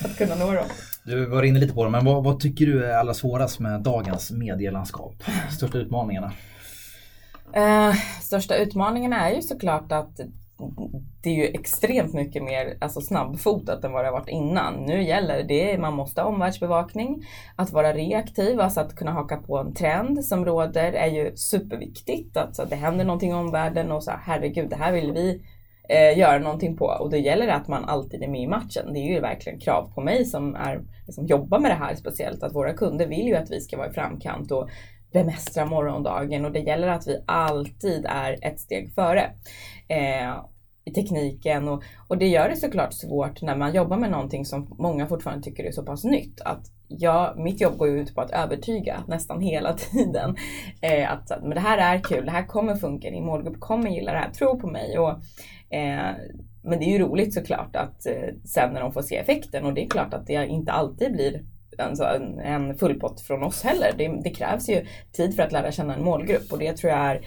att 0.05 0.19
kunna 0.19 0.35
nå 0.35 0.53
dem. 0.53 0.65
Du 1.05 1.27
var 1.27 1.43
inne 1.43 1.59
lite 1.59 1.75
på 1.75 1.85
det, 1.85 1.91
men 1.91 2.05
vad, 2.05 2.25
vad 2.25 2.41
tycker 2.41 2.67
du 2.67 2.85
är 2.85 2.97
allra 2.97 3.15
svårast 3.15 3.61
med 3.61 3.81
dagens 3.81 4.31
medielandskap? 4.31 5.15
Största 5.51 5.79
utmaningarna? 5.79 6.33
Uh, 7.57 7.95
största 8.23 8.57
utmaningarna 8.57 9.31
är 9.31 9.35
ju 9.35 9.43
såklart 9.43 9.93
att 9.93 10.21
det 11.23 11.31
är 11.31 11.35
ju 11.35 11.45
extremt 11.45 12.15
mycket 12.15 12.43
mer 12.43 12.77
alltså 12.81 13.01
snabbfotat 13.01 13.85
än 13.85 13.93
vad 13.93 14.05
det 14.05 14.09
har 14.09 14.19
varit 14.19 14.29
innan. 14.29 14.75
Nu 14.75 15.03
gäller 15.03 15.43
det, 15.43 15.79
man 15.79 15.95
måste 15.95 16.21
ha 16.21 16.29
omvärldsbevakning, 16.29 17.27
att 17.57 17.73
vara 17.73 17.93
reaktiv, 17.93 18.61
alltså 18.61 18.81
att 18.81 18.97
kunna 18.97 19.11
haka 19.11 19.37
på 19.37 19.59
en 19.59 19.75
trend 19.75 20.25
som 20.25 20.45
råder 20.45 20.93
är 20.93 21.07
ju 21.07 21.37
superviktigt. 21.37 22.37
Alltså 22.37 22.65
det 22.65 22.77
händer 22.77 23.05
någonting 23.05 23.31
i 23.31 23.35
omvärlden 23.35 23.93
och 23.93 24.05
så 24.05 24.13
herregud, 24.23 24.71
det 24.71 24.77
här 24.77 24.93
vill 24.93 25.13
vi 25.13 25.43
eh, 25.89 26.19
göra 26.19 26.39
någonting 26.39 26.77
på. 26.77 26.85
Och 26.85 27.11
då 27.11 27.17
gäller 27.17 27.47
det 27.47 27.55
att 27.55 27.69
man 27.69 27.85
alltid 27.85 28.23
är 28.23 28.29
med 28.29 28.43
i 28.43 28.47
matchen. 28.47 28.93
Det 28.93 28.99
är 28.99 29.15
ju 29.15 29.21
verkligen 29.21 29.61
krav 29.61 29.91
på 29.95 30.01
mig 30.01 30.25
som 30.25 30.55
är, 30.55 30.81
liksom, 31.07 31.27
jobbar 31.27 31.59
med 31.59 31.71
det 31.71 31.75
här 31.75 31.95
speciellt, 31.95 32.43
att 32.43 32.55
våra 32.55 32.73
kunder 32.73 33.07
vill 33.07 33.27
ju 33.27 33.37
att 33.37 33.51
vi 33.51 33.61
ska 33.61 33.77
vara 33.77 33.91
i 33.91 33.93
framkant 33.93 34.51
och 34.53 34.69
bemästra 35.15 35.67
morgondagen 35.67 36.45
och 36.45 36.53
det 36.53 36.59
gäller 36.59 36.89
att 36.89 37.07
vi 37.07 37.23
alltid 37.27 38.07
är 38.09 38.39
ett 38.43 38.61
steg 38.61 38.95
före 38.95 39.31
eh, 39.89 40.45
i 40.85 40.91
tekniken 40.91 41.69
och, 41.69 41.83
och 42.09 42.19
det 42.19 42.27
gör 42.27 42.49
det 42.49 42.57
såklart 42.57 42.95
svårt 42.95 43.43
när 43.43 43.57
man 43.57 43.75
jobbar 43.75 43.97
med 43.97 44.11
någonting 44.11 44.45
som 44.45 44.75
många 44.79 45.07
fortfarande 45.07 45.45
tycker 45.45 45.65
är 45.65 45.73
så 45.73 45.83
pass 45.83 46.05
nytt. 46.05 46.41
Att 46.41 46.71
jag, 46.89 47.39
mitt 47.39 47.61
jobb 47.61 47.77
går 47.77 47.89
ju 47.89 48.01
ut 48.01 48.15
på 48.15 48.21
att 48.21 48.31
övertyga 48.31 49.05
nästan 49.09 49.41
hela 49.41 49.73
tiden. 49.77 50.37
Eh, 50.81 51.13
att 51.13 51.31
men 51.43 51.51
det 51.51 51.61
här 51.61 51.97
är 51.97 52.03
kul, 52.03 52.25
det 52.25 52.31
här 52.31 52.47
kommer 52.47 52.77
funka, 52.77 53.11
din 53.11 53.27
målgrupp 53.27 53.61
kommer 53.61 53.91
gilla 53.91 54.13
det 54.13 54.19
här, 54.19 54.31
tro 54.31 54.59
på 54.59 54.67
mig. 54.67 54.99
Och, 54.99 55.11
eh, 55.75 56.11
men 56.63 56.79
det 56.79 56.85
är 56.85 56.91
ju 56.91 56.99
roligt 56.99 57.35
såklart 57.35 57.77
att 57.77 58.07
eh, 58.07 58.35
sen 58.45 58.73
när 58.73 58.81
de 58.81 58.93
får 58.93 59.03
se 59.03 59.17
effekten 59.17 59.65
och 59.65 59.75
det 59.75 59.85
är 59.85 59.89
klart 59.89 60.15
att 60.15 60.27
det 60.27 60.47
inte 60.47 60.73
alltid 60.73 61.13
blir 61.13 61.43
alltså 61.79 62.05
en, 62.05 62.39
en 62.39 62.75
full 62.75 63.01
pott 63.01 63.21
från 63.21 63.43
oss 63.43 63.63
heller. 63.63 63.93
Det, 63.99 64.21
det, 64.25 64.31
krävs 64.31 64.69
ju 64.69 64.87
tid 65.13 65.37
för 65.37 65.43
att 65.43 65.53
lära 65.53 65.73
känna 65.73 65.95
en 65.95 66.05
målgrupp 66.05 66.53
och 66.53 66.59
det 66.59 66.77
tror 66.77 66.93
jag 66.93 67.01
är 67.01 67.21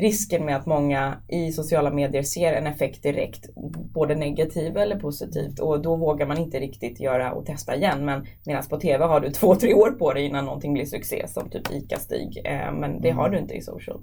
risken 0.00 0.44
med 0.44 0.56
att 0.56 0.66
många 0.66 1.22
i 1.28 1.52
sociala 1.52 1.90
medier 1.90 2.22
ser 2.22 2.52
en 2.52 2.66
effekt 2.66 3.02
direkt, 3.02 3.54
både 3.94 4.14
negativ 4.14 4.76
eller 4.76 4.96
positivt 4.96 5.58
och 5.58 5.82
då 5.82 5.96
vågar 5.96 6.26
man 6.26 6.38
inte 6.38 6.60
riktigt 6.60 7.00
göra 7.00 7.32
och 7.32 7.46
testa 7.46 7.76
igen. 7.76 8.04
Men 8.04 8.26
medan 8.46 8.62
på 8.70 8.80
TV 8.80 9.04
har 9.04 9.20
du 9.20 9.30
två, 9.40 9.54
tre 9.54 9.74
år 9.74 9.90
på 9.90 10.12
dig 10.12 10.24
innan 10.24 10.44
någonting 10.44 10.72
blir 10.72 10.84
succé 10.84 11.26
som 11.28 11.50
typ 11.50 11.70
ICA-Stig. 11.70 12.42
Eh, 12.44 12.72
men 12.72 13.00
det 13.00 13.10
har 13.10 13.28
mm. 13.28 13.32
du 13.32 13.38
inte 13.42 13.54
i 13.54 13.62
social. 13.62 14.02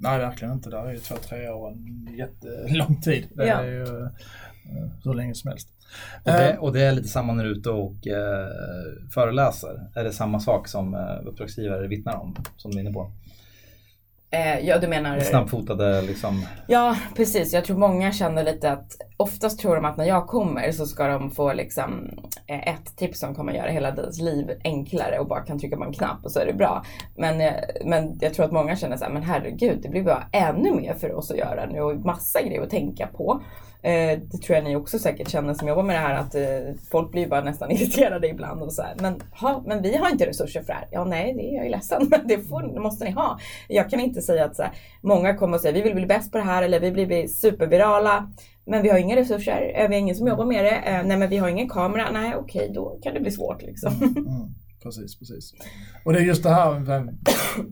Nej, 0.00 0.18
verkligen 0.18 0.54
inte. 0.54 0.70
Där 0.70 0.86
är 0.86 0.92
ju 0.92 0.98
två, 0.98 1.14
tre 1.28 1.48
år 1.48 1.70
en 1.70 2.16
jättelång 2.16 3.00
tid. 3.00 3.28
Det 3.34 3.48
är 3.48 3.64
ju 3.64 3.82
uh, 3.82 4.08
hur 5.04 5.14
länge 5.14 5.34
som 5.34 5.48
helst. 5.48 5.68
Och 6.24 6.32
det, 6.32 6.58
och 6.58 6.72
det, 6.72 6.82
är 6.82 6.92
lite 6.92 7.08
samma 7.08 7.32
när 7.32 7.44
du 7.44 7.50
är 7.50 7.54
ute 7.54 7.70
och 7.70 7.92
uh, 8.06 9.10
föreläser. 9.14 9.90
Är 9.94 10.04
det 10.04 10.12
samma 10.12 10.40
sak 10.40 10.68
som 10.68 10.94
uh, 10.94 11.26
uppdragsgivare 11.26 11.86
vittnar 11.88 12.16
om, 12.16 12.36
som 12.56 12.70
du 12.70 12.76
är 12.76 12.80
inne 12.80 12.92
på? 12.92 13.12
Eh, 14.30 14.58
ja, 14.58 14.78
du 14.78 14.88
menar... 14.88 15.20
Snabbfotade 15.20 16.02
liksom? 16.02 16.46
Ja, 16.66 16.96
precis. 17.16 17.52
Jag 17.52 17.64
tror 17.64 17.76
många 17.76 18.12
känner 18.12 18.44
lite 18.44 18.72
att 18.72 18.96
oftast 19.16 19.60
tror 19.60 19.74
de 19.74 19.84
att 19.84 19.96
när 19.96 20.04
jag 20.04 20.26
kommer 20.26 20.72
så 20.72 20.86
ska 20.86 21.08
de 21.08 21.30
få 21.30 21.52
liksom 21.52 22.10
eh, 22.46 22.68
ett 22.68 22.96
tips 22.96 23.20
som 23.20 23.34
kommer 23.34 23.52
göra 23.52 23.70
hela 23.70 23.90
deras 23.90 24.18
liv 24.20 24.50
enklare 24.64 25.18
och 25.18 25.28
bara 25.28 25.40
kan 25.40 25.58
trycka 25.58 25.76
på 25.76 25.84
en 25.84 25.92
knapp 25.92 26.24
och 26.24 26.32
så 26.32 26.40
är 26.40 26.46
det 26.46 26.52
bra. 26.52 26.84
Men, 27.16 27.40
eh, 27.40 27.54
men 27.84 28.18
jag 28.20 28.34
tror 28.34 28.44
att 28.44 28.52
många 28.52 28.76
känner 28.76 28.96
så 28.96 29.04
här, 29.04 29.12
men 29.12 29.22
herregud, 29.22 29.78
det 29.82 29.88
blir 29.88 30.02
bara 30.02 30.24
ännu 30.32 30.74
mer 30.74 30.94
för 30.94 31.14
oss 31.14 31.30
att 31.30 31.38
göra 31.38 31.66
nu 31.66 31.80
och 31.80 31.96
massa 31.96 32.42
grejer 32.42 32.62
att 32.62 32.70
tänka 32.70 33.06
på. 33.06 33.42
Eh, 33.82 34.18
det 34.30 34.38
tror 34.38 34.56
jag 34.56 34.64
ni 34.64 34.76
också 34.76 34.98
säkert 34.98 35.28
känner 35.28 35.54
som 35.54 35.68
jobbar 35.68 35.82
med 35.82 35.96
det 35.96 36.00
här 36.00 36.14
att 36.14 36.34
eh, 36.34 36.74
folk 36.90 37.10
blir 37.10 37.26
bara 37.26 37.40
nästan 37.40 37.70
irriterade 37.70 38.28
ibland 38.28 38.62
och 38.62 38.72
så 38.72 38.82
här. 38.82 38.94
Men, 39.00 39.22
ha, 39.30 39.62
men 39.66 39.82
vi 39.82 39.96
har 39.96 40.10
inte 40.10 40.26
resurser 40.26 40.60
för 40.60 40.66
det 40.66 40.78
här. 40.78 40.88
Ja, 40.90 41.04
nej, 41.04 41.34
det 41.34 41.50
är 41.50 41.56
jag 41.56 41.66
är 41.66 41.70
ledsen, 41.70 42.08
men 42.10 42.20
det, 42.28 42.38
får, 42.38 42.62
det 42.74 42.80
måste 42.80 43.04
ni 43.04 43.10
ha. 43.10 43.38
Jag 43.68 43.90
kan 43.90 44.00
inte 44.00 44.22
säga 44.22 44.44
att 44.44 44.56
så 44.56 44.62
här, 44.62 44.72
många 45.00 45.34
kommer 45.34 45.56
och 45.56 45.60
säger 45.60 45.74
vi 45.74 45.82
vill 45.82 45.94
bli 45.94 46.06
bäst 46.06 46.32
på 46.32 46.38
det 46.38 46.44
här 46.44 46.62
eller 46.62 46.80
vi 46.80 46.90
vill 46.90 47.06
bli 47.06 47.28
supervirala. 47.28 48.32
Men 48.64 48.82
vi 48.82 48.88
har 48.88 48.98
inga 48.98 49.16
resurser, 49.16 49.72
eh, 49.74 49.88
vi 49.88 49.94
har 49.94 50.00
ingen 50.00 50.16
som 50.16 50.26
jobbar 50.26 50.44
med 50.44 50.64
det. 50.64 50.76
Eh, 50.76 51.04
nej, 51.04 51.16
men 51.16 51.28
vi 51.28 51.36
har 51.36 51.48
ingen 51.48 51.68
kamera. 51.68 52.10
Nej, 52.10 52.34
okej, 52.36 52.60
okay, 52.62 52.74
då 52.74 52.98
kan 53.02 53.14
det 53.14 53.20
bli 53.20 53.30
svårt 53.30 53.62
liksom. 53.62 53.92
Mm, 53.92 54.16
mm. 54.16 54.54
Precis, 54.82 55.18
precis. 55.18 55.54
Och 56.04 56.12
det 56.12 56.18
är 56.18 56.22
just 56.22 56.42
det 56.42 56.50
här, 56.50 57.08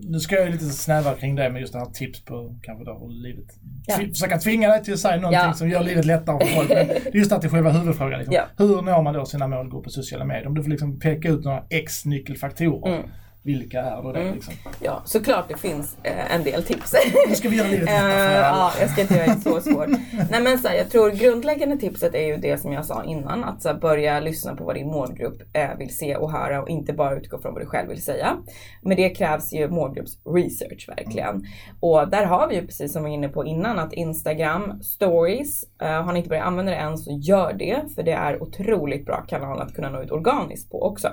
nu 0.09 0.21
ska 0.21 0.35
jag 0.35 0.51
lite 0.51 0.65
snävare 0.65 1.17
kring 1.17 1.35
det, 1.35 1.51
men 1.51 1.61
just 1.61 1.73
det 1.73 1.79
här 1.79 1.87
tips 1.87 2.25
på 2.25 2.59
kanske 2.63 2.85
då 2.85 3.09
livet. 3.09 3.47
Ja. 3.87 3.97
Försöka 3.97 4.39
tvinga 4.39 4.69
dig 4.69 4.85
till 4.85 4.95
att 4.95 5.01
säga 5.01 5.17
någonting 5.17 5.41
ja. 5.41 5.53
som 5.53 5.69
gör 5.69 5.83
livet 5.83 6.05
lättare 6.05 6.47
för 6.47 6.55
folk. 6.55 6.69
Men 6.69 6.87
det 6.87 7.09
är 7.09 7.17
just 7.17 7.31
det 7.31 7.41
till 7.41 7.51
själva 7.51 7.71
huvudfrågan. 7.71 8.19
Liksom. 8.19 8.35
Ja. 8.35 8.45
Hur 8.57 8.83
når 8.83 9.03
man 9.03 9.15
då 9.15 9.25
sina 9.25 9.49
målgrupper 9.49 9.85
på 9.85 9.91
sociala 9.91 10.25
medier? 10.25 10.47
Om 10.47 10.55
du 10.55 10.63
får 10.63 10.71
liksom 10.71 10.99
peka 10.99 11.29
ut 11.29 11.45
några 11.45 11.65
X 11.71 12.05
nyckelfaktorer. 12.05 12.97
Mm 12.97 13.11
vilka 13.47 13.81
är 13.81 14.03
då 14.03 14.13
det? 14.13 14.21
Mm. 14.21 14.35
Liksom? 14.35 14.55
Ja, 14.81 15.03
såklart 15.05 15.49
det 15.49 15.57
finns 15.57 15.97
eh, 16.03 16.35
en 16.35 16.45
del 16.45 16.63
tips. 16.63 16.95
Nu 17.29 17.35
ska 17.35 17.49
vi 17.49 17.57
göra 17.57 17.69
livet 17.69 17.89
alla. 17.89 18.33
Ja, 18.35 18.73
jag 18.81 18.91
ska 18.91 19.01
inte 19.01 19.15
göra 19.15 19.35
det 19.35 19.41
så 19.41 19.61
svårt. 19.61 19.89
Nej 20.31 20.43
men 20.43 20.59
så 20.59 20.69
här, 20.69 20.77
jag 20.77 20.91
tror 20.91 21.11
grundläggande 21.11 21.77
tipset 21.77 22.15
är 22.15 22.27
ju 22.27 22.37
det 22.37 22.59
som 22.59 22.73
jag 22.73 22.85
sa 22.85 23.05
innan. 23.05 23.45
Att 23.45 23.63
så 23.63 23.69
här, 23.69 23.77
börja 23.77 24.21
lyssna 24.21 24.57
på 24.57 24.65
vad 24.65 24.75
din 24.75 24.87
målgrupp 24.87 25.43
eh, 25.53 25.79
vill 25.79 25.97
se 25.97 26.17
och 26.17 26.33
höra 26.33 26.63
och 26.63 26.69
inte 26.69 26.93
bara 26.93 27.17
utgå 27.17 27.39
från 27.39 27.53
vad 27.55 27.63
du 27.63 27.67
själv 27.67 27.89
vill 27.89 28.03
säga. 28.03 28.37
Men 28.83 28.97
det 28.97 29.11
krävs 29.11 29.53
ju 29.53 29.69
målgruppsresearch 29.69 30.89
verkligen. 30.89 31.35
Mm. 31.35 31.47
Och 31.81 32.09
där 32.09 32.25
har 32.25 32.49
vi 32.49 32.55
ju 32.55 32.67
precis 32.67 32.93
som 32.93 33.05
vi 33.05 33.11
var 33.11 33.15
inne 33.15 33.29
på 33.29 33.45
innan 33.45 33.79
att 33.79 33.93
Instagram 33.93 34.83
stories, 34.83 35.65
eh, 35.83 36.03
har 36.03 36.13
ni 36.13 36.19
inte 36.19 36.29
börjat 36.29 36.47
använda 36.47 36.73
det 36.73 36.79
än 36.79 36.99
så 36.99 37.13
gör 37.13 37.53
det. 37.53 37.83
För 37.95 38.03
det 38.03 38.13
är 38.13 38.43
otroligt 38.43 39.07
bra 39.07 39.25
kanal 39.29 39.61
att 39.61 39.75
kunna 39.75 39.91
nå 39.91 40.03
ut 40.03 40.11
organiskt 40.11 40.71
på 40.71 40.83
också. 40.83 41.09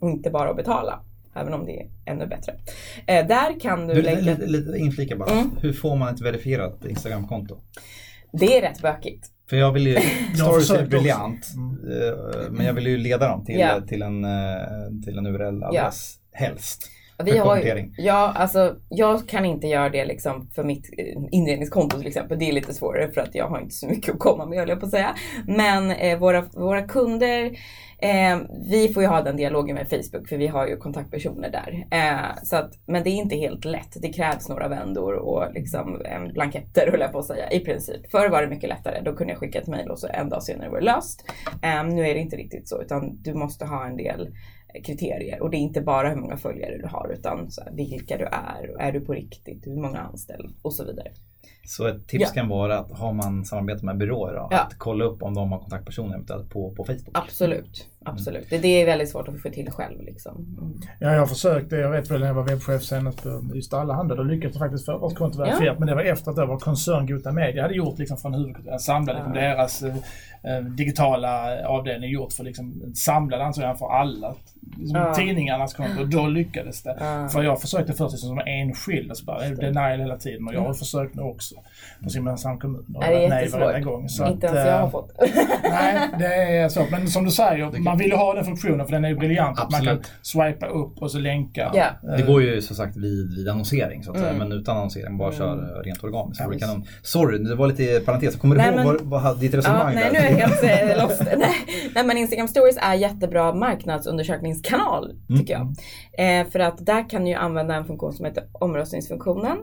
Och 0.00 0.10
inte 0.10 0.30
bara 0.30 0.50
att 0.50 0.56
betala. 0.56 1.00
Även 1.36 1.54
om 1.54 1.66
det 1.66 1.80
är 1.80 1.86
ännu 2.06 2.26
bättre. 2.26 2.52
Eh, 3.06 3.26
där 3.26 3.60
kan 3.60 3.86
du, 3.86 3.94
du 3.94 4.02
lägga... 4.02 4.20
Lite, 4.20 4.46
lite 4.46 4.78
inflika 4.78 5.16
bara. 5.16 5.30
Mm. 5.30 5.50
Hur 5.60 5.72
får 5.72 5.96
man 5.96 6.14
ett 6.14 6.20
verifierat 6.20 6.84
Instagramkonto? 6.84 7.56
Det 8.32 8.58
är 8.58 8.62
rätt 8.62 8.82
bökigt. 8.82 9.26
För 9.50 9.56
jag 9.56 9.72
vill 9.72 9.86
ju, 9.86 9.96
stories 10.34 10.70
är 10.70 10.86
briljant, 10.86 11.46
Mm. 11.56 12.02
eh, 12.02 12.50
men 12.50 12.66
jag 12.66 12.72
vill 12.74 12.86
ju 12.86 12.96
leda 12.98 13.28
dem 13.28 13.44
till, 13.44 13.58
Ja. 13.58 13.80
till 13.88 14.02
en, 14.02 14.24
eh, 14.24 14.30
till 15.04 15.18
en 15.18 15.26
URL-adress 15.26 16.14
helst. 16.32 16.90
Vi 17.24 17.38
har 17.38 17.56
ju, 17.56 17.90
ja, 17.96 18.32
alltså, 18.36 18.76
jag 18.88 19.28
kan 19.28 19.44
inte 19.44 19.66
göra 19.66 19.88
det 19.88 20.04
liksom 20.04 20.48
för 20.54 20.64
mitt 20.64 20.90
eh, 20.98 21.22
inredningskonto 21.30 21.98
till 21.98 22.06
exempel. 22.06 22.38
Det 22.38 22.48
är 22.48 22.52
lite 22.52 22.74
svårare 22.74 23.10
för 23.12 23.20
att 23.20 23.34
jag 23.34 23.48
har 23.48 23.60
inte 23.60 23.74
så 23.74 23.86
mycket 23.88 24.14
att 24.14 24.18
komma 24.20 24.46
med 24.46 24.58
höll 24.58 24.68
jag 24.68 24.80
på 24.80 24.86
att 24.86 24.92
säga. 24.92 25.14
Men 25.46 25.90
eh, 25.90 26.18
våra, 26.18 26.42
våra 26.42 26.82
kunder, 26.82 27.58
eh, 28.04 28.38
vi 28.70 28.88
får 28.94 29.02
ju 29.02 29.08
ha 29.08 29.22
den 29.22 29.36
dialogen 29.36 29.74
med 29.76 29.88
Facebook 29.88 30.28
för 30.28 30.36
vi 30.36 30.46
har 30.46 30.66
ju 30.66 30.76
kontaktpersoner 30.76 31.50
där. 31.50 31.86
Eh, 31.90 32.42
så 32.44 32.56
att, 32.56 32.72
men 32.86 33.02
det 33.04 33.10
är 33.10 33.14
inte 33.14 33.36
helt 33.36 33.64
lätt. 33.64 33.96
Det 34.02 34.12
krävs 34.12 34.48
några 34.48 34.68
vändor 34.68 35.14
och 35.14 35.52
liksom, 35.54 36.00
eh, 36.00 36.32
blanketter 36.32 36.90
höll 36.90 37.00
jag 37.00 37.12
på 37.12 37.18
att 37.18 37.26
säga 37.26 37.50
i 37.50 37.60
princip. 37.60 38.10
Förr 38.10 38.28
var 38.28 38.42
det 38.42 38.48
mycket 38.48 38.68
lättare. 38.68 39.00
Då 39.00 39.12
kunde 39.16 39.32
jag 39.32 39.40
skicka 39.40 39.58
ett 39.60 39.66
mejl 39.68 39.90
och 39.90 39.98
så 39.98 40.08
en 40.10 40.28
dag 40.28 40.42
senare 40.42 40.68
var 40.70 40.78
det 40.78 40.84
löst. 40.84 41.24
Eh, 41.62 41.84
nu 41.84 42.06
är 42.06 42.14
det 42.14 42.20
inte 42.20 42.36
riktigt 42.36 42.68
så 42.68 42.82
utan 42.82 43.22
du 43.22 43.34
måste 43.34 43.64
ha 43.66 43.86
en 43.86 43.96
del 43.96 44.34
kriterier 44.84 45.42
och 45.42 45.50
det 45.50 45.56
är 45.56 45.58
inte 45.58 45.80
bara 45.80 46.08
hur 46.08 46.16
många 46.16 46.36
följare 46.36 46.78
du 46.78 46.86
har 46.86 47.12
utan 47.18 47.50
så 47.50 47.62
här, 47.64 47.72
vilka 47.72 48.16
du 48.16 48.24
är, 48.24 48.80
är 48.80 48.92
du 48.92 49.00
på 49.00 49.12
riktigt, 49.12 49.66
hur 49.66 49.76
många 49.82 49.98
anställda 49.98 50.48
och 50.62 50.74
så 50.74 50.84
vidare. 50.84 51.08
Så 51.66 51.86
ett 51.86 52.08
tips 52.08 52.22
Ja. 52.34 52.40
kan 52.40 52.48
vara 52.48 52.78
att 52.78 52.92
har 52.92 53.12
man 53.12 53.44
samarbete 53.44 53.84
med 53.84 53.98
byråer 53.98 54.34
då, 54.34 54.48
Ja. 54.50 54.60
att 54.60 54.74
kolla 54.78 55.04
upp 55.04 55.22
om 55.22 55.34
de 55.34 55.52
har 55.52 55.58
kontaktpersoner 55.58 56.14
eventuellt 56.14 56.50
på, 56.50 56.74
på 56.74 56.84
Facebook. 56.84 57.10
Absolut, 57.12 57.88
absolut. 58.04 58.46
Det, 58.50 58.58
det 58.58 58.82
är 58.82 58.86
väldigt 58.86 59.10
svårt 59.10 59.28
att 59.28 59.42
få 59.42 59.50
till 59.50 59.70
själv 59.70 60.02
liksom. 60.02 60.34
Mm. 60.60 60.72
Ja, 60.98 61.12
jag 61.12 61.18
har 61.20 61.26
försökt 61.26 61.70
det. 61.70 61.78
Jag 61.78 61.90
vet 61.90 62.10
väl 62.10 62.20
när 62.20 62.26
jag 62.26 62.34
var 62.34 62.42
webbchef 62.42 62.82
senast 62.82 63.22
på 63.22 63.40
just 63.54 63.74
Allahandel. 63.74 64.16
Då 64.16 64.22
lyckades 64.22 64.54
jag 64.56 64.60
faktiskt 64.64 64.84
få 64.86 64.98
vårt 64.98 65.14
konto 65.14 65.38
verifierat. 65.38 65.78
Men 65.78 65.88
det 65.88 65.94
var 65.94 66.02
efter 66.02 66.30
att 66.30 66.36
det 66.36 66.46
var 66.46 66.58
koncern 66.58 67.06
Gota 67.06 67.32
Media 67.32 67.62
hade 67.62 67.74
gjort 67.74 67.98
liksom 67.98 68.16
från 68.16 68.34
huvudkontoret. 68.34 68.80
Samlade 68.80 69.18
liksom 69.18 69.34
Ja. 69.34 69.40
deras 69.42 69.82
eh, 69.82 69.94
eh, 70.56 70.64
digitala 70.64 71.66
avdelning 71.68 72.10
gjort 72.10 72.32
för 72.32 72.44
liksom 72.44 72.92
samlad 72.94 73.40
ansökan 73.40 73.76
för 73.78 73.86
alla 73.92 74.34
liksom 74.78 74.96
Ja. 75.00 75.14
tidningarnas 75.14 75.74
konto. 75.74 76.00
Och 76.00 76.08
då 76.08 76.26
lyckades 76.26 76.82
det. 76.82 76.96
Ja. 77.00 77.28
För 77.28 77.42
jag 77.42 77.60
försökte 77.60 77.92
först 77.92 78.12
liksom 78.12 78.28
som 78.28 78.38
enskild 78.46 79.10
och 79.10 79.16
så 79.16 79.24
bara 79.24 79.48
denial 79.48 80.00
hela 80.00 80.16
tiden. 80.16 80.48
Och 80.48 80.54
jag 80.54 80.60
har 80.60 80.74
försökt 80.74 81.14
nu 81.14 81.22
också. 81.22 81.54
På 82.02 82.10
Simrishamns 82.10 82.60
kommun. 82.60 82.94
Och 82.96 83.04
Ja, 83.04 83.10
det 83.10 83.24
är 83.24 83.28
nej 83.28 83.38
jättesvårt. 83.38 83.60
varenda 83.60 83.90
gång. 83.90 84.08
Så 84.08 84.26
Inte 84.28 84.46
ens 84.46 84.58
jag 84.58 84.74
eh, 84.74 84.80
har 84.80 84.90
fått. 84.90 85.12
Nej, 85.62 86.08
det 86.18 86.34
är 86.34 86.68
så. 86.68 86.86
Men 86.90 87.08
som 87.08 87.24
du 87.24 87.30
säger, 87.30 87.70
man 87.94 87.98
vill 87.98 88.10
ju 88.10 88.16
ha 88.16 88.34
den 88.34 88.44
funktionen 88.44 88.86
för 88.86 88.92
den 88.92 89.04
är 89.04 89.08
ju 89.08 89.16
briljant. 89.16 89.60
Att 89.60 89.70
man 89.70 89.84
kan 89.84 90.02
swipa 90.22 90.66
upp 90.66 91.02
och 91.02 91.10
så 91.10 91.18
länka. 91.18 91.70
Ja. 91.74 91.86
Det 92.16 92.22
går 92.22 92.42
ju 92.42 92.62
som 92.62 92.76
sagt 92.76 92.96
vid, 92.96 93.36
vid 93.36 93.48
annonsering 93.48 94.02
så 94.02 94.10
att 94.10 94.16
säga, 94.18 94.30
Mm. 94.30 94.48
men 94.48 94.58
utan 94.58 94.76
annonsering 94.76 95.18
bara 95.18 95.32
kör 95.32 95.76
eh, 95.78 95.82
rent 95.84 96.04
organiskt. 96.04 96.42
Ja, 96.52 96.58
kanon. 96.58 96.84
Sorry, 97.02 97.38
det 97.38 97.54
var 97.54 97.66
lite 97.66 98.00
parentes. 98.00 98.36
Kommer 98.36 98.54
du 98.56 98.60
Nej, 98.62 98.68
ihåg 98.70 98.76
men- 98.76 99.10
vad, 99.10 99.22
vad 99.22 99.40
ditt 99.40 99.52
Ja, 99.52 99.58
resonemang 99.58 99.94
nej, 99.94 100.04
där? 100.04 100.10
nu 100.12 100.18
är 100.18 100.30
jag 100.40 100.48
helt 100.48 100.90
eh, 100.98 101.02
lost. 101.02 101.22
nej, 101.38 101.50
nej, 101.94 102.04
men 102.04 102.16
Instagram 102.18 102.48
stories 102.48 102.76
är 102.82 102.94
jättebra 102.94 103.54
marknadsundersökningskanal 103.54 105.12
tycker 105.38 105.54
Mm. 105.56 105.68
jag. 106.16 106.40
Eh, 106.40 106.46
för 106.50 106.58
att 106.60 106.86
där 106.86 107.10
kan 107.10 107.22
du 107.24 107.28
ju 107.30 107.34
använda 107.36 107.74
en 107.74 107.84
funktion 107.84 108.12
som 108.12 108.24
heter 108.24 108.44
omröstningsfunktionen. 108.52 109.56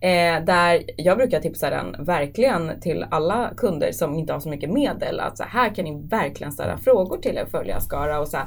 Eh, 0.00 0.44
där 0.46 0.82
jag 0.96 1.16
brukar 1.18 1.40
tipsa 1.40 1.70
den 1.70 2.04
verkligen 2.04 2.80
till 2.80 3.04
alla 3.10 3.50
kunder 3.56 3.92
som 3.92 4.14
inte 4.14 4.32
har 4.32 4.40
så 4.40 4.48
mycket 4.48 4.70
medel. 4.70 5.20
Att 5.20 5.36
så 5.38 5.44
här 5.48 5.74
kan 5.74 5.84
ni 5.84 6.08
verkligen 6.08 6.52
ställa 6.52 6.78
frågor 6.78 7.18
till 7.18 7.36
er 7.36 7.46
följarskara 7.76 8.20
och 8.20 8.28
så 8.28 8.36
här, 8.36 8.46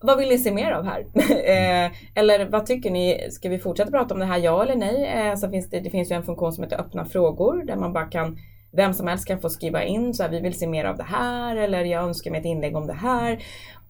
vad 0.00 0.18
vill 0.18 0.28
ni 0.28 0.38
se 0.38 0.52
mer 0.52 0.72
av 0.72 0.84
här? 0.84 1.00
eh, 1.30 1.92
eller 2.14 2.48
vad 2.50 2.66
tycker 2.66 2.90
ni? 2.90 3.28
Ska 3.30 3.48
vi 3.48 3.58
fortsätta 3.58 3.90
prata 3.90 4.14
om 4.14 4.20
det 4.20 4.26
här, 4.26 4.38
ja 4.38 4.62
eller 4.62 4.76
nej? 4.76 5.06
Eh, 5.06 5.36
så 5.36 5.50
finns 5.50 5.70
det, 5.70 5.80
det 5.80 5.90
finns 5.90 6.10
ju 6.10 6.16
en 6.16 6.22
funktion 6.22 6.52
som 6.52 6.64
heter 6.64 6.80
öppna 6.80 7.04
frågor 7.04 7.64
där 7.64 7.76
man 7.76 7.92
bara 7.92 8.06
kan 8.06 8.38
vem 8.76 8.94
som 8.94 9.06
helst 9.06 9.26
kan 9.26 9.40
få 9.40 9.50
skriva 9.50 9.84
in 9.84 10.14
så 10.14 10.22
här, 10.22 10.30
vi 10.30 10.40
vill 10.40 10.58
se 10.58 10.66
mer 10.66 10.84
av 10.84 10.96
det 10.96 11.04
här 11.04 11.56
eller 11.56 11.84
jag 11.84 12.04
önskar 12.04 12.30
mig 12.30 12.40
ett 12.40 12.46
inlägg 12.46 12.76
om 12.76 12.86
det 12.86 12.94
här. 12.94 13.38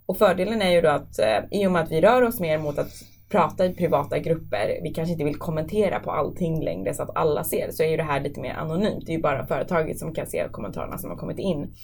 Och 0.07 0.19
fördelen 0.19 0.63
är 0.63 0.71
ju 0.71 0.81
då 0.81 0.89
att 0.89 1.19
eh, 1.19 1.61
i 1.61 1.67
och 1.67 1.73
med 1.73 1.83
att 1.83 1.91
vi 1.91 2.01
rör 2.01 2.23
oss 2.23 2.41
mer 2.41 2.59
mot 2.59 2.79
att 2.79 2.91
prata 3.35 3.67
i 3.67 3.75
privata 3.75 4.19
grupper, 4.19 4.79
vi 4.83 4.91
kanske 4.91 5.13
inte 5.13 5.25
vill 5.25 5.39
kommentera 5.39 6.01
på 6.01 6.11
allting 6.11 6.65
längre 6.65 6.95
så 6.95 7.03
att 7.03 7.17
alla 7.17 7.45
ser, 7.45 7.71
så 7.71 7.83
är 7.83 7.89
ju 7.89 7.97
det 7.97 8.03
här 8.03 8.21
lite 8.21 8.41
mer 8.41 8.55
anonymt. 8.55 9.07
Det 9.07 9.13
är 9.13 9.17
ju 9.17 9.23
bara 9.23 9.47
företaget 9.47 9.99
som 9.99 10.15
kan 10.15 10.27
se 10.27 10.49
kommentarerna 10.53 10.99
som 10.99 11.11
har 11.11 11.17
kommit 11.17 11.39
in. 11.39 11.75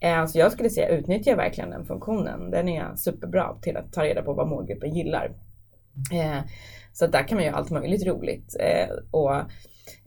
Eh, 0.00 0.26
så 0.26 0.38
jag 0.38 0.52
skulle 0.52 0.70
säga 0.70 0.88
utnyttja 0.88 1.36
verkligen 1.36 1.70
den 1.70 1.84
funktionen. 1.84 2.50
Den 2.50 2.68
är 2.68 2.96
superbra 2.96 3.56
till 3.62 3.76
att 3.76 3.92
ta 3.92 4.04
reda 4.04 4.22
på 4.22 4.32
vad 4.32 4.48
målgruppen 4.48 4.94
gillar. 4.94 5.32
Eh, 6.12 6.38
så 6.92 7.06
där 7.06 7.28
kan 7.28 7.36
man 7.36 7.44
göra 7.44 7.56
allt 7.56 7.70
möjligt 7.70 8.06
roligt. 8.06 8.56
Eh, 8.60 8.94
och 9.10 9.32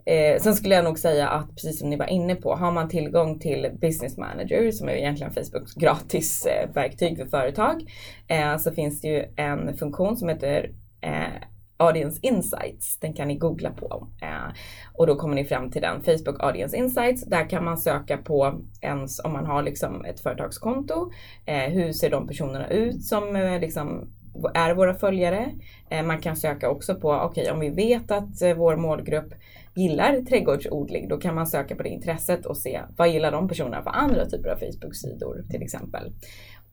Eh, 0.06 0.42
sen 0.42 0.56
skulle 0.56 0.76
jag 0.76 0.84
nog 0.84 1.00
säga 1.00 1.30
att 1.30 1.56
precis 1.56 1.80
som 1.80 1.90
ni 1.90 1.96
var 1.96 2.06
inne 2.06 2.36
på, 2.36 2.56
har 2.56 2.72
man 2.72 2.90
tillgång 2.90 3.40
till 3.40 3.70
Business 3.82 4.18
Manager 4.18 4.72
som 4.72 4.90
är 4.90 4.94
egentligen 4.94 5.34
Facebooks 5.34 5.74
gratis 5.76 6.46
eh, 6.46 6.70
verktyg 6.74 7.18
för 7.18 7.26
företag, 7.26 7.92
eh, 8.28 8.58
så 8.58 8.72
finns 8.72 9.02
det 9.02 9.08
ju 9.08 9.26
en 9.36 9.78
funktion 9.78 10.18
som 10.18 10.30
heter 10.30 10.72
eh, 11.02 11.48
Audience 11.78 12.20
Insights. 12.22 13.00
Den 13.00 13.14
kan 13.14 13.28
ni 13.28 13.36
googla 13.36 13.72
på. 13.72 14.08
Eh, 14.22 14.54
och 14.94 15.08
då 15.08 15.16
kommer 15.16 15.36
ni 15.36 15.46
fram 15.46 15.72
till 15.72 15.82
den, 15.82 16.04
Facebook 16.04 16.44
Audience 16.44 16.78
Insights. 16.78 17.26
Där 17.26 17.50
kan 17.50 17.66
man 17.66 17.78
söka 17.78 18.18
på 18.18 18.62
ens, 18.82 19.20
om 19.20 19.34
man 19.34 19.46
har 19.46 19.64
liksom 19.64 20.06
ett 20.06 20.20
företagskonto, 20.20 21.12
eh, 21.46 21.70
hur 21.70 21.94
ser 21.94 22.10
de 22.10 22.28
personerna 22.28 22.68
ut 22.68 23.04
som 23.04 23.36
eh, 23.36 23.60
liksom 23.60 24.12
är 24.54 24.74
våra 24.74 24.94
följare. 24.94 25.52
Eh, 25.90 26.04
man 26.04 26.22
kan 26.22 26.36
söka 26.36 26.70
också 26.70 26.96
på, 26.96 27.12
okej 27.12 27.52
om 27.52 27.60
vi 27.60 27.70
vet 27.70 28.12
att 28.12 28.42
eh, 28.42 28.54
vår 28.54 28.76
målgrupp 28.76 29.34
gillar 29.76 30.22
trädgårdsodling, 30.22 31.08
då 31.08 31.18
kan 31.18 31.36
man 31.36 31.48
söka 31.48 31.76
på 31.76 31.84
det 31.84 31.90
intresset 31.90 32.46
och 32.46 32.58
se 32.58 32.82
vad 32.98 33.10
gillar 33.10 33.32
de 33.32 33.48
personerna 33.48 33.82
på 33.82 33.90
andra 33.90 34.26
typer 34.26 34.50
av 34.50 34.58
Facebook-sidor 34.58 35.44
till 35.50 35.62
exempel. 35.62 36.12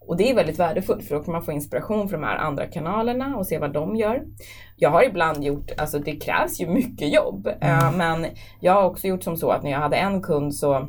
Och 0.09 0.17
det 0.17 0.31
är 0.31 0.35
väldigt 0.35 0.59
värdefullt 0.59 1.05
för 1.05 1.15
då 1.15 1.23
kan 1.23 1.33
man 1.33 1.43
få 1.43 1.53
inspiration 1.53 2.09
från 2.09 2.21
de 2.21 2.27
här 2.27 2.37
andra 2.37 2.67
kanalerna 2.67 3.37
och 3.37 3.47
se 3.47 3.59
vad 3.59 3.73
de 3.73 3.97
gör. 3.97 4.23
Jag 4.77 4.91
har 4.91 5.03
ibland 5.05 5.45
gjort, 5.45 5.71
alltså 5.77 5.99
det 5.99 6.17
krävs 6.17 6.61
ju 6.61 6.67
mycket 6.67 7.15
jobb, 7.15 7.47
eh, 7.61 7.93
men 7.97 8.27
jag 8.61 8.73
har 8.73 8.85
också 8.85 9.07
gjort 9.07 9.23
som 9.23 9.37
så 9.37 9.51
att 9.51 9.63
när 9.63 9.71
jag 9.71 9.79
hade 9.79 9.97
en 9.97 10.23
kund 10.23 10.55
så 10.55 10.89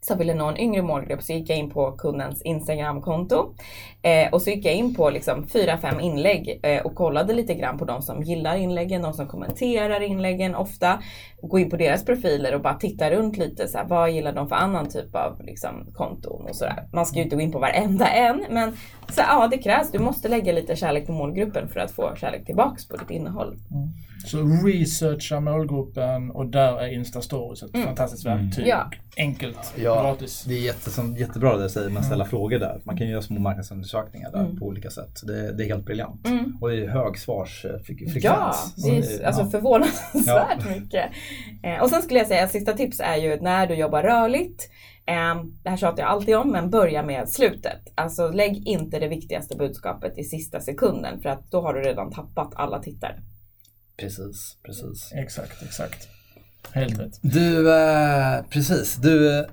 som 0.00 0.18
ville 0.18 0.34
nå 0.34 0.48
en 0.48 0.56
yngre 0.56 0.82
målgrupp 0.82 1.22
så 1.22 1.32
gick 1.32 1.50
jag 1.50 1.58
in 1.58 1.70
på 1.70 1.92
kundens 1.92 2.42
Instagramkonto 2.42 3.54
eh, 4.02 4.32
och 4.32 4.42
så 4.42 4.50
gick 4.50 4.64
jag 4.64 4.74
in 4.74 4.94
på 4.94 5.10
liksom 5.10 5.46
fyra, 5.46 5.78
fem 5.78 6.00
inlägg 6.00 6.60
eh, 6.62 6.82
och 6.82 6.94
kollade 6.94 7.32
lite 7.32 7.54
grann 7.54 7.78
på 7.78 7.84
de 7.84 8.02
som 8.02 8.22
gillar 8.22 8.56
inläggen, 8.56 9.02
de 9.02 9.12
som 9.12 9.28
kommenterar 9.28 10.00
inläggen 10.00 10.54
ofta. 10.54 11.02
Gå 11.42 11.58
in 11.58 11.70
på 11.70 11.76
deras 11.76 12.04
profiler 12.04 12.54
och 12.54 12.60
bara 12.60 12.74
titta 12.74 13.10
runt 13.10 13.36
lite, 13.36 13.68
så 13.68 13.78
här, 13.78 13.84
vad 13.84 14.10
gillar 14.10 14.32
de 14.32 14.48
för 14.48 14.56
annan 14.56 14.88
typ 14.88 15.14
av 15.14 15.42
liksom, 15.42 15.86
konton 15.94 16.46
och 16.48 16.56
sådär. 16.56 16.88
Man 16.92 17.06
ska 17.06 17.16
ju 17.16 17.24
inte 17.24 17.36
gå 17.36 17.42
in 17.42 17.52
på 17.52 17.58
varenda 17.58 18.08
en, 18.08 18.44
men 18.50 18.72
så, 19.08 19.20
ja, 19.28 19.48
det 19.50 19.58
krävs. 19.58 19.90
Du 19.90 19.98
måste 19.98 20.28
lägga 20.28 20.52
lite 20.52 20.76
kärlek 20.76 21.06
på 21.06 21.12
målgruppen 21.12 21.68
för 21.68 21.80
att 21.80 21.90
få 21.90 22.16
kärlek 22.16 22.46
tillbaks 22.46 22.88
på 22.88 22.96
ditt 22.96 23.10
innehåll. 23.10 23.56
Mm. 23.70 23.88
Så 24.26 24.38
researcha 24.66 25.40
målgruppen 25.40 26.30
och 26.30 26.46
där 26.46 26.80
är 26.80 26.94
Insta 26.94 27.20
Stories 27.20 27.62
ett 27.62 27.84
fantastiskt 27.84 28.26
verktyg. 28.26 28.66
Ja. 28.66 28.90
Enkelt, 29.16 29.74
Ja, 29.76 30.02
gratis. 30.02 30.44
det 30.48 30.54
är 30.54 30.60
jätte, 30.60 30.90
som, 30.90 31.16
jättebra 31.16 31.56
det 31.56 31.62
du 31.62 31.68
säger 31.68 31.88
med 31.90 32.00
att 32.00 32.06
ställa 32.06 32.24
frågor 32.24 32.58
där. 32.58 32.80
Man 32.84 32.96
kan 32.96 33.06
ju 33.06 33.12
göra 33.12 33.22
små 33.22 33.40
marknadsundersökningar 33.40 34.32
där 34.32 34.56
på 34.58 34.66
olika 34.66 34.90
sätt. 34.90 35.20
Det, 35.26 35.52
det 35.52 35.64
är 35.64 35.68
helt 35.68 35.84
briljant. 35.84 36.26
Mm. 36.26 36.58
Och 36.60 36.70
det 36.70 36.84
är 36.84 36.88
hög 36.88 37.18
svarsfrekvens. 37.18 38.24
Ja, 38.24 38.54
det 38.76 38.98
är 38.98 39.02
Så 39.02 39.26
alltså 39.26 39.42
ja. 39.42 39.50
förvånansvärt 39.50 40.68
mycket. 40.68 41.04
Eh, 41.62 41.82
och 41.82 41.90
sen 41.90 42.02
skulle 42.02 42.18
jag 42.18 42.28
säga 42.28 42.44
att 42.44 42.50
sista 42.50 42.72
tips 42.72 43.00
är 43.00 43.16
ju 43.16 43.40
när 43.40 43.66
du 43.66 43.74
jobbar 43.74 44.02
rörligt. 44.02 44.70
Eh, 45.06 45.44
det 45.62 45.70
här 45.70 45.76
tjatar 45.76 46.02
jag 46.02 46.10
alltid 46.10 46.36
om, 46.36 46.50
men 46.50 46.70
börja 46.70 47.02
med 47.02 47.28
slutet. 47.28 47.80
Alltså 47.94 48.30
lägg 48.30 48.66
inte 48.66 48.98
det 48.98 49.08
viktigaste 49.08 49.56
budskapet 49.56 50.18
i 50.18 50.24
sista 50.24 50.60
sekunden 50.60 51.20
för 51.20 51.28
att 51.28 51.50
då 51.50 51.60
har 51.60 51.74
du 51.74 51.80
redan 51.80 52.12
tappat 52.12 52.52
alla 52.54 52.78
tittare. 52.78 53.14
Precis, 54.00 54.56
precis. 54.62 55.12
Exakt, 55.12 55.62
exakt. 55.62 56.08
Helt 56.72 57.00
rätt. 57.00 57.18
Du, 57.22 57.74
eh, 57.74 58.42
precis. 58.50 58.96
Du, 58.96 59.38
eh, 59.38 59.44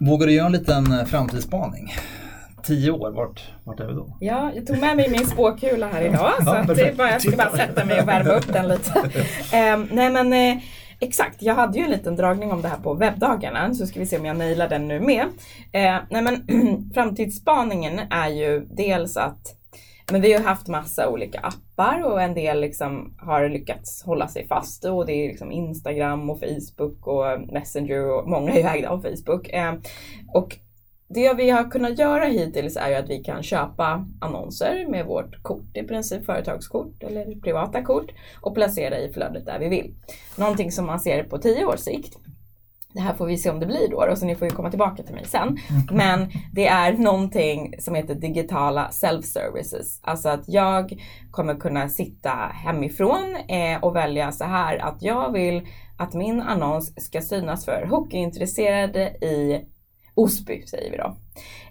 vågar 0.00 0.26
du 0.26 0.32
göra 0.32 0.46
en 0.46 0.52
liten 0.52 0.92
eh, 0.92 1.04
framtidsspaning? 1.04 1.92
Tio 2.62 2.90
år, 2.90 3.10
vart, 3.10 3.50
vart 3.64 3.80
är 3.80 3.86
vi 3.86 3.92
då? 3.92 4.16
Ja, 4.20 4.52
jag 4.54 4.66
tog 4.66 4.78
med 4.78 4.96
mig 4.96 5.10
min 5.10 5.26
spåkula 5.26 5.88
här 5.88 6.02
idag 6.02 6.32
så 6.44 6.50
att 6.50 6.66
det 6.66 6.88
är 6.88 6.94
bara, 6.94 7.10
jag 7.10 7.22
ska 7.22 7.36
bara 7.36 7.56
sätta 7.56 7.84
mig 7.84 8.00
och 8.00 8.08
värma 8.08 8.30
upp 8.30 8.52
den 8.52 8.68
lite. 8.68 8.92
Eh, 9.52 9.78
nej 9.90 10.10
men 10.10 10.32
eh, 10.32 10.62
exakt, 11.00 11.42
jag 11.42 11.54
hade 11.54 11.78
ju 11.78 11.84
en 11.84 11.90
liten 11.90 12.16
dragning 12.16 12.52
om 12.52 12.62
det 12.62 12.68
här 12.68 12.78
på 12.78 12.94
webbdagarna 12.94 13.74
så 13.74 13.86
ska 13.86 14.00
vi 14.00 14.06
se 14.06 14.18
om 14.18 14.24
jag 14.24 14.36
nailar 14.36 14.68
den 14.68 14.88
nu 14.88 15.00
med. 15.00 15.22
Eh, 15.72 16.00
nej 16.10 16.22
men 16.22 16.46
framtidsspaningen 16.94 18.00
är 18.10 18.28
ju 18.28 18.66
dels 18.70 19.16
att 19.16 19.61
men 20.12 20.20
vi 20.20 20.32
har 20.32 20.40
haft 20.40 20.68
massa 20.68 21.08
olika 21.08 21.40
appar 21.40 22.02
och 22.04 22.22
en 22.22 22.34
del 22.34 22.60
liksom 22.60 23.14
har 23.18 23.48
lyckats 23.48 24.02
hålla 24.02 24.28
sig 24.28 24.46
fast 24.48 24.84
och 24.84 25.06
det 25.06 25.12
är 25.12 25.28
liksom 25.28 25.52
Instagram 25.52 26.30
och 26.30 26.40
Facebook 26.40 27.06
och 27.06 27.52
Messenger 27.52 28.10
och 28.10 28.28
många 28.28 28.52
är 28.52 28.56
ju 28.56 28.62
ägda 28.62 28.88
av 28.88 29.00
Facebook. 29.00 29.48
Ehm, 29.52 29.80
och 30.34 30.58
det 31.08 31.34
vi 31.34 31.50
har 31.50 31.70
kunnat 31.70 31.98
göra 31.98 32.24
hittills 32.24 32.76
är 32.76 32.88
ju 32.88 32.94
att 32.94 33.10
vi 33.10 33.24
kan 33.24 33.42
köpa 33.42 34.06
annonser 34.20 34.86
med 34.88 35.06
vårt 35.06 35.42
kort, 35.42 35.76
i 35.76 35.82
princip 35.82 36.26
företagskort 36.26 37.02
eller 37.02 37.40
privata 37.40 37.82
kort 37.82 38.10
och 38.40 38.54
placera 38.54 38.98
i 38.98 39.12
flödet 39.12 39.46
där 39.46 39.58
vi 39.58 39.68
vill. 39.68 39.94
Någonting 40.36 40.72
som 40.72 40.86
man 40.86 41.00
ser 41.00 41.24
på 41.24 41.38
tio 41.38 41.64
års 41.64 41.80
sikt 41.80 42.18
det 42.94 43.00
här 43.00 43.14
får 43.14 43.26
vi 43.26 43.38
se 43.38 43.50
om 43.50 43.60
det 43.60 43.66
blir 43.66 43.88
då, 43.88 44.16
så 44.16 44.26
ni 44.26 44.34
får 44.34 44.48
ju 44.48 44.54
komma 44.54 44.70
tillbaka 44.70 45.02
till 45.02 45.14
mig 45.14 45.24
sen. 45.24 45.58
Men 45.90 46.30
det 46.52 46.66
är 46.66 46.92
någonting 46.92 47.74
som 47.78 47.94
heter 47.94 48.14
digitala 48.14 48.88
self-services. 48.90 50.00
Alltså 50.02 50.28
att 50.28 50.48
jag 50.48 51.02
kommer 51.30 51.54
kunna 51.54 51.88
sitta 51.88 52.30
hemifrån 52.64 53.36
eh, 53.48 53.84
och 53.84 53.96
välja 53.96 54.32
så 54.32 54.44
här 54.44 54.78
att 54.78 55.02
jag 55.02 55.32
vill 55.32 55.66
att 55.98 56.14
min 56.14 56.40
annons 56.40 57.04
ska 57.04 57.20
synas 57.20 57.64
för 57.64 57.86
hockeyintresserade 57.90 59.08
i 59.08 59.64
Osby 60.14 60.62
säger 60.66 60.90
vi 60.90 60.96
då. 60.96 61.16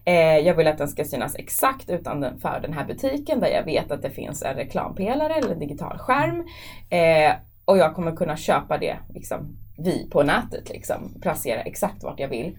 Eh, 0.06 0.38
jag 0.38 0.56
vill 0.56 0.68
att 0.68 0.78
den 0.78 0.88
ska 0.88 1.06
synas 1.06 1.36
exakt 1.36 1.90
utanför 1.90 2.60
den 2.62 2.74
här 2.74 2.86
butiken 2.86 3.40
där 3.40 3.48
jag 3.48 3.64
vet 3.64 3.92
att 3.92 4.02
det 4.02 4.10
finns 4.10 4.44
en 4.44 4.56
reklampelare 4.56 5.34
eller 5.34 5.52
en 5.52 5.60
digital 5.60 5.98
skärm. 5.98 6.44
Eh, 6.90 7.36
och 7.66 7.78
jag 7.78 7.96
kommer 7.96 8.16
kunna 8.16 8.38
köpa 8.38 8.78
det 8.78 8.98
liksom, 9.10 9.58
vi 9.78 10.10
på 10.10 10.24
nätet, 10.24 10.70
liksom, 10.70 11.22
placera 11.22 11.62
exakt 11.62 12.04
vart 12.04 12.20
jag 12.20 12.28
vill. 12.28 12.58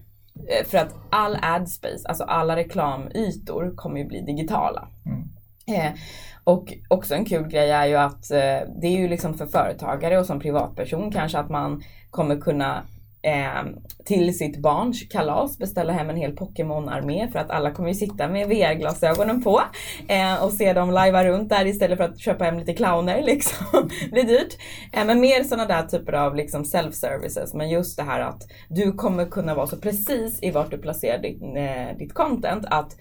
Eh, 0.49 0.65
för 0.65 0.77
att 0.77 0.95
all 1.09 1.37
ad 1.41 1.67
space, 1.67 2.07
alltså 2.07 2.23
alla 2.23 2.55
reklamytor 2.55 3.73
kommer 3.75 3.99
ju 3.99 4.05
bli 4.05 4.21
digitala. 4.21 4.87
Mm. 5.05 5.23
Eh, 5.67 5.99
och 6.43 6.73
också 6.87 7.15
en 7.15 7.25
kul 7.25 7.47
grej 7.47 7.71
är 7.71 7.85
ju 7.85 7.95
att 7.95 8.31
eh, 8.31 8.69
det 8.81 8.87
är 8.87 8.97
ju 8.97 9.07
liksom 9.07 9.33
för 9.33 9.45
företagare 9.45 10.19
och 10.19 10.25
som 10.25 10.39
privatperson 10.39 11.11
kanske 11.11 11.39
att 11.39 11.49
man 11.49 11.83
kommer 12.09 12.37
kunna 12.37 12.83
eh, 13.23 13.63
till 14.05 14.37
sitt 14.37 14.57
barns 14.57 15.09
kalas 15.09 15.57
beställa 15.57 15.93
hem 15.93 16.09
en 16.09 16.15
hel 16.15 16.35
Pokémon-armé 16.35 17.27
för 17.31 17.39
att 17.39 17.49
alla 17.49 17.71
kommer 17.71 17.89
ju 17.89 17.95
sitta 17.95 18.27
med 18.27 18.47
VR-glasögonen 18.47 19.43
på 19.43 19.61
eh, 20.07 20.43
och 20.43 20.53
se 20.53 20.73
dem 20.73 20.91
lajva 20.91 21.25
runt 21.25 21.49
där 21.49 21.65
istället 21.65 21.97
för 21.97 22.05
att 22.05 22.19
köpa 22.19 22.43
hem 22.43 22.59
lite 22.59 22.73
clowner 22.73 23.21
liksom. 23.25 23.89
det 24.01 24.11
blir 24.11 24.23
dyrt. 24.23 24.57
Eh, 24.93 25.05
men 25.05 25.19
mer 25.19 25.43
sådana 25.43 25.65
där 25.65 25.83
typer 25.83 26.13
av 26.13 26.35
liksom 26.35 26.63
self-services. 26.63 27.57
Men 27.57 27.69
just 27.69 27.97
det 27.97 28.03
här 28.03 28.19
att 28.19 28.43
du 28.69 28.91
kommer 28.91 29.25
kunna 29.25 29.55
vara 29.55 29.67
så 29.67 29.77
precis 29.77 30.43
i 30.43 30.51
vart 30.51 30.71
du 30.71 30.77
placerar 30.77 31.21
ditt, 31.21 31.41
eh, 31.41 31.97
ditt 31.97 32.13
content 32.13 32.65
att 32.69 32.95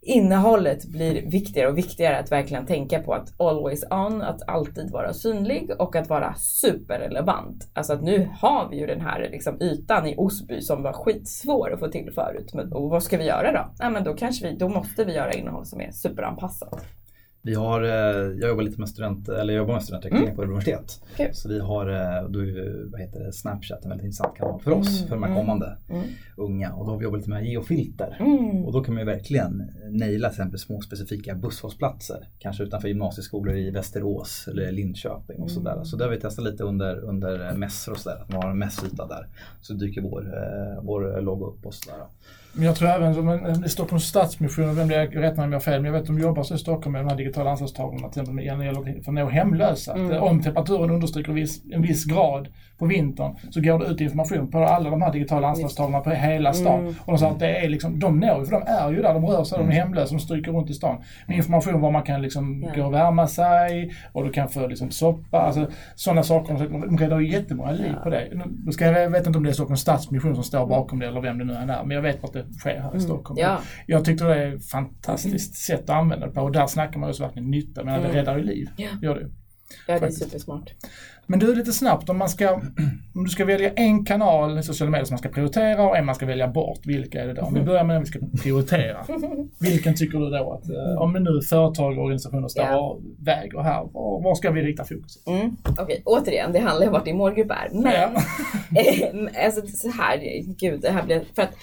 innehållet 0.00 0.84
blir 0.84 1.30
viktigare 1.30 1.68
och 1.68 1.78
viktigare 1.78 2.18
att 2.18 2.32
verkligen 2.32 2.66
tänka 2.66 3.02
på 3.02 3.14
att 3.14 3.40
always 3.40 3.84
on, 3.90 4.22
att 4.22 4.48
alltid 4.48 4.90
vara 4.90 5.12
synlig 5.12 5.70
och 5.78 5.96
att 5.96 6.08
vara 6.08 6.34
superrelevant. 6.34 7.70
Alltså 7.74 7.92
att 7.92 8.02
nu 8.02 8.30
har 8.40 8.68
vi 8.70 8.78
ju 8.78 8.86
den 8.86 9.00
här 9.00 9.28
liksom 9.30 9.62
ytan 9.62 10.06
i 10.06 10.14
Osby 10.16 10.60
som 10.60 10.82
var 10.82 10.92
skitsvår 10.92 11.72
att 11.72 11.80
få 11.80 11.88
till 11.88 12.12
förut. 12.14 12.50
Men, 12.54 12.72
och 12.72 12.90
vad 12.90 13.02
ska 13.02 13.18
vi 13.18 13.24
göra 13.24 13.52
då? 13.52 13.74
Ja, 13.78 13.90
men 13.90 14.04
då 14.04 14.14
kanske 14.14 14.48
vi, 14.48 14.56
då 14.56 14.68
måste 14.68 15.04
vi 15.04 15.14
göra 15.14 15.32
innehåll 15.32 15.66
som 15.66 15.80
är 15.80 15.90
superanpassat. 15.90 16.84
Vi 17.48 17.54
har, 17.54 17.82
eh, 17.82 18.38
jag 18.40 18.48
jobbar 18.48 18.62
lite 18.62 18.80
med 18.80 18.88
student, 18.88 19.28
eller 19.28 19.54
jag 19.54 19.60
jobbar 19.60 19.74
med 19.74 19.82
studentrekrytering 19.82 20.28
mm. 20.28 20.36
på 20.36 20.42
universitet. 20.42 21.02
Okay. 21.14 21.32
Så 21.32 21.48
vi 21.48 21.60
har, 21.60 21.86
eh, 21.86 22.28
då 22.28 22.38
är, 22.38 22.90
vad 22.90 23.00
heter 23.00 23.20
det, 23.20 23.32
Snapchat 23.32 23.84
en 23.84 23.88
väldigt 23.88 24.04
intressant 24.04 24.36
kanal 24.36 24.60
för 24.60 24.70
oss, 24.70 24.96
mm. 24.96 25.08
för 25.08 25.16
de 25.16 25.22
här 25.22 25.30
mm. 25.30 25.40
kommande 25.40 25.76
mm. 25.88 26.02
unga. 26.36 26.72
Och 26.72 26.86
då 26.86 26.92
har 26.92 26.98
vi 26.98 27.04
jobbat 27.04 27.20
lite 27.20 27.30
med 27.30 27.46
geofilter. 27.46 28.16
Mm. 28.20 28.64
Och 28.64 28.72
då 28.72 28.84
kan 28.84 28.94
man 28.94 29.00
ju 29.00 29.06
verkligen 29.06 29.70
naila 29.90 30.28
till 30.28 30.34
exempel 30.34 30.58
små 30.58 30.80
specifika 30.80 31.34
busshållplatser. 31.34 32.28
Kanske 32.38 32.62
utanför 32.62 32.88
gymnasieskolor 32.88 33.56
i 33.56 33.70
Västerås 33.70 34.48
eller 34.48 34.72
Linköping 34.72 35.42
och 35.42 35.50
sådär. 35.50 35.72
Mm. 35.72 35.84
Så 35.84 35.96
det 35.96 36.04
har 36.04 36.10
vi 36.10 36.20
testat 36.20 36.44
lite 36.44 36.64
under, 36.64 37.04
under 37.04 37.52
mässor 37.54 37.92
och 37.92 37.98
sådär. 37.98 38.16
Att 38.22 38.32
man 38.32 38.42
har 38.42 38.50
en 38.50 38.58
mässyta 38.58 39.06
där. 39.06 39.26
Så 39.60 39.74
dyker 39.74 40.00
vår, 40.00 40.22
eh, 40.22 40.82
vår 40.82 41.20
logga 41.20 41.46
upp 41.46 41.66
och 41.66 41.74
sådär. 41.74 41.98
Men 42.52 42.66
jag 42.66 42.76
tror 42.76 42.88
även 42.88 43.14
som 43.14 43.64
i 43.64 43.68
Stockholms 43.68 44.04
Stadsmission, 44.04 44.76
vem 44.76 44.88
det 44.88 44.94
är, 44.94 45.06
rätt 45.06 45.36
mig 45.36 45.44
om 45.44 45.52
jag 45.52 45.58
har 45.58 45.64
fel, 45.64 45.82
men 45.82 45.84
jag 45.84 45.92
vet 45.92 46.00
att 46.00 46.06
de 46.06 46.18
jobbar 46.18 46.42
så 46.42 46.54
i 46.54 46.58
Stockholm 46.58 46.92
med 46.92 47.04
de 47.04 47.08
här 47.08 47.16
digitala 47.16 47.50
ansvarstagarna 47.50 48.08
till 48.08 48.22
exempel 48.22 48.34
när 48.34 48.42
det 48.42 48.64
gäller 48.64 49.02
för 49.02 49.10
att 49.10 49.14
nå 49.14 49.28
hemlösa. 49.28 49.94
Mm. 49.94 50.12
Att 50.12 50.22
om 50.22 50.42
temperaturen 50.42 50.90
understryker 50.90 51.32
viss, 51.32 51.62
en 51.72 51.82
viss 51.82 52.04
grad 52.04 52.48
på 52.78 52.86
vintern 52.86 53.36
så 53.50 53.60
går 53.60 53.78
det 53.78 53.86
ut 53.86 54.00
information 54.00 54.50
på 54.50 54.58
alla 54.58 54.90
de 54.90 55.02
här 55.02 55.12
digitala 55.12 55.48
ansvarstavlorna 55.48 56.00
på 56.00 56.10
hela 56.10 56.52
stan. 56.52 56.80
Mm. 56.80 56.94
Och 57.00 57.12
de 57.12 57.18
sa 57.18 57.30
att 57.30 57.38
det 57.38 57.56
är 57.56 57.68
liksom, 57.68 57.98
de 57.98 58.20
når 58.20 58.44
för 58.44 58.52
de 58.52 58.62
är 58.66 58.90
ju 58.90 59.02
där, 59.02 59.14
de 59.14 59.26
rör 59.26 59.44
sig, 59.44 59.58
de 59.58 59.62
är 59.62 59.64
mm. 59.64 59.76
hemlösa, 59.76 60.14
de 60.14 60.20
stryker 60.20 60.52
runt 60.52 60.70
i 60.70 60.74
stan. 60.74 61.02
Med 61.26 61.36
information 61.36 61.80
var 61.80 61.90
man 61.90 62.02
kan 62.02 62.22
liksom 62.22 62.62
ja. 62.62 62.82
gå 62.82 62.86
och 62.86 62.94
värma 62.94 63.26
sig 63.26 63.92
och 64.12 64.24
du 64.24 64.30
kan 64.30 64.48
få 64.48 64.66
liksom 64.66 64.90
soppa, 64.90 65.38
alltså 65.38 65.66
sådana 65.94 66.22
saker. 66.22 66.68
De 66.68 66.98
räddar 66.98 67.18
ju 67.18 67.32
jättemånga 67.32 67.70
liv 67.70 67.94
på 68.02 68.10
det. 68.10 68.28
Nu 68.64 68.72
ska 68.72 68.84
jag, 68.84 69.02
jag 69.02 69.10
vet 69.10 69.26
inte 69.26 69.36
om 69.36 69.44
det 69.44 69.50
är 69.50 69.54
Stockholms 69.54 69.80
Stadsmission 69.80 70.34
som 70.34 70.44
står 70.44 70.66
bakom 70.66 70.98
det 70.98 71.06
eller 71.06 71.20
vem 71.20 71.38
det 71.38 71.44
nu 71.44 71.54
än 71.54 71.70
är, 71.70 71.84
men 71.84 71.94
jag 71.94 72.02
vet 72.02 72.24
att 72.24 72.32
det 72.38 72.58
sker 72.58 72.80
här 72.80 72.88
i 72.88 72.88
mm. 72.88 73.00
Stockholm. 73.00 73.38
Ja. 73.40 73.60
Jag 73.86 74.04
tyckte 74.04 74.24
det 74.24 74.34
är 74.34 74.54
ett 74.56 74.66
fantastiskt 74.66 75.70
mm. 75.70 75.78
sätt 75.78 75.90
att 75.90 75.96
använda 75.96 76.26
det 76.26 76.32
på 76.32 76.40
och 76.40 76.52
där 76.52 76.66
snackar 76.66 77.00
man 77.00 77.12
ju 77.12 77.18
verkligen 77.18 77.50
nytta, 77.50 77.84
men 77.84 78.02
det 78.02 78.08
räddar 78.08 78.38
ju 78.38 78.44
liv. 78.44 78.68
Ja. 78.76 78.88
Gör 79.02 79.14
det. 79.14 79.30
Ja, 79.86 79.98
det 79.98 80.06
är 80.06 80.10
supersmart. 80.10 80.70
Men 81.30 81.38
du, 81.38 81.54
lite 81.54 81.72
snabbt, 81.72 82.08
om 82.08 82.18
man 82.18 82.28
ska, 82.28 82.52
om 83.14 83.24
du 83.24 83.30
ska 83.30 83.44
välja 83.44 83.72
en 83.72 84.04
kanal 84.04 84.58
i 84.58 84.62
sociala 84.62 84.90
medier 84.90 85.04
som 85.04 85.14
man 85.14 85.18
ska 85.18 85.28
prioritera 85.28 85.88
och 85.88 85.96
en 85.96 86.06
man 86.06 86.14
ska 86.14 86.26
välja 86.26 86.48
bort, 86.48 86.80
vilka 86.84 87.22
är 87.22 87.26
det 87.26 87.34
då? 87.34 87.42
Om 87.42 87.54
vi 87.54 87.60
börjar 87.60 87.84
med 87.84 87.96
den 87.96 88.02
vi 88.02 88.08
ska 88.08 88.18
prioritera. 88.42 89.06
Vilken 89.60 89.94
tycker 89.94 90.18
du 90.18 90.30
då 90.30 90.52
att, 90.52 90.70
eh, 90.70 91.02
om 91.02 91.12
nu 91.12 91.42
företag 91.42 91.98
och 91.98 92.04
organisationer 92.04 92.48
står 92.48 92.76
och 92.76 93.00
väger 93.18 93.62
här, 93.62 93.88
var, 93.92 94.22
var, 94.22 94.34
ska 94.34 94.50
vi 94.50 94.62
rikta 94.62 94.84
fokus? 94.84 95.26
Mm. 95.26 95.56
Okej, 95.62 95.82
okay. 95.82 96.00
återigen, 96.04 96.52
det 96.52 96.58
handlar 96.58 96.86
om 96.86 96.92
vart 96.92 97.04
din 97.04 97.16
målgrupp 97.16 97.50
är. 97.50 97.68
Men, 97.72 97.92
ja. 97.92 98.22
eh, 98.80 99.44
alltså 99.46 99.66
så 99.66 99.90
här, 99.90 100.18
gud, 100.58 100.80
det 100.80 100.90
här 100.90 101.02
blir, 101.02 101.22
för 101.34 101.42
att 101.42 101.54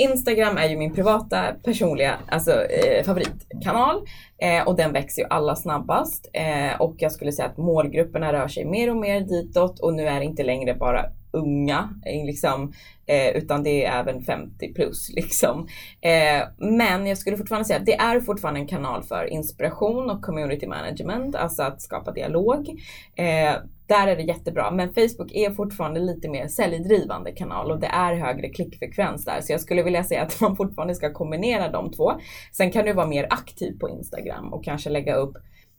Instagram 0.00 0.56
är 0.56 0.68
ju 0.68 0.76
min 0.76 0.94
privata 0.94 1.54
personliga 1.64 2.18
alltså, 2.28 2.64
eh, 2.64 3.04
favoritkanal 3.04 4.02
eh, 4.38 4.68
och 4.68 4.76
den 4.76 4.92
växer 4.92 5.22
ju 5.22 5.28
allra 5.30 5.56
snabbast. 5.56 6.30
Eh, 6.32 6.80
och 6.80 6.94
jag 6.98 7.12
skulle 7.12 7.32
säga 7.32 7.48
att 7.48 7.56
målgrupperna 7.56 8.32
rör 8.32 8.48
sig 8.48 8.64
mer 8.64 8.90
och 8.90 8.96
mer 8.96 9.20
ditåt 9.20 9.80
och 9.80 9.94
nu 9.94 10.06
är 10.06 10.18
det 10.18 10.24
inte 10.24 10.42
längre 10.42 10.74
bara 10.74 11.04
unga, 11.30 11.88
eh, 12.06 12.26
liksom, 12.26 12.72
eh, 13.06 13.28
utan 13.28 13.62
det 13.62 13.84
är 13.84 14.00
även 14.00 14.22
50 14.22 14.72
plus. 14.74 15.10
Liksom. 15.14 15.68
Eh, 16.00 16.48
men 16.58 17.06
jag 17.06 17.18
skulle 17.18 17.36
fortfarande 17.36 17.68
säga 17.68 17.78
att 17.78 17.86
det 17.86 17.96
är 17.96 18.20
fortfarande 18.20 18.60
en 18.60 18.66
kanal 18.66 19.02
för 19.02 19.24
inspiration 19.24 20.10
och 20.10 20.22
community 20.22 20.66
management, 20.66 21.36
alltså 21.36 21.62
att 21.62 21.82
skapa 21.82 22.12
dialog. 22.12 22.68
Eh, 23.16 23.54
där 23.88 24.06
är 24.08 24.16
det 24.16 24.22
jättebra, 24.22 24.70
men 24.70 24.94
Facebook 24.94 25.32
är 25.32 25.50
fortfarande 25.50 26.00
lite 26.00 26.28
mer 26.28 26.48
säljdrivande 26.48 27.32
kanal 27.32 27.70
och 27.70 27.80
det 27.80 27.86
är 27.86 28.14
högre 28.14 28.48
klickfrekvens 28.48 29.24
där. 29.24 29.40
Så 29.40 29.52
jag 29.52 29.60
skulle 29.60 29.82
vilja 29.82 30.04
säga 30.04 30.22
att 30.22 30.40
man 30.40 30.56
fortfarande 30.56 30.94
ska 30.94 31.12
kombinera 31.12 31.70
de 31.70 31.92
två. 31.92 32.12
Sen 32.52 32.70
kan 32.70 32.84
du 32.84 32.92
vara 32.92 33.06
mer 33.06 33.26
aktiv 33.30 33.78
på 33.78 33.88
Instagram 33.88 34.52
och 34.52 34.64
kanske 34.64 34.90
lägga 34.90 35.14
upp 35.14 35.36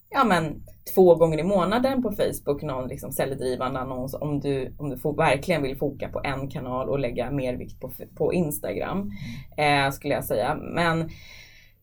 ja, 0.10 0.24
men, 0.24 0.64
två 0.96 1.16
gånger 1.16 1.40
i 1.40 1.44
månaden 1.44 2.04
på 2.04 2.12
Facebook 2.12 2.62
någon 2.62 2.88
liksom 2.88 3.12
säljdrivande 3.12 3.80
annons 3.80 4.14
om 4.14 4.40
du, 4.40 4.76
om 4.78 4.90
du 4.90 4.98
får, 4.98 5.16
verkligen 5.16 5.62
vill 5.62 5.78
foka 5.78 6.10
på 6.10 6.22
en 6.24 6.50
kanal 6.50 6.90
och 6.90 7.00
lägga 7.00 7.32
mer 7.32 7.54
vikt 7.54 7.80
på, 7.80 7.92
på 8.18 8.34
Instagram. 8.34 9.12
Eh, 9.58 9.92
skulle 9.92 10.14
jag 10.14 10.26
säga. 10.26 10.56
Men 10.56 11.10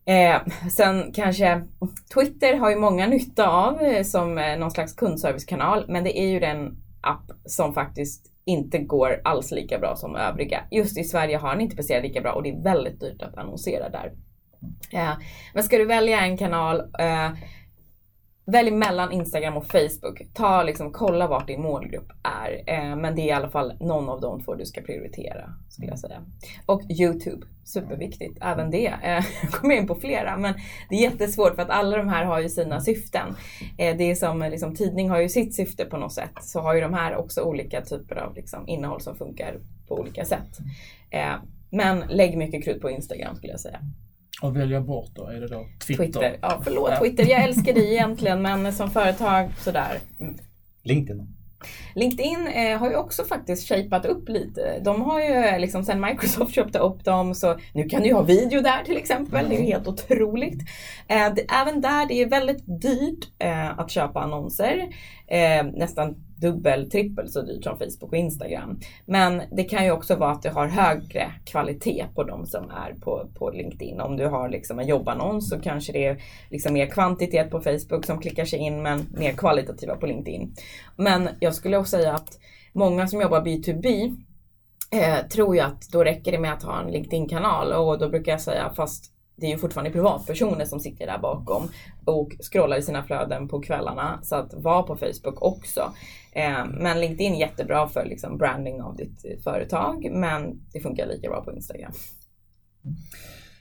Eh, 0.09 0.68
sen 0.70 1.12
kanske 1.12 1.62
Twitter 2.14 2.57
har 2.57 2.70
ju 2.70 2.76
många 2.76 3.07
nytta 3.07 3.48
av 3.48 3.82
eh, 3.82 4.02
som 4.02 4.38
eh, 4.38 4.59
någon 4.59 4.70
slags 4.70 4.94
kundservicekanal, 4.94 5.84
men 5.88 6.04
det 6.04 6.18
är 6.18 6.28
ju 6.28 6.40
den 6.40 6.76
app 7.00 7.30
som 7.44 7.74
faktiskt 7.74 8.32
inte 8.44 8.78
går 8.78 9.20
alls 9.24 9.50
lika 9.50 9.78
bra 9.78 9.96
som 9.96 10.16
övriga. 10.16 10.61
Just 10.70 10.98
i 10.98 11.04
Sverige 11.04 11.36
har 11.36 11.52
den 11.52 11.61
inte 11.61 11.76
presterat 11.76 12.02
lika 12.02 12.20
bra 12.20 12.32
och 12.32 12.42
det 12.42 12.50
är 12.50 12.62
väldigt 12.62 13.00
dyrt 13.00 13.22
att 13.22 13.38
annonsera 13.38 13.88
där. 13.88 14.12
Eh, 14.92 15.12
men 15.54 15.62
ska 15.62 15.78
du 15.78 15.84
välja 15.84 16.20
en 16.20 16.36
kanal 16.36 16.80
eh, 16.98 17.30
Välj 18.47 18.70
mellan 18.70 19.12
Instagram 19.12 19.57
och 19.57 19.66
Facebook. 19.66 20.22
Ta 20.34 20.62
liksom, 20.62 20.92
kolla 20.92 21.26
vart 21.26 21.47
din 21.47 21.62
målgrupp 21.62 22.12
är. 22.22 22.74
Eh, 22.74 22.97
men 22.97 23.14
det 23.16 23.22
är 23.22 23.26
i 23.26 23.30
alla 23.32 23.49
fall 23.49 23.72
någon 23.80 24.09
av 24.09 24.20
de 24.20 24.44
två 24.44 24.55
du 24.55 24.66
ska 24.66 24.80
prioritera, 24.80 25.55
skulle 25.68 25.88
jag 25.88 25.99
säga. 25.99 26.22
Och 26.66 26.82
Youtube, 27.01 27.47
superviktigt. 27.64 28.38
Även 28.40 28.70
det. 28.70 28.86
Eh, 28.86 29.24
jag 29.42 29.53
kommer 29.53 29.74
in 29.74 29.86
på 29.86 29.94
flera, 29.94 30.36
men 30.36 30.55
det 30.88 30.97
är 30.97 31.01
jättesvårt 31.01 31.55
för 31.55 31.62
att 31.62 31.70
alla 31.70 31.97
de 31.97 32.09
här 32.09 32.24
har 32.24 32.40
ju 32.40 32.49
sina 32.49 32.80
syften. 32.80 33.36
Eh, 33.78 33.97
det 33.97 34.11
är 34.11 34.14
som 34.14 34.42
eh, 34.42 34.51
liksom, 34.51 34.74
tidning 34.74 35.11
har 35.11 35.20
ju 35.20 35.28
sitt 35.28 35.55
syfte 35.55 35.84
på 35.84 35.97
något 35.97 36.12
sätt. 36.12 36.32
Så 36.40 36.61
har 36.61 36.74
ju 36.74 36.80
de 36.80 36.94
här 36.94 37.16
också 37.16 37.42
olika 37.42 37.80
typer 37.80 38.16
av 38.16 38.34
liksom, 38.34 38.68
innehåll 38.68 39.01
som 39.01 39.16
funkar 39.16 39.61
på 39.88 40.01
olika 40.01 40.24
sätt. 40.24 40.59
Eh, 41.11 41.34
men 41.70 41.99
lägg 42.09 42.36
mycket 42.36 42.64
krut 42.64 42.82
på 42.82 42.90
Instagram 42.90 43.36
skulle 43.36 43.53
jag 43.53 43.61
säga. 43.61 43.80
Och 44.43 44.57
välja 44.57 44.80
bort 44.80 45.11
då? 45.14 45.26
Är 45.26 45.41
det 45.41 45.49
då 45.49 45.66
Twitter? 45.87 46.05
Twitter. 46.05 46.39
Ja, 46.43 46.61
förlåt 46.64 46.91
ja. 46.91 47.01
Twitter. 47.01 47.26
Jag 47.26 47.45
älskar 47.45 47.72
dig 47.72 47.93
egentligen 47.93 48.43
men 48.43 48.72
som 48.72 48.91
företag 48.91 49.51
sådär. 49.59 49.99
Mm. 50.20 50.37
LinkedIn? 50.82 51.37
LinkedIn 51.95 52.47
eh, 52.47 52.78
har 52.78 52.91
ju 52.91 52.97
också 52.97 53.24
faktiskt 53.24 53.68
shapat 53.68 54.07
upp 54.07 54.28
lite. 54.28 54.80
De 54.84 55.03
har 55.03 55.20
ju 55.20 55.34
eh, 55.34 55.61
liksom 55.61 55.84
sen 55.84 56.01
Microsoft 56.01 56.55
köpte 56.55 56.78
upp 56.78 57.05
dem 57.05 57.34
så 57.34 57.59
nu 57.74 57.89
kan 57.89 58.03
du 58.03 58.09
ju 58.09 58.14
ha 58.14 58.22
video 58.22 58.61
där 58.61 58.84
till 58.84 58.97
exempel. 58.97 59.39
Mm. 59.39 59.51
Det 59.51 59.57
är 59.57 59.61
ju 59.61 59.66
helt 59.66 59.89
otroligt. 59.89 60.61
Eh, 61.09 61.34
det, 61.34 61.47
även 61.62 61.80
där, 61.80 62.07
det 62.07 62.22
är 62.22 62.28
väldigt 62.28 62.82
dyrt 62.82 63.28
eh, 63.39 63.78
att 63.78 63.91
köpa 63.91 64.20
annonser. 64.20 64.89
Eh, 65.26 65.64
nästan 65.74 66.26
dubbel, 66.41 66.91
trippel 66.91 67.28
så 67.28 67.43
dyrt 67.43 67.64
som 67.64 67.78
Facebook 67.78 68.12
och 68.12 68.18
Instagram. 68.18 68.80
Men 69.07 69.43
det 69.53 69.64
kan 69.64 69.84
ju 69.84 69.91
också 69.91 70.16
vara 70.16 70.30
att 70.30 70.43
du 70.43 70.51
har 70.51 70.66
högre 70.66 71.32
kvalitet 71.45 72.07
på 72.14 72.24
de 72.24 72.47
som 72.47 72.70
är 72.70 72.95
på, 72.95 73.28
på 73.34 73.51
LinkedIn. 73.51 74.01
Om 74.01 74.16
du 74.16 74.26
har 74.26 74.49
liksom 74.49 74.78
en 74.78 74.87
jobbannons 74.87 75.49
så 75.49 75.61
kanske 75.61 75.93
det 75.93 76.07
är 76.07 76.22
liksom 76.51 76.72
mer 76.72 76.87
kvantitet 76.87 77.51
på 77.51 77.61
Facebook 77.61 78.05
som 78.05 78.20
klickar 78.20 78.45
sig 78.45 78.59
in 78.59 78.82
men 78.82 79.07
mer 79.14 79.32
kvalitativa 79.32 79.97
på 79.97 80.07
LinkedIn. 80.07 80.55
Men 80.97 81.28
jag 81.41 81.55
skulle 81.55 81.76
också 81.76 81.97
säga 81.97 82.12
att 82.12 82.39
många 82.72 83.09
som 83.09 83.20
jobbar 83.20 83.41
B2B 83.41 84.16
eh, 84.91 85.28
tror 85.28 85.57
ju 85.57 85.61
att 85.61 85.89
då 85.93 86.05
räcker 86.05 86.32
det 86.32 86.39
med 86.39 86.53
att 86.53 86.62
ha 86.62 86.80
en 86.80 86.93
LinkedIn-kanal 86.93 87.72
och 87.72 87.99
då 87.99 88.09
brukar 88.09 88.32
jag 88.32 88.41
säga 88.41 88.72
fast 88.76 89.15
det 89.37 89.47
är 89.47 89.51
ju 89.51 89.59
fortfarande 89.59 89.91
privatpersoner 89.91 90.64
som 90.64 90.80
sitter 90.80 91.07
där 91.07 91.18
bakom 91.18 91.68
och 92.05 92.32
scrollar 92.53 92.76
i 92.76 92.82
sina 92.82 93.03
flöden 93.03 93.49
på 93.49 93.61
kvällarna. 93.61 94.20
Så 94.22 94.37
att 94.37 94.55
vara 94.55 94.82
på 94.82 94.97
Facebook 94.97 95.43
också. 95.43 95.93
Eh, 96.32 96.66
men 96.66 97.01
LinkedIn 97.01 97.34
är 97.34 97.41
jättebra 97.41 97.89
för 97.89 98.05
liksom 98.05 98.39
branding 98.39 98.82
av 98.82 98.97
ditt 98.97 99.43
företag 99.45 100.09
men 100.12 100.61
det 100.72 100.80
funkar 100.80 101.07
lika 101.07 101.28
bra 101.28 101.45
på 101.45 101.53
Instagram. 101.53 101.93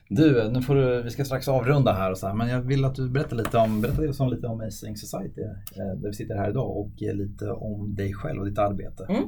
Du, 0.09 0.49
nu 0.49 0.61
får 0.61 0.75
du, 0.75 1.01
vi 1.03 1.11
ska 1.11 1.25
strax 1.25 1.47
avrunda 1.47 1.93
här 1.93 2.11
och 2.11 2.17
så 2.17 2.27
här, 2.27 2.33
men 2.33 2.49
jag 2.49 2.61
vill 2.61 2.85
att 2.85 2.95
du 2.95 3.09
berättar 3.09 3.35
lite 3.35 3.57
om, 3.57 3.81
berättar 3.81 4.29
lite 4.29 4.47
om 4.47 4.61
Amazing 4.61 4.97
Society 4.97 5.41
eh, 5.41 5.99
där 6.01 6.07
vi 6.07 6.13
sitter 6.13 6.35
här 6.35 6.49
idag 6.49 6.77
och 6.77 6.91
lite 6.99 7.51
om 7.51 7.95
dig 7.95 8.13
själv 8.13 8.39
och 8.39 8.49
ditt 8.49 8.59
arbete. 8.59 9.05
Mm. 9.09 9.23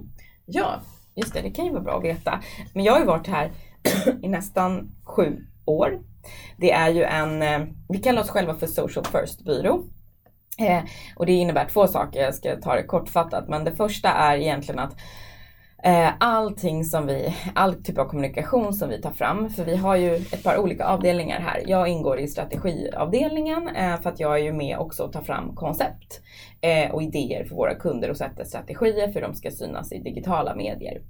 Ja, 0.46 0.82
just 1.16 1.34
det, 1.34 1.42
det 1.42 1.52
kan 1.52 1.66
ju 1.66 1.72
vara 1.72 1.84
bra 1.84 1.98
att 1.98 2.04
veta. 2.04 2.40
Men 2.74 2.84
jag 2.84 2.94
har 2.94 3.00
ju 3.00 3.06
varit 3.06 3.28
här 3.28 3.52
i 4.22 4.28
nästan 4.28 4.92
sju 5.04 5.46
år. 5.68 6.00
Det 6.58 6.72
är 6.72 6.90
ju 6.90 7.04
en, 7.04 7.42
eh, 7.42 7.60
vi 7.90 7.98
kallar 7.98 8.22
oss 8.22 8.30
själva 8.30 8.56
för 8.56 8.68
Social 8.68 9.06
First 9.06 9.46
Byrå. 9.46 9.84
Eh, 10.60 10.84
och 11.16 11.26
det 11.26 11.34
innebär 11.34 11.66
två 11.66 11.88
saker, 11.88 12.22
jag 12.22 12.36
ska 12.36 12.56
ta 12.56 12.76
det 12.76 12.84
kortfattat. 12.84 13.48
Men 13.48 13.64
det 13.64 13.76
första 13.76 14.10
är 14.10 14.38
egentligen 14.38 14.80
att 14.80 14.96
Eh, 15.84 16.10
allting 16.20 16.86
som 16.86 17.08
vi, 17.08 17.36
all 17.56 17.84
typ 17.84 17.98
av 17.98 18.06
kommunikation 18.06 18.74
som 18.74 18.90
vi 18.90 19.02
tar 19.02 19.12
fram. 19.12 19.50
För 19.50 19.66
vi 19.66 19.76
har 19.76 19.96
ju 19.96 20.16
ett 20.16 20.44
par 20.44 20.58
olika 20.58 20.86
avdelningar 20.86 21.40
här. 21.40 21.64
Jag 21.68 21.88
ingår 21.88 22.20
i 22.20 22.28
strategiavdelningen 22.28 23.68
eh, 23.68 24.02
för 24.02 24.10
att 24.10 24.20
jag 24.20 24.34
är 24.34 24.44
ju 24.44 24.54
med 24.54 24.78
också 24.78 25.04
och 25.04 25.14
tar 25.14 25.22
fram 25.22 25.56
koncept 25.56 26.22
eh, 26.62 26.92
och 26.92 27.04
idéer 27.04 27.46
för 27.46 27.56
våra 27.56 27.76
kunder 27.76 28.10
och 28.10 28.18
sätter 28.18 28.44
strategier 28.44 29.08
för 29.08 29.14
hur 29.14 29.28
de 29.28 29.34
ska 29.34 29.52
synas 29.52 29.92
i 29.92 30.00
digitala 30.00 30.56
medier. 30.56 31.02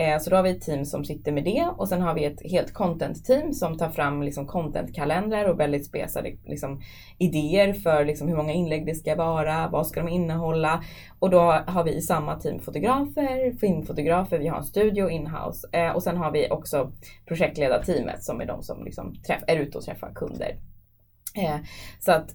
Eh, 0.00 0.18
så 0.18 0.30
då 0.30 0.36
har 0.36 0.42
vi 0.42 0.50
ett 0.50 0.60
team 0.60 0.84
som 0.84 1.04
sitter 1.04 1.32
med 1.32 1.44
det 1.44 1.68
och 1.76 1.88
sen 1.88 2.02
har 2.02 2.14
vi 2.14 2.24
ett 2.24 2.42
helt 2.50 2.72
content-team 2.72 3.52
som 3.52 3.78
tar 3.78 3.90
fram 3.90 4.22
liksom 4.22 4.46
content-kalendrar 4.46 5.44
och 5.44 5.60
väldigt 5.60 5.86
spesade 5.86 6.32
liksom, 6.44 6.80
idéer 7.18 7.72
för 7.72 8.04
liksom, 8.04 8.28
hur 8.28 8.36
många 8.36 8.52
inlägg 8.52 8.86
det 8.86 8.94
ska 8.94 9.14
vara, 9.14 9.68
vad 9.68 9.86
ska 9.86 10.00
de 10.00 10.08
innehålla. 10.08 10.84
Och 11.18 11.30
då 11.30 11.40
har 11.66 11.84
vi 11.84 11.94
i 11.94 12.00
samma 12.00 12.36
team 12.36 12.60
fotografer, 12.60 13.58
filmfotografer, 13.58 14.38
vi 14.38 14.48
har 14.48 14.58
en 14.58 14.64
studio 14.64 15.10
inhouse 15.10 15.68
eh, 15.72 15.90
och 15.90 16.02
sen 16.02 16.16
har 16.16 16.30
vi 16.30 16.50
också 16.50 16.92
projektledarteamet 17.26 18.24
som 18.24 18.40
är 18.40 18.46
de 18.46 18.62
som 18.62 18.84
liksom 18.84 19.14
träff, 19.26 19.42
är 19.46 19.56
ute 19.56 19.78
och 19.78 19.84
träffar 19.84 20.12
kunder. 20.14 20.56
Eh, 21.36 21.56
så 21.98 22.12
att 22.12 22.34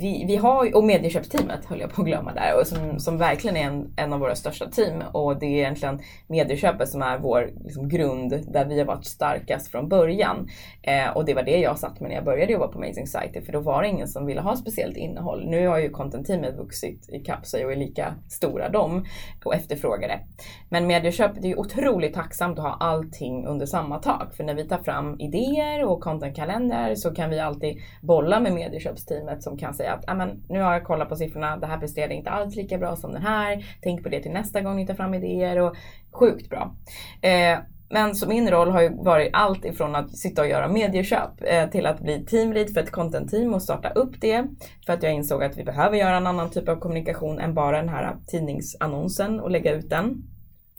vi, 0.00 0.24
vi 0.26 0.36
har, 0.36 0.76
och 0.76 0.84
medieköpsteamet 0.84 1.64
höll 1.64 1.80
jag 1.80 1.92
på 1.92 2.02
att 2.02 2.06
glömma 2.06 2.34
där, 2.34 2.60
och 2.60 2.66
som, 2.66 2.98
som 2.98 3.18
verkligen 3.18 3.56
är 3.56 3.64
en, 3.64 3.92
en 3.96 4.12
av 4.12 4.20
våra 4.20 4.34
största 4.34 4.70
team. 4.70 5.02
Och 5.12 5.38
det 5.38 5.46
är 5.46 5.58
egentligen 5.58 6.00
medieköpet 6.26 6.88
som 6.88 7.02
är 7.02 7.18
vår 7.18 7.50
liksom, 7.64 7.88
grund 7.88 8.44
där 8.52 8.64
vi 8.64 8.78
har 8.78 8.86
varit 8.86 9.04
starkast 9.04 9.70
från 9.70 9.88
början. 9.88 10.48
Eh, 10.82 11.16
och 11.16 11.24
det 11.24 11.34
var 11.34 11.42
det 11.42 11.58
jag 11.58 11.78
satt 11.78 12.00
med 12.00 12.08
när 12.08 12.16
jag 12.16 12.24
började 12.24 12.52
jobba 12.52 12.68
på 12.68 12.78
Amazing 12.78 13.06
Society, 13.06 13.40
för 13.40 13.52
då 13.52 13.60
var 13.60 13.82
det 13.82 13.88
ingen 13.88 14.08
som 14.08 14.26
ville 14.26 14.40
ha 14.40 14.56
speciellt 14.56 14.96
innehåll. 14.96 15.46
Nu 15.46 15.66
har 15.66 15.78
ju 15.78 15.90
content-teamet 15.90 16.56
vuxit 16.56 17.08
i 17.08 17.24
sig 17.42 17.64
och 17.64 17.72
är 17.72 17.76
lika 17.76 18.14
stora 18.28 18.68
de 18.68 19.04
och 19.44 19.54
efterfrågar 19.54 20.08
det. 20.08 20.20
Men 20.68 20.86
medieköpet 20.86 21.44
är 21.44 21.48
ju 21.48 21.56
otroligt 21.56 22.14
tacksamt 22.14 22.58
att 22.58 22.64
ha 22.64 22.76
allting 22.80 23.46
under 23.46 23.66
samma 23.66 23.98
tak. 23.98 24.34
För 24.34 24.44
när 24.44 24.54
vi 24.54 24.68
tar 24.68 24.78
fram 24.78 25.20
idéer 25.20 25.84
och 25.84 26.00
contentkalender 26.00 26.94
så 26.94 27.14
kan 27.14 27.30
vi 27.30 27.40
alltid 27.40 27.76
bolla 28.02 28.40
med 28.40 28.52
medieköpsteamet 28.52 29.33
som 29.42 29.58
kan 29.58 29.74
säga 29.74 29.92
att 29.92 30.04
ah, 30.06 30.26
nu 30.48 30.60
har 30.60 30.72
jag 30.72 30.84
kollat 30.84 31.08
på 31.08 31.16
siffrorna, 31.16 31.56
det 31.56 31.66
här 31.66 31.78
presterade 31.78 32.14
inte 32.14 32.30
alls 32.30 32.56
lika 32.56 32.78
bra 32.78 32.96
som 32.96 33.12
den 33.12 33.22
här. 33.22 33.64
Tänk 33.82 34.02
på 34.02 34.08
det 34.08 34.20
till 34.20 34.32
nästa 34.32 34.60
gång 34.60 34.76
ni 34.76 34.86
tar 34.86 34.94
fram 34.94 35.14
idéer 35.14 35.58
och 35.58 35.76
sjukt 36.12 36.50
bra. 36.50 36.74
Eh, 37.22 37.58
men 37.90 38.14
så 38.14 38.28
min 38.28 38.50
roll 38.50 38.70
har 38.70 38.82
ju 38.82 39.04
varit 39.04 39.30
allt 39.32 39.64
ifrån 39.64 39.94
att 39.94 40.16
sitta 40.16 40.42
och 40.42 40.48
göra 40.48 40.68
medieköp 40.68 41.30
eh, 41.40 41.70
till 41.70 41.86
att 41.86 42.00
bli 42.00 42.24
teamlead 42.24 42.70
för 42.70 42.80
ett 42.80 42.90
content-team 42.90 43.54
och 43.54 43.62
starta 43.62 43.88
upp 43.88 44.20
det. 44.20 44.44
För 44.86 44.92
att 44.92 45.02
jag 45.02 45.12
insåg 45.12 45.44
att 45.44 45.58
vi 45.58 45.64
behöver 45.64 45.96
göra 45.96 46.16
en 46.16 46.26
annan 46.26 46.50
typ 46.50 46.68
av 46.68 46.76
kommunikation 46.76 47.38
än 47.38 47.54
bara 47.54 47.76
den 47.76 47.88
här 47.88 48.16
tidningsannonsen 48.26 49.40
och 49.40 49.50
lägga 49.50 49.72
ut 49.72 49.90
den. 49.90 50.22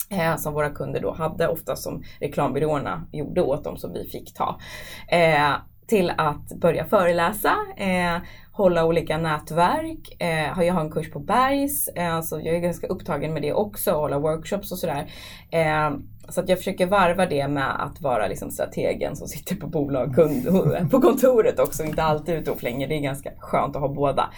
Eh, 0.10 0.38
som 0.38 0.54
våra 0.54 0.70
kunder 0.70 1.02
då 1.02 1.14
hade, 1.14 1.48
ofta 1.48 1.76
som 1.76 2.04
reklambyråerna 2.20 3.08
gjorde 3.12 3.42
åt 3.42 3.64
dem 3.64 3.78
som 3.78 3.94
vi 3.94 4.10
fick 4.10 4.34
ta. 4.34 4.60
Eh, 5.08 5.54
till 5.88 6.12
att 6.18 6.60
börja 6.62 6.86
föreläsa, 6.86 7.54
eh, 7.78 8.18
hålla 8.56 8.86
olika 8.86 9.18
nätverk. 9.18 10.16
Eh, 10.20 10.64
jag 10.64 10.74
har 10.74 10.82
en 10.82 10.92
kurs 10.92 11.12
på 11.12 11.20
Bergs, 11.20 11.88
eh, 11.88 12.22
så 12.22 12.40
jag 12.44 12.56
är 12.56 12.60
ganska 12.60 12.88
upptagen 12.88 13.34
med 13.34 13.42
det 13.42 13.54
också, 13.54 13.92
hålla 13.92 14.20
workshops 14.20 14.72
och 14.72 14.78
sådär. 14.78 15.12
Eh, 15.52 15.92
så 16.30 16.42
att 16.42 16.50
jag 16.50 16.58
försöker 16.58 16.86
varva 16.86 17.26
det 17.26 17.48
med 17.48 17.84
att 17.84 18.02
vara 18.02 18.28
liksom 18.28 18.52
strategen 18.52 19.16
som 19.16 19.28
sitter 19.28 19.56
på 19.56 19.68
bolag, 19.68 20.16
kund, 20.16 20.48
på 20.92 21.02
kontoret 21.02 21.60
också, 21.60 21.84
inte 21.84 22.04
alltid 22.04 22.36
ute 22.36 22.52
och 22.52 22.60
flänger. 22.60 22.88
Det 22.88 22.96
är 22.96 23.02
ganska 23.02 23.32
skönt 23.40 23.76
att 23.76 23.82
ha 23.82 23.90
båda. 23.90 24.30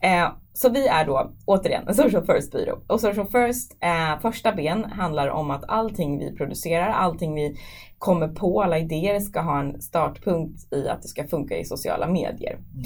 Eh, 0.00 0.28
så 0.52 0.68
vi 0.68 0.86
är 0.86 1.06
då 1.06 1.32
återigen 1.46 1.88
en 1.88 1.94
social 1.94 2.26
first 2.26 2.52
byrå. 2.52 2.78
Och 2.86 3.00
social 3.00 3.26
first, 3.26 3.76
eh, 3.80 4.20
första 4.20 4.52
ben 4.52 4.84
handlar 4.84 5.28
om 5.28 5.50
att 5.50 5.64
allting 5.68 6.18
vi 6.18 6.36
producerar, 6.36 6.88
allting 6.88 7.34
vi 7.34 7.56
kommer 7.98 8.28
på, 8.28 8.62
alla 8.62 8.78
idéer 8.78 9.20
ska 9.20 9.40
ha 9.40 9.60
en 9.60 9.82
startpunkt 9.82 10.72
i 10.72 10.88
att 10.88 11.02
det 11.02 11.08
ska 11.08 11.26
funka 11.26 11.56
i 11.56 11.64
sociala 11.64 12.06
medier. 12.06 12.52
Mm. 12.52 12.84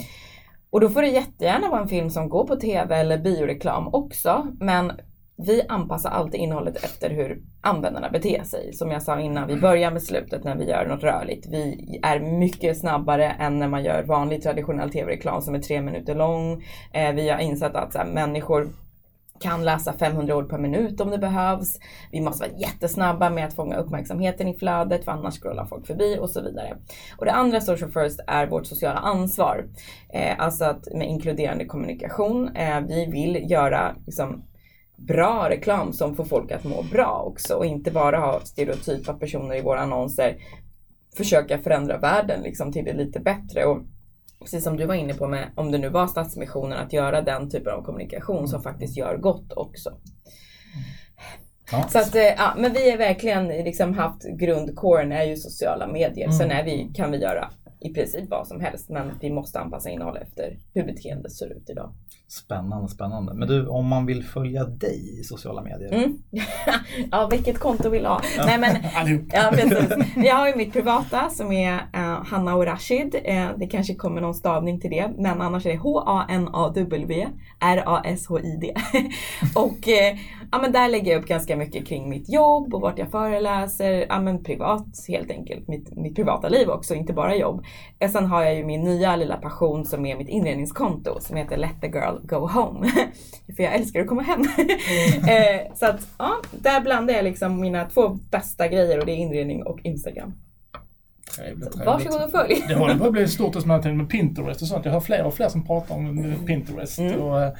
Och 0.71 0.79
då 0.79 0.89
får 0.89 1.01
det 1.01 1.07
jättegärna 1.07 1.69
vara 1.69 1.81
en 1.81 1.87
film 1.87 2.09
som 2.09 2.29
går 2.29 2.47
på 2.47 2.55
TV 2.55 2.95
eller 2.95 3.17
bioreklam 3.17 3.87
också. 3.93 4.47
Men 4.59 4.91
vi 5.47 5.61
anpassar 5.67 6.09
alltid 6.09 6.39
innehållet 6.39 6.83
efter 6.83 7.09
hur 7.09 7.41
användarna 7.61 8.09
beter 8.09 8.43
sig. 8.43 8.73
Som 8.73 8.91
jag 8.91 9.03
sa 9.03 9.19
innan, 9.19 9.47
vi 9.47 9.55
börjar 9.55 9.91
med 9.91 10.03
slutet 10.03 10.43
när 10.43 10.55
vi 10.55 10.69
gör 10.69 10.85
något 10.85 11.03
rörligt. 11.03 11.47
Vi 11.47 11.99
är 12.03 12.19
mycket 12.19 12.77
snabbare 12.77 13.29
än 13.29 13.59
när 13.59 13.67
man 13.67 13.83
gör 13.83 14.03
vanlig 14.03 14.43
traditionell 14.43 14.91
tv-reklam 14.91 15.41
som 15.41 15.55
är 15.55 15.59
tre 15.59 15.81
minuter 15.81 16.15
lång. 16.15 16.63
Eh, 16.93 17.11
vi 17.11 17.29
har 17.29 17.39
insett 17.39 17.75
att 17.75 17.93
så 17.93 17.99
här, 17.99 18.05
människor 18.05 18.69
kan 19.39 19.65
läsa 19.65 19.93
500 19.93 20.35
ord 20.35 20.49
per 20.49 20.57
minut 20.57 21.01
om 21.01 21.11
det 21.11 21.17
behövs. 21.17 21.79
Vi 22.11 22.21
måste 22.21 22.47
vara 22.47 22.59
jättesnabba 22.59 23.29
med 23.29 23.45
att 23.45 23.53
fånga 23.53 23.77
uppmärksamheten 23.77 24.47
i 24.47 24.57
flödet 24.57 25.05
för 25.05 25.11
annars 25.11 25.39
scrollar 25.39 25.65
folk 25.65 25.87
förbi 25.87 26.17
och 26.19 26.29
så 26.29 26.41
vidare. 26.41 26.77
Och 27.17 27.25
det 27.25 27.31
andra 27.31 27.61
social 27.61 27.91
first 27.91 28.19
är 28.27 28.47
vårt 28.47 28.65
sociala 28.65 28.99
ansvar. 28.99 29.65
Eh, 30.13 30.39
alltså 30.39 30.65
att 30.65 30.87
med 30.93 31.07
inkluderande 31.07 31.65
kommunikation. 31.65 32.55
Eh, 32.55 32.81
vi 32.81 33.05
vill 33.05 33.51
göra 33.51 33.95
liksom, 34.05 34.43
bra 34.95 35.49
reklam 35.49 35.93
som 35.93 36.15
får 36.15 36.25
folk 36.25 36.51
att 36.51 36.63
må 36.63 36.83
bra 36.91 37.23
också 37.25 37.55
och 37.55 37.65
inte 37.65 37.91
bara 37.91 38.19
ha 38.19 38.39
stereotypa 38.39 39.13
personer 39.13 39.55
i 39.55 39.61
våra 39.61 39.79
annonser. 39.79 40.37
Försöka 41.17 41.57
förändra 41.57 41.97
världen 41.97 42.41
liksom, 42.41 42.71
till 42.71 42.85
det 42.85 42.93
lite 42.93 43.19
bättre. 43.19 43.65
Och 43.65 43.81
precis 44.39 44.63
som 44.63 44.77
du 44.77 44.85
var 44.85 44.95
inne 44.95 45.13
på 45.13 45.27
med, 45.27 45.49
om 45.55 45.71
det 45.71 45.77
nu 45.77 45.89
var 45.89 46.07
Stadsmissionen, 46.07 46.77
att 46.77 46.93
göra 46.93 47.21
den 47.21 47.49
typen 47.49 47.73
av 47.73 47.83
kommunikation 47.83 48.47
som 48.47 48.63
faktiskt 48.63 48.97
gör 48.97 49.17
gott 49.17 49.53
också. 49.53 49.93
Ja. 51.71 51.87
Så 51.89 51.99
att, 51.99 52.15
eh, 52.15 52.21
ja, 52.21 52.53
men 52.57 52.73
vi 52.73 52.89
är 52.89 52.97
verkligen 52.97 53.47
liksom 53.47 53.93
haft 53.93 54.23
grundcoren 54.23 55.11
är 55.11 55.23
ju 55.23 55.35
sociala 55.35 55.87
medier. 55.87 56.25
Mm. 56.25 56.37
Sen 56.37 56.51
är 56.51 56.63
vi, 56.63 56.91
kan 56.95 57.11
vi 57.11 57.17
göra 57.17 57.49
i 57.81 57.93
princip 57.93 58.29
vad 58.29 58.47
som 58.47 58.61
helst 58.61 58.89
men 58.89 59.11
vi 59.21 59.29
måste 59.29 59.59
anpassa 59.59 59.89
innehåll 59.89 60.17
efter 60.17 60.57
hur 60.73 60.83
beteendet 60.83 61.31
ser 61.31 61.57
ut 61.57 61.69
idag. 61.69 61.93
Spännande, 62.27 62.87
spännande. 62.87 63.33
Men 63.33 63.47
du, 63.47 63.67
om 63.67 63.87
man 63.87 64.05
vill 64.05 64.23
följa 64.23 64.65
dig 64.65 65.19
i 65.19 65.23
sociala 65.23 65.61
medier? 65.61 65.93
Mm. 65.93 66.17
ja, 67.11 67.27
vilket 67.31 67.59
konto 67.59 67.89
vill 67.89 68.05
ha? 68.05 68.21
Ja. 68.37 68.45
Nej, 68.45 68.57
men, 68.59 68.75
ja, 69.33 69.49
precis. 69.51 70.15
Jag 70.15 70.35
har 70.35 70.47
ju 70.47 70.55
mitt 70.55 70.73
privata 70.73 71.29
som 71.29 71.51
är 71.51 71.73
uh, 71.73 72.25
Hanna 72.25 72.55
och 72.55 72.65
Rashid. 72.65 73.15
Uh, 73.15 73.51
det 73.57 73.67
kanske 73.67 73.95
kommer 73.95 74.21
någon 74.21 74.33
stavning 74.33 74.79
till 74.79 74.89
det, 74.89 75.11
men 75.17 75.41
annars 75.41 75.65
är 75.65 75.69
det 75.69 75.77
H-A-N-A-W 75.77 77.27
R-A-S-H-I-D. 77.59 78.73
och 79.55 79.87
uh, 79.87 80.19
ja, 80.51 80.61
men 80.61 80.71
där 80.71 80.89
lägger 80.89 81.11
jag 81.11 81.21
upp 81.21 81.27
ganska 81.27 81.55
mycket 81.55 81.87
kring 81.87 82.09
mitt 82.09 82.29
jobb 82.29 82.73
och 82.73 82.81
vart 82.81 82.99
jag 82.99 83.11
föreläser. 83.11 84.05
Ja, 84.09 84.21
men 84.21 84.43
privat 84.43 85.05
helt 85.07 85.31
enkelt. 85.31 85.67
Mitt, 85.67 85.95
mitt 85.95 86.15
privata 86.15 86.49
liv 86.49 86.69
också, 86.69 86.95
inte 86.95 87.13
bara 87.13 87.35
jobb. 87.35 87.63
Sen 88.11 88.25
har 88.25 88.43
jag 88.43 88.55
ju 88.55 88.65
min 88.65 88.81
nya 88.81 89.15
lilla 89.15 89.37
passion 89.37 89.85
som 89.85 90.05
är 90.05 90.17
mitt 90.17 90.29
inredningskonto 90.29 91.19
som 91.19 91.37
heter 91.37 91.57
Let 91.57 91.81
the 91.81 91.87
girl 91.87 92.15
go 92.23 92.47
home. 92.47 92.91
För 93.55 93.63
jag 93.63 93.75
älskar 93.75 94.01
att 94.01 94.07
komma 94.07 94.21
hem. 94.21 94.43
Mm. 94.57 95.75
så 95.75 95.85
att 95.85 96.07
ja, 96.17 96.31
där 96.51 96.81
blandar 96.81 97.13
jag 97.13 97.23
liksom 97.23 97.61
mina 97.61 97.85
två 97.85 98.09
bästa 98.31 98.67
grejer 98.67 98.99
och 98.99 99.05
det 99.05 99.11
är 99.11 99.17
inredning 99.17 99.63
och 99.63 99.79
Instagram. 99.83 100.33
Trevligt, 101.35 101.71
trevligt. 101.71 101.85
Varsågod 101.85 102.23
och 102.23 102.31
följ. 102.31 102.65
Det 102.67 102.75
håller 102.75 102.97
på 102.97 103.05
att 103.05 103.11
bli 103.11 103.27
stort 103.27 103.65
med 103.65 104.09
Pinterest 104.09 104.61
och 104.61 104.67
sånt. 104.67 104.85
Jag 104.85 104.91
hör 104.91 104.99
fler 104.99 105.23
och 105.23 105.33
fler 105.33 105.49
som 105.49 105.65
pratar 105.65 105.95
om 105.95 106.33
Pinterest. 106.47 106.99
Mm. 106.99 107.21
Och, 107.21 107.55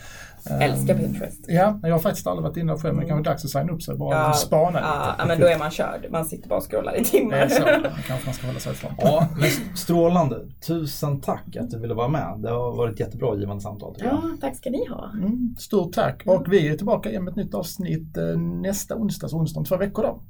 Um, 0.52 0.62
Älskar 0.62 0.98
Pinterest. 0.98 1.46
Ja, 1.48 1.80
jag 1.84 1.92
har 1.92 2.00
faktiskt 2.00 2.28
aldrig 2.28 2.44
varit 2.44 2.58
inne 2.58 2.78
själv 2.78 2.94
men 2.96 3.04
det 3.04 3.08
kan 3.08 3.18
vara 3.18 3.32
dags 3.32 3.46
att 3.46 3.52
signa 3.52 3.72
upp 3.74 3.84
sig 3.84 3.96
bara 3.96 4.18
ja, 4.18 4.34
spana 4.34 4.70
lite. 4.70 5.16
Ja, 5.18 5.26
men 5.28 5.40
då 5.40 5.48
är 5.48 5.60
man 5.60 5.72
körd. 5.72 6.08
Man 6.12 6.26
sitter 6.26 6.50
bara 6.50 6.58
och 6.58 6.72
scrollar 6.72 6.96
i 6.98 7.04
timmar. 7.04 7.38
Det 7.38 7.44
är 7.44 7.50
så. 7.50 7.64
kanske 8.08 8.26
man 8.26 8.34
ska 8.34 8.48
hålla 8.48 8.60
sig 8.60 8.72
ifrån. 8.72 8.92
Ja, 8.98 9.28
men 9.38 9.78
strålande. 9.78 10.46
Tusen 10.68 11.22
tack 11.22 11.56
att 11.60 11.70
du 11.70 11.80
ville 11.80 11.94
vara 11.94 12.08
med. 12.08 12.36
Det 12.38 12.50
har 12.50 12.76
varit 12.76 13.00
jättebra 13.00 13.36
givande 13.36 13.62
samtal. 13.62 13.96
Ja, 13.98 14.22
tack 14.42 14.58
ska 14.58 14.70
ni 14.70 14.88
ha. 14.88 15.12
Mm, 15.14 15.56
stort 15.60 15.94
tack. 15.94 16.24
Och 16.26 16.54
vi 16.54 16.68
är 16.68 16.78
tillbaka 16.78 17.22
med 17.22 17.32
ett 17.32 17.36
nytt 17.36 17.54
avsnitt 17.54 18.18
eh, 18.18 18.24
nästa 18.40 18.96
onsdag, 18.96 19.28
så 19.28 19.38
onsdag 19.38 19.60
om 19.60 19.66
två 19.66 19.78
veckor 19.78 20.04
då. 20.04 20.22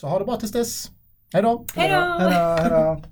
Så 0.00 0.06
ha 0.08 0.18
det 0.18 0.24
bra 0.24 0.36
tills 0.36 0.52
dess. 0.52 0.90
Hej 1.32 1.42
då! 1.42 1.64
Hej 1.74 1.90
då! 1.90 1.94
Hej 1.96 2.30
då, 2.30 2.62
hej 2.62 2.70
då. 2.70 3.02